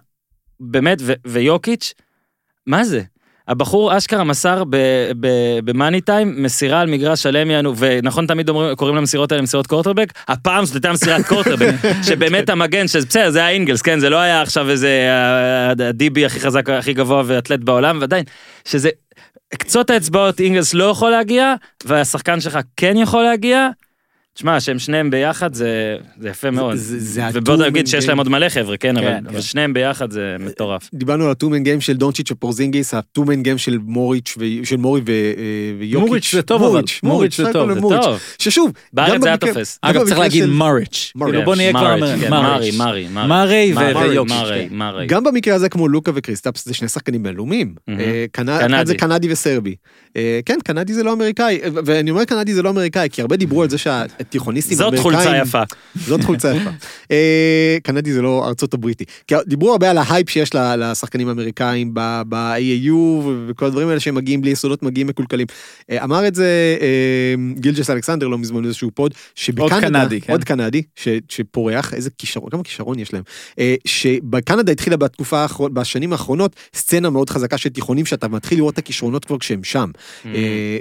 [0.60, 1.94] באמת, ו- ויוקיץ',
[2.66, 3.02] מה זה?
[3.48, 4.62] הבחור אשכרה מסר
[5.64, 10.12] במאני טיים מסירה על מגרש שלם יענו, ונכון תמיד אומרים, קוראים למסירות האלה מסירות קורטרבק,
[10.28, 11.74] הפעם זאת הייתה מסירת קורטרבק,
[12.06, 16.40] שבאמת המגן, שבסדר, זה היה אינגלס, כן, זה לא היה עכשיו איזה אה, הדיבי הכי
[16.40, 18.24] חזק, הכי גבוה ואתלט בעולם, ועדיין,
[18.64, 18.88] שזה,
[19.58, 23.68] קצות האצבעות אינגלס לא יכול להגיע, והשחקן שלך כן יכול להגיע,
[24.34, 26.76] תשמע, שהם שניהם ביחד זה, זה יפה מאוד.
[26.76, 28.08] זה- זה ובוא נגיד שיש.
[28.08, 29.42] להם עוד מלא חבר'ה, כן, אבל, כן, אבל כן.
[29.42, 30.90] שניהם ביחד זה מטורף.
[30.94, 34.76] דיברנו על ה two-man game של דונצ'יץ' ופורזינגיס, ה two-man game של מוריץ' ו- של
[34.76, 35.14] מורי ו- אה,
[35.78, 36.08] ויוקיץ'.
[36.08, 36.70] מוריץ' זה טוב, אבל.
[36.70, 37.80] מוריץ', מוריץ' זה טוב, זה.
[37.80, 38.20] טוב.
[38.38, 39.78] ששוב, בארץ גם זה היה במקרה- תופס.
[39.82, 41.12] אגב, צריך במקרה להגיד מריץ'.
[41.16, 41.32] מריץ'.
[41.32, 41.96] כאילו, בוא נהיה כבר...
[42.20, 42.74] כן, מריץ'.
[42.78, 44.32] מרי, מרי, מרי ויוקיץ'.
[44.48, 45.06] כן.
[45.06, 47.74] גם במקרה הזה כמו לוקה וקריסטפס זה שני שחקנים בינלאומיים.
[47.88, 48.24] אה.
[48.66, 49.74] אחד זה קנדי וסרבי.
[50.16, 53.36] אה, כן, קנדי זה לא אמריקאי, אה, ואני אומר קנדי זה לא אמריקאי, כי הרבה
[53.36, 55.16] דיברו על זה שהתיכוניסטים זאת האמריקאים...
[55.16, 55.62] חולצה יפה.
[56.06, 56.70] זאת חולצה יפה.
[57.10, 59.04] אה, קנדי זה לא ארצות הברית.
[59.26, 62.94] כי דיברו הרבה על ההייפ שיש לשחקנים האמריקאים ב-AAU
[63.48, 65.46] וכל הדברים האלה שהם מגיעים בלי יסודות, מגיעים מקולקלים.
[65.92, 66.76] אמר את זה
[67.54, 70.32] גילג'ס אלכסנדר לא מזמן איזשהו pod, שבקנדה, קנדי, כן.
[70.32, 73.22] עוד קנדי, ש- שפורח, איזה כישרון, כמה כישרון יש להם,
[73.84, 78.78] שבקנדה התחילה בתקופה האחרונה, בשנים האחרונות, סצנה מאוד חזקה של תיכונים שאתה מתחיל לראות את
[78.78, 79.90] הכישרונות כבר כשהם שם.
[80.26, 80.78] אה,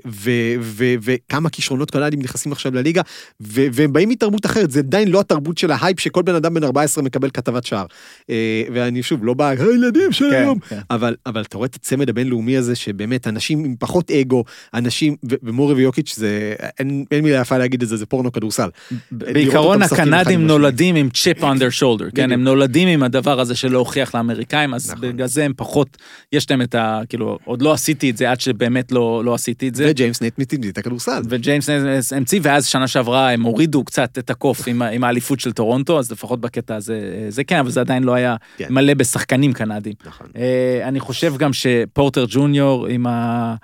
[1.02, 3.02] וכמה כישרונות קנדים נכנסים עכשיו לליגה,
[3.40, 7.04] והם באים מתרבות אחרת, זה עדיין לא התרבות של ההייפ שכל בן אדם בן 14
[7.04, 7.86] מקבל כתבת שער.
[8.30, 10.80] אה, ואני שוב, לא בא, הילדים של כן, היום, כן.
[10.92, 14.44] אבל, אתה רואה את הצמד הבינלאומי הזה, שבאמת אנשים עם פחות אגו,
[14.74, 18.70] אנשים, ומורי ויוקיץ' זה, אין, מילה יפה להגיד את זה, זה פורנו כדורסל.
[19.12, 20.48] בעיקרון הקנדים.
[20.48, 22.32] נולדים עם chip on their shoulder, כן.
[22.32, 25.02] הם נולדים עם הדבר הזה של להוכיח לאמריקאים, אז נכון.
[25.02, 25.98] בגלל זה הם פחות,
[26.34, 27.02] יש להם את ה...
[27.10, 29.88] כאילו, עוד לא עשיתי את זה עד שבאמת לא לא עשיתי את זה.
[29.90, 31.22] וג'יימס נייסמית' ממציא את הכדורסל.
[31.30, 35.52] וג'יימס נייסמית' המציא, ואז שנה שעברה הם הורידו קצת את הקוף עם, עם האליפות של
[35.52, 38.68] טורונטו, אז לפחות בקטע הזה, זה כן, אבל זה עדיין לא היה כן.
[38.70, 39.94] מלא בשחקנים קנדים.
[40.06, 40.28] נכון.
[40.38, 43.56] אה, אני חושב גם שפורטר ג'וניור, עם, ה...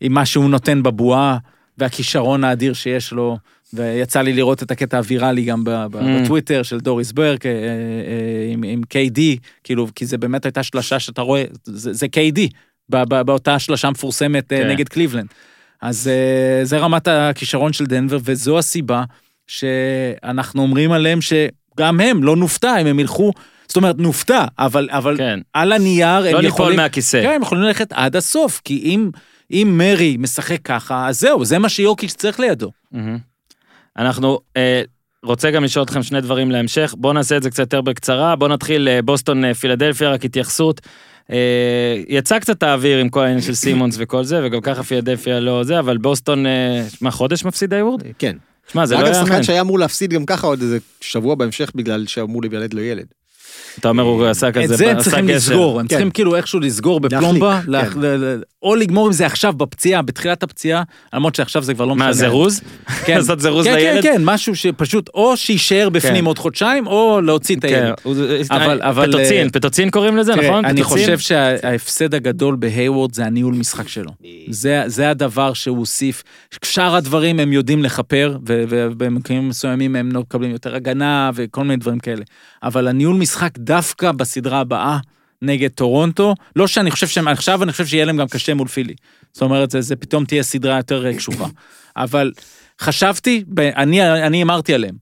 [0.00, 1.38] עם מה שהוא נותן בבועה,
[1.78, 3.38] והכישרון האדיר שיש לו,
[3.72, 5.98] ויצא לי לראות את הקטע הוויראלי גם Mm.
[6.22, 9.20] בטוויטר של דוריס ברק אה, אה, עם, עם KD,
[9.64, 12.40] כאילו, כי זה באמת הייתה שלשה שאתה רואה, זה, זה KD,
[12.88, 14.68] באותה שלשה מפורסמת אה, כן.
[14.68, 15.26] נגד קליבלנד.
[15.82, 19.04] אז אה, זה רמת הכישרון של דנבר, וזו הסיבה
[19.46, 23.32] שאנחנו אומרים עליהם שגם הם, לא נופתע, אם הם ילכו,
[23.68, 25.40] זאת אומרת, נופתע, אבל, אבל כן.
[25.52, 26.44] על הנייר הם לא יכולים...
[26.44, 27.22] ליפול מהכיסא.
[27.22, 29.10] כן, הם יכולים ללכת עד הסוף, כי אם,
[29.50, 32.70] אם מרי משחק ככה, אז זהו, זה מה שיוקיץ' צריך לידו.
[32.92, 33.18] מהמם.
[33.98, 34.82] אנחנו אה,
[35.22, 38.50] רוצה גם לשאול אתכם שני דברים להמשך, בואו נעשה את זה קצת יותר בקצרה, בואו
[38.50, 40.80] נתחיל אה, בוסטון פילדלפיה, רק התייחסות.
[41.32, 45.64] אה, יצא קצת האוויר עם כל העניין של סימונס וכל זה, וגם ככה פילדלפיה לא
[45.64, 48.02] זה, אבל בוסטון, אה, מה, חודש מפסיד היוורד?
[48.18, 48.36] כן.
[48.72, 49.26] שמע, זה לא אגב יאמן.
[49.26, 53.06] שחקן שהיה אמור להפסיד גם ככה עוד איזה שבוע בהמשך בגלל שאמור להיוולד לו ילד.
[53.80, 55.28] אתה אומר, הוא עשה כזה, את זה הם צריכים.
[55.28, 55.88] לסגור, הם כן.
[55.88, 57.60] צריכים כאילו איכשהו לסגור בפלומבה,
[57.92, 58.00] כן.
[58.62, 60.82] או לגמור עם זה עכשיו בפציעה, בתחילת הפציעה,
[61.14, 62.06] למרות שעכשיו זה כבר לא משנה.
[62.06, 62.60] מה, זירוז?
[63.04, 63.16] כן.
[63.18, 64.02] לעשות זירוז כן, לילד?
[64.02, 66.26] כן, כן, משהו שפשוט או שיישאר בפנים כן.
[66.26, 67.68] עוד חודשיים, או להוציא את כן,
[68.08, 68.46] הילד.
[68.50, 70.64] אבל- אבל, פטוצין, אה, פטוצין קוראים לזה, נכון?
[70.64, 70.82] אני?
[70.82, 74.10] חושב שההפסד הגדול בהיוורד זה הניהול משחק שלו.
[74.86, 76.22] זה, הדבר שהוא הוסיף.
[76.64, 81.98] שאר הדברים הם יודעים לכפר, ובמקרים מסוימים הם לא מקבלים יותר הגנה וכל מיני דברים
[81.98, 82.24] כאלה.
[82.62, 84.98] אבל הניהול משחק דווקא בסדרה הבאה
[85.42, 88.94] נגד טורונטו, לא שאני חושב שהם, עכשיו אני חושב שיהיה להם גם קשה מול פילי.
[89.32, 91.46] זאת אומרת, זה, זה פתאום תהיה סדרה יותר אה, קשוחה.
[91.96, 92.32] אבל
[92.80, 93.44] חשבתי,
[93.76, 94.94] אני, אני אמרתי עליהם,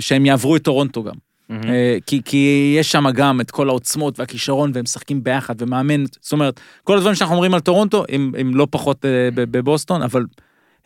[0.00, 1.14] שהם יעברו את טורונטו גם.
[1.50, 6.32] אה, כי, כי יש שם גם את כל העוצמות והכישרון והם משחקים ביחד ומאמן, זאת
[6.32, 10.24] אומרת, כל הדברים שאנחנו אומרים על טורונטו הם, הם לא פחות אה, בבוסטון, אבל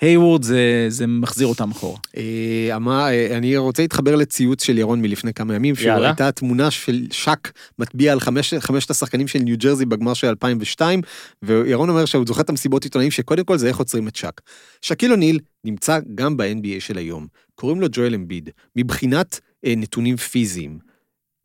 [0.00, 1.98] היוורד זה, זה מחזיר אותם אחורה.
[2.16, 6.02] אה, אמר, אה, אני רוצה להתחבר לציוץ של ירון מלפני כמה ימים, יאללה.
[6.02, 11.00] שהייתה תמונה של שק מטביע על חמש, חמשת השחקנים של ניו ג'רזי בגמר של 2002,
[11.42, 14.40] וירון אומר שהוא זוכר את המסיבות עיתונאים שקודם כל זה איך עוצרים את שק.
[14.82, 20.86] שקיל אוניל נמצא גם ב-NBA של היום, קוראים לו ג'ואל אמביד, מבחינת אה, נתונים פיזיים.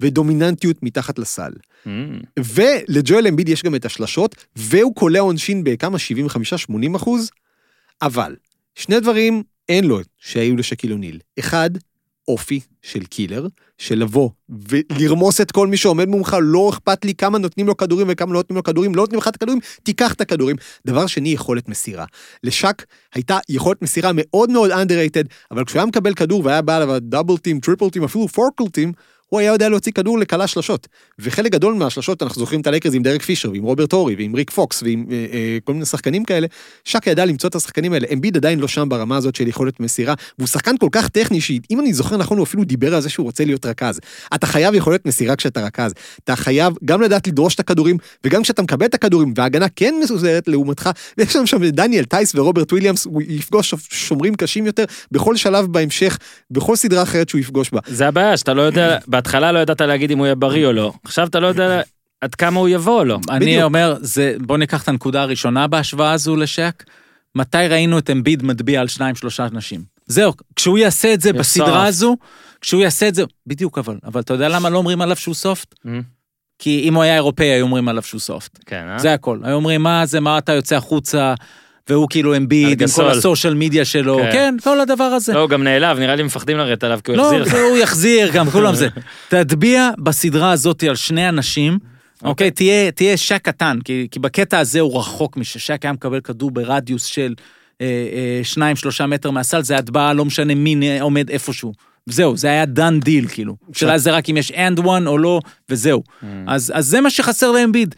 [0.01, 1.51] ודומיננטיות מתחת לסל.
[1.85, 2.19] מהמם.
[2.39, 5.97] ולג'ואל אמביד יש גם את השלשות, והוא קולע עונשין בכמה?
[6.71, 7.31] 75-80 אחוז?
[8.01, 8.35] אבל,
[8.75, 11.19] שני דברים אין לו שהיו לשקיל אוניל.
[11.39, 11.69] אחד,
[12.27, 13.47] אופי של killer,
[13.77, 18.07] של לבוא ולרמוס את כל מי שעומד מולך, לא אכפת לי כמה נותנים לו כדורים
[18.09, 20.55] וכמה לא נותנים לו כדורים, לא נותנים לך את הכדורים, תיקח את הכדורים.
[20.85, 22.05] דבר שני, יכולת מסירה.
[22.43, 26.99] לשק הייתה יכולת מסירה מאוד מאוד underrated, אבל כשהוא היה מקבל כדור והיה בא עליו
[26.99, 28.91] double team, triple team, אפילו quadruple team,
[29.31, 30.87] הוא היה יודע להוציא כדור לקלעי שלשות.
[31.19, 34.49] וחלק גדול מהשלשות, אנחנו זוכרים את הלייקרס עם דרק פישר, ועם רוברט הורי, ועם ריק
[34.49, 36.47] פוקס, ועם אה, אה, כל מיני שחקנים כאלה,
[36.83, 38.07] שק ידע למצוא את השחקנים האלה.
[38.13, 41.79] אמביד עדיין לא שם ברמה הזאת של יכולת מסירה, והוא שחקן כל כך טכני, שאם
[41.79, 43.99] אני זוכר נכון, הוא אפילו דיבר על זה שהוא רוצה להיות רכז.
[44.35, 45.93] אתה חייב יכולת מסירה כשאתה רכז.
[46.23, 50.47] אתה חייב גם לדעת לדרוש את הכדורים, וגם כשאתה מקבל את הכדורים, וההגנה כן מסוזרת
[50.47, 55.65] לעומתך, ויש לנו שם דניאל טייס ורוברט וויליאמס, הוא יפגוש שומרים קשים יותר בכל שלב
[55.65, 56.17] בהמשך,
[56.51, 57.79] בכל סדרה אחרת שהוא יפגוש בה.
[57.87, 60.93] זה הבעיה, שאתה לא יודע, בהתחלה לא ידעת להגיד אם הוא יהיה בריא או לא,
[61.03, 61.81] עכשיו אתה לא יודע
[62.21, 63.19] עד כמה הוא יבוא או לא.
[63.29, 63.63] אני.
[63.63, 66.83] אומר, זה, בוא ניקח את הנקודה הראשונה בהשוואה הזו לשק.
[67.35, 69.83] מתי ראינו את אמביד מטביע על שניים שלושה אנשים?
[70.05, 71.85] זהו, כשהוא יעשה את זה בסדרה.
[71.85, 72.17] הזו,
[72.61, 75.75] כשהוא יעשה את זה, בדיוק אבל, אבל אתה יודע למה לא אומרים עליו שהוא סופט?
[75.85, 76.01] מהמם.
[76.59, 78.59] כי אם הוא היה אירופאי היו אומרים עליו שהוא סופט.
[78.65, 78.99] כן, אה?
[78.99, 79.39] זה הכל.
[79.43, 81.33] היו אומרים, מה זה, מה אתה יוצא החוצה,
[81.89, 82.87] והוא כאילו אמביד, עם.
[82.95, 84.31] כל הסושיאל מדיה שלו, כן.
[84.31, 85.33] כן, כל הדבר הזה.
[85.33, 87.61] לא, הוא גם נעלב, נראה לי מפחדים לרדת עליו, כי הוא לא, יחזיר.
[87.61, 88.87] הוא יחזיר, גם כולם זה.
[89.29, 91.79] תטביע בסדרה הזאת על שני אנשים,
[92.23, 96.51] אוקיי, תהיה, תהיה שק קטן, כי, כי בקטע הזה הוא רחוק מששק היה מקבל כדור
[96.51, 97.33] ברדיוס של
[97.81, 101.73] אה, אה, שניים, שלושה מטר מהסל, זה הטבעה, לא משנה מי עומד איפשהו.
[102.05, 103.55] זהו, זה היה done deal, כאילו.
[103.73, 106.03] שאלה זה רק אם יש and one או לא, וזהו.
[106.47, 107.95] אז, אז זה מה שחסר לאמביד.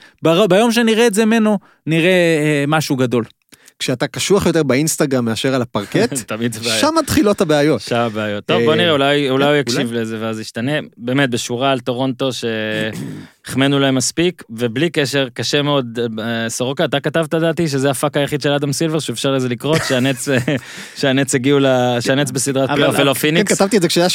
[0.50, 3.24] ביום שנראה את זה ממנו, נראה אה, משהו גדול.
[3.84, 6.80] כשאתה קשוח יותר באינסטגרם מאשר על הפרקט, תמיד זה בעיה.
[6.80, 7.82] שם מתחילות הבעיות.
[7.82, 8.46] שם הבעיות.
[8.46, 9.56] טוב, אה, בוא נראה, אולי אולי הוא.
[9.56, 10.72] יקשיב לזה ואז ישתנה.
[10.98, 16.00] באמת, בשורה על טורונטו שהחמאנו להם מספיק, ובלי קשר, קשה מאוד.
[16.20, 20.30] אה, סורוקה, אתה כתבת לדעתי שזה הפאק היחיד של אדם סילבר, שאפשר לזה לקרות, שהנטס
[20.30, 20.38] אה,
[20.96, 23.54] שהנטס הגיעו, ל- שהנטס בסדרת פלייאוף ולא כן, פיניקס.
[23.54, 24.08] כתבתי את זה כשהיה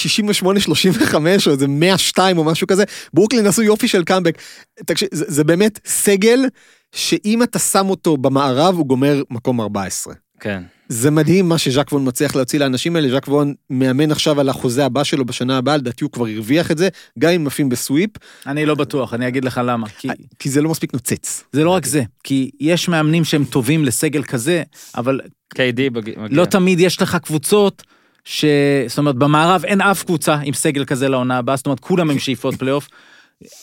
[0.42, 1.14] 68-35
[1.46, 2.84] או איזה 102 או משהו כזה.
[3.14, 4.38] ברוקלין עשו יופי של קאמבק.
[4.86, 6.40] תקשיב, זה, זה באמת סגל
[6.94, 10.14] שאם אתה שם אותו במערב הוא גומר מקום 14.
[10.40, 10.62] כן.
[10.88, 14.84] זה מדהים מה שז'ק וון מצליח להוציא מהאנשים האלה, ז'ק וון מאמן עכשיו על החוזה
[14.84, 18.10] הבא שלו בשנה הבאה, לדעתי הוא כבר הרוויח את זה, גם אם עפים ב sweep,
[18.46, 19.86] אני לא בטוח, אני אגיד לך למה.
[19.88, 20.08] כי
[20.38, 21.44] כי זה לא מספיק נוצץ.
[21.52, 24.62] זה לא רק זה, כי יש מאמנים שהם טובים לסגל כזה,
[24.96, 25.20] אבל
[25.54, 25.58] KD
[25.92, 26.36] בג- מגיע.
[26.36, 27.82] לא תמיד יש לך קבוצות
[28.24, 28.44] ש...
[28.88, 32.18] זאת אומרת, במערב אין אף קבוצה עם סגל כזה לעונה הבאה, זאת אומרת, כולם עם
[32.18, 32.88] שאיפות פלייאוף.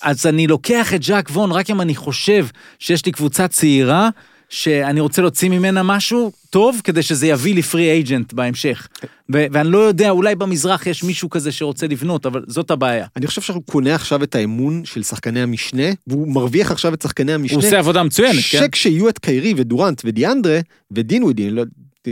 [0.02, 2.46] אז אני לוקח את ז'אק וון רק אם אני חושב
[2.80, 4.10] שיש לי קבוצה צעירה,
[4.50, 8.88] שאני רוצה להוציא ממנה משהו טוב, כדי שזה יביא לי פרי אייג'נט בהמשך.
[9.34, 13.06] ו- ואני לא יודע, אולי במזרח יש מישהו כזה שרוצה לבנות, אבל זאת הבעיה.
[13.16, 17.34] אני חושב שהוא קונה עכשיו את האמון של שחקני המשנה, והוא מרוויח עכשיו את שחקני
[17.34, 17.58] המשנה.
[17.60, 18.60] הוא עושה עבודה מצוינת, כן?
[18.66, 20.60] שכשיהיו את קיירי ודורנט ודיאנדרה
[20.92, 21.64] ודינווידי, לא,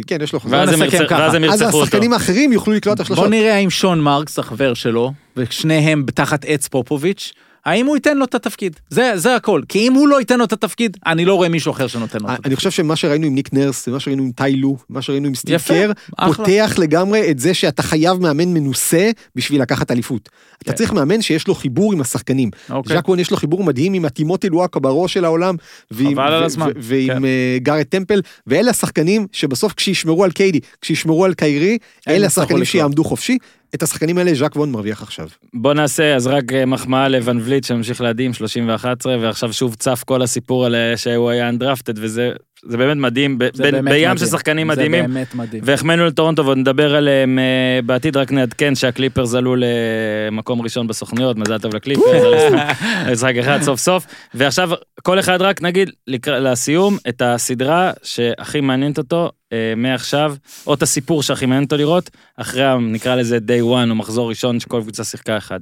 [0.08, 0.60] כן, יש לו חזרה.
[0.60, 1.16] ואז הם נסכם ירצ- ככה.
[1.22, 1.84] ואז הם אז ירצחו אותו.
[1.88, 3.30] השחקנים האחרים יוכלו לקלוט את בוא השלושות.
[3.32, 7.34] נראה האם שון מרקס, החבר שלו, ושניהם תחת עץ פופוביץ',
[7.66, 8.80] האם הוא ייתן לו את התפקיד.
[8.90, 9.62] זה, זה הכל.
[9.70, 12.26] כי אם הוא לא ייתן לו את התפקיד, אני לא רואה מישהו אחר שנותן לו
[12.26, 12.46] את התפקיד.
[12.46, 15.56] אני חושב שמה שראינו עם ניק נרס, ומה שראינו עם טיילו, מה שראינו עם סטיב
[15.56, 16.34] יפה, קר, אחלה.
[16.46, 20.30] פותח לגמרי את זה שאתה חייב מאמן מנוסה בשביל לקחת אליפות.
[20.58, 20.78] אתה כן.
[20.78, 22.50] צריך מאמן שיש לו חיבור עם השחקנים.
[22.70, 22.96] אוקיי.
[22.96, 25.56] ז'אק וון יש לו חיבור מדהים עם הטימוטי לואקה בראש של העולם,
[25.92, 27.26] ועם- ו- ועם כן.
[27.26, 32.66] אה, גארט טמפל, ואלה השחקנים שבסוף כשישמרו על קיידי, כשישמרו על קיירי, אלה השחקנים.
[32.66, 33.38] שיעמדו חופשי.
[33.76, 35.28] את השחקנים האלה ז'אק וון מרוויח עכשיו.
[35.54, 38.86] בוא נעשה אז רק אה, מחמאה לוון וליט שממשיך להדהים 30 ו-11
[39.22, 42.32] ועכשיו שוב צף כל הסיפור על אה, שהוא היה אנדרפטד וזה
[42.66, 44.18] זה באמת מדהים ב- זה בין- באמת בים מדהים.
[44.18, 45.64] של שחקנים מדהימים זה באמת מדהים.
[45.66, 47.44] והחמאנו לטורונטו ועוד נדבר עליהם אה,
[47.86, 52.52] בעתיד רק נעדכן שהקליפרס עלו למקום ראשון בסוכניות מזל טוב לקליפרס
[53.12, 54.70] משחק- אחד סוף סוף ועכשיו
[55.04, 55.90] כל אחד רק נגיד
[56.28, 59.32] לסיום את הסדרה שהכי מעניינת אותו
[59.78, 60.36] מעכשיו
[60.68, 64.60] או את הסיפור שהכי מעניין אותו לראות אחרי נקרא לזה day one או מחזור ראשון
[64.60, 65.60] שכל קבוצה שיחקה אחד.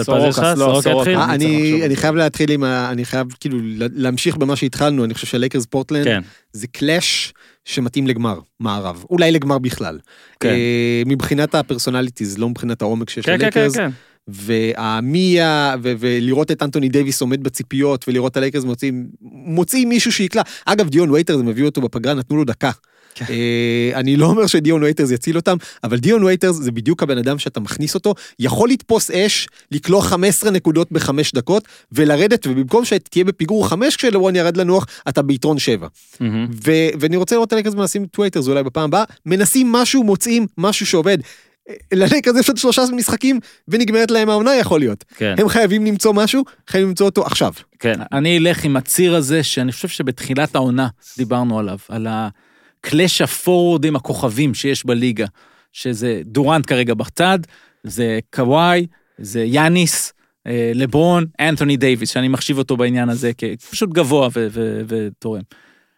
[0.00, 1.10] סורוקה, סורוקה?
[1.10, 1.96] אה, אני זה.
[1.96, 2.90] חייב להתחיל עם ה...
[2.90, 3.58] אני חייב כאילו
[3.94, 6.20] להמשיך במה שהתחלנו, אני חושב שלייקרס פורטלנד כן.
[6.52, 7.32] זה clash
[7.64, 9.98] שמתאים לגמר מערב, אולי לגמר בכלל.
[10.40, 10.48] כן.
[10.48, 13.76] אה, מבחינת ה personalities, לא מבחינת העומק שיש כן, כן, כן, ללייקרס.
[13.76, 13.90] כן.
[14.28, 19.06] והמיה, ו- ולראות את אנטוני דייוויס עומד בציפיות, ולראות את הלייקרס מוצאים,
[19.44, 20.42] מוצאים מישהו שיקלע.
[20.66, 22.70] אגב, דיון וייטרס, הם הביאו אותו בפגרה, נתנו לו דקה.
[23.14, 23.24] כן.
[23.30, 27.38] אה, אני לא אומר שדיון וייטרס יציל אותם, אבל דיון וייטרס זה בדיוק הבן אדם
[27.38, 33.68] שאתה מכניס אותו, יכול לתפוס אש, לקלוע 15 נקודות בחמש דקות, ולרדת, ובמקום שתהיה בפיגור
[33.68, 35.88] חמש כשלוורון ירד לנוח, אתה ביתרון שבע.
[37.00, 40.86] ואני רוצה לראות את הלייקרס מנסים את וייטרס אולי בפעם הבאה, מנסים משהו, מוצאים משהו
[40.86, 41.18] שעובד.
[41.92, 45.04] ללייקרס יש עוד שלושה משחקים ונגמרת להם העונה יכול להיות.
[45.16, 47.52] כן, הם חייבים למצוא משהו, חייבים למצוא אותו עכשיו.
[47.78, 47.94] כן.
[48.12, 50.88] אני אלך עם הציר הזה, שאני חושב שבתחילת העונה
[51.18, 52.06] דיברנו עליו, על
[52.80, 55.26] הקלאש ה פורוורדים הכוכבים שיש בליגה,
[55.72, 57.38] שזה דורנט כרגע בצד,
[57.84, 58.86] זה קוואי,
[59.18, 60.12] זה יאניס,
[60.46, 64.28] אה, לברון, אנתוני דייוויס, שאני מחשיב אותו בעניין הזה כפשוט גבוה
[64.88, 65.42] ותורם.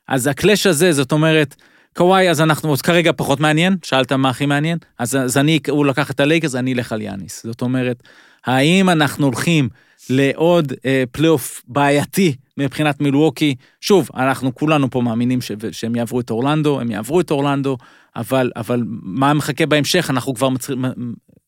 [0.08, 1.54] אז הקלאש הזה, זאת אומרת,
[1.96, 5.86] קוואי, אז אנחנו, אז כרגע פחות מעניין, שאלת מה הכי מעניין, אז, אז אני, הוא
[5.86, 7.42] לקח את הלייקרס, אני אלך על יאניס.
[7.46, 8.02] זאת אומרת,
[8.46, 9.68] האם אנחנו הולכים
[10.10, 13.54] לעוד אה, פלייאוף בעייתי מבחינת מילווקי?
[13.80, 17.76] שוב, אנחנו כולנו פה מאמינים ש, שהם יעברו את אורלנדו, הם יעברו את אורלנדו,
[18.16, 20.70] אבל, אבל מה מחכה בהמשך, אנחנו כבר מצ...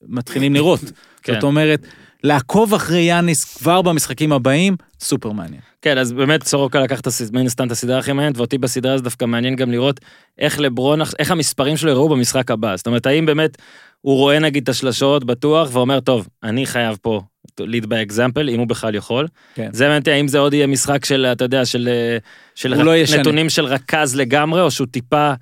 [0.08, 0.80] מתחילים לראות.
[1.22, 1.34] כן.
[1.34, 1.86] זאת אומרת,
[2.24, 5.60] לעקוב אחרי יאניס כבר במשחקים הבאים, סופר מעניין.
[5.82, 8.92] כן, אז באמת סורוקה לקח את הסד- מן הסתם את הסדרה הכי מעניינת, ואותי בסדרה
[8.92, 10.00] הזאת דווקא מעניין גם לראות
[10.38, 12.76] איך לברון, איך המספרים שלו יראו במשחק הבא.
[12.76, 13.58] זאת אומרת, האם באמת
[14.00, 17.20] הוא רואה נגיד את השלשות בטוח, ואומר, טוב, אני חייב פה
[17.60, 19.26] lead by example, אם הוא בכלל יכול.
[19.54, 19.68] כן.
[19.72, 22.18] זה באמת, האם זה עוד יהיה משחק של, אתה יודע, של, אה,
[22.54, 22.92] של ר- לא.
[23.18, 25.32] נתונים של רכז לגמרי, או שהוא טיפה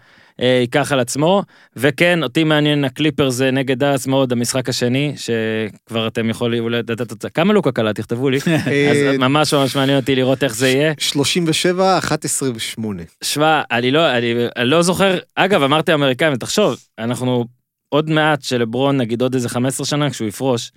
[0.40, 1.42] אה, ייקח על עצמו.
[1.76, 7.02] וכן, אותי מעניין הקליפר זה נגד דאלאס מאוד, המשחק השני, שכבר אתם יכולים אולי לתת
[7.02, 7.30] תוצאה.
[7.30, 8.38] כמה לוקה קלה, תכתבו לי.
[8.90, 10.92] אז אה, ממש ממש מעניין אותי לראות איך זה יהיה.
[10.98, 12.82] 37, 11 ו-8.
[13.24, 17.44] שמע, אני לא, אני, אני לא זוכר, אגב, אמרתי אמריקאים, תחשוב, אנחנו
[17.88, 20.70] עוד מעט שלברון, נגיד עוד איזה 15 שנה, כשהוא יפרוש,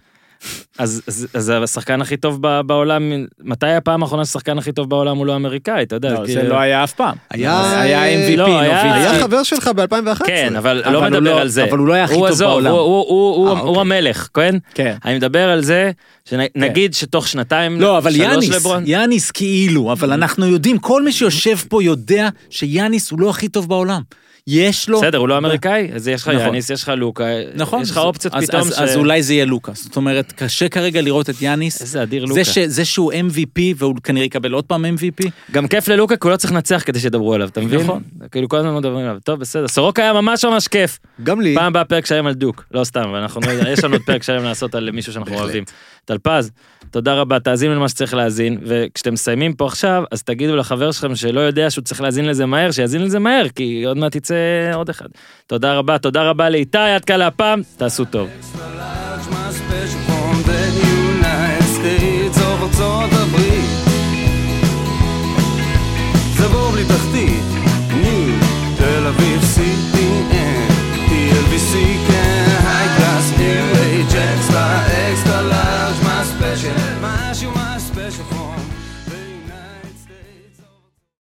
[0.78, 3.12] אז, אז, אז השחקן הכי טוב ב- בעולם,
[3.44, 6.10] מתי הפעם האחרונה שהשחקן הכי טוב בעולם הוא לא אמריקאי, אתה יודע?
[6.14, 7.16] לא, זה לא היה אף פעם.
[7.30, 10.26] היה- היה MVP, לא, היה- חבר שלך ב-2011.
[10.26, 11.64] כן, אבל אבל לא מדבר לא- על זה.
[11.64, 12.72] אבל הוא לא היה הכי טוב עזוב, בעולם.
[12.72, 13.82] הוא, הוא, הוא, הוא, אה, הוא אוקיי.
[13.82, 14.56] המלך, כן?
[14.74, 14.96] כן.
[15.06, 15.92] אני מדבר על זה,
[16.30, 18.84] שנגיד שתוך שנתיים, לא, אבל יאניס, לברון.
[18.86, 23.70] יאניס כאילו, אבל אנחנו יודעים, כל מי שיושב פה יודע שיאניס הוא לא הכי טוב
[23.70, 24.02] בעולם.
[24.48, 25.02] יש לו...
[25.02, 26.42] בסדר, הוא לא אמריקאי, אז יש לך נכון.
[26.42, 27.26] יאניס, יש לך לוקה,
[27.56, 27.82] נכון.
[27.82, 28.80] יש לך אופציות אז, פתאום אז, ש...
[28.80, 29.84] אז אולי זה יהיה לוקאס.
[29.84, 31.82] זאת אומרת, קשה כרגע לראות את יאניס.
[31.82, 32.44] איזה אדיר לוקה.
[32.44, 35.30] זה, ש, זה שהוא MVP והוא כנראה יקבל עוד פעם MVP.
[35.52, 37.80] גם כיף ללוקה, כי הוא לא צריך לנצח כדי שידברו עליו, אתה מבין?
[37.80, 38.04] נכון.
[38.32, 39.18] כאילו כל הזמן מדברים עליו.
[39.24, 39.68] טוב, בסדר.
[39.68, 41.00] סורוקה היה ממש ממש כיף.
[41.24, 41.56] גם לי.
[41.56, 44.44] פעם הבאה פרק שלם על דוק, לא סתם, אבל אנחנו, יש לנו עוד פרק שלם
[44.44, 45.36] לעשות על מישהו שאנחנו.
[45.36, 45.64] אוהבים.
[46.06, 46.52] טלפז,
[46.92, 51.40] תודה רבה, תאזינו למה שצריך להאזין, וכשאתם מסיימים פה עכשיו, אז תגידו לחבר שלכם שלא
[51.40, 54.36] יודע שהוא צריך להאזין לזה מהר, שיאזין לזה מהר, כי עוד מעט יצא
[54.74, 55.08] עוד אחד.
[55.48, 58.30] תודה רבה, תודה רבה לאיתי, עד כאן להפעם, תעשו טוב.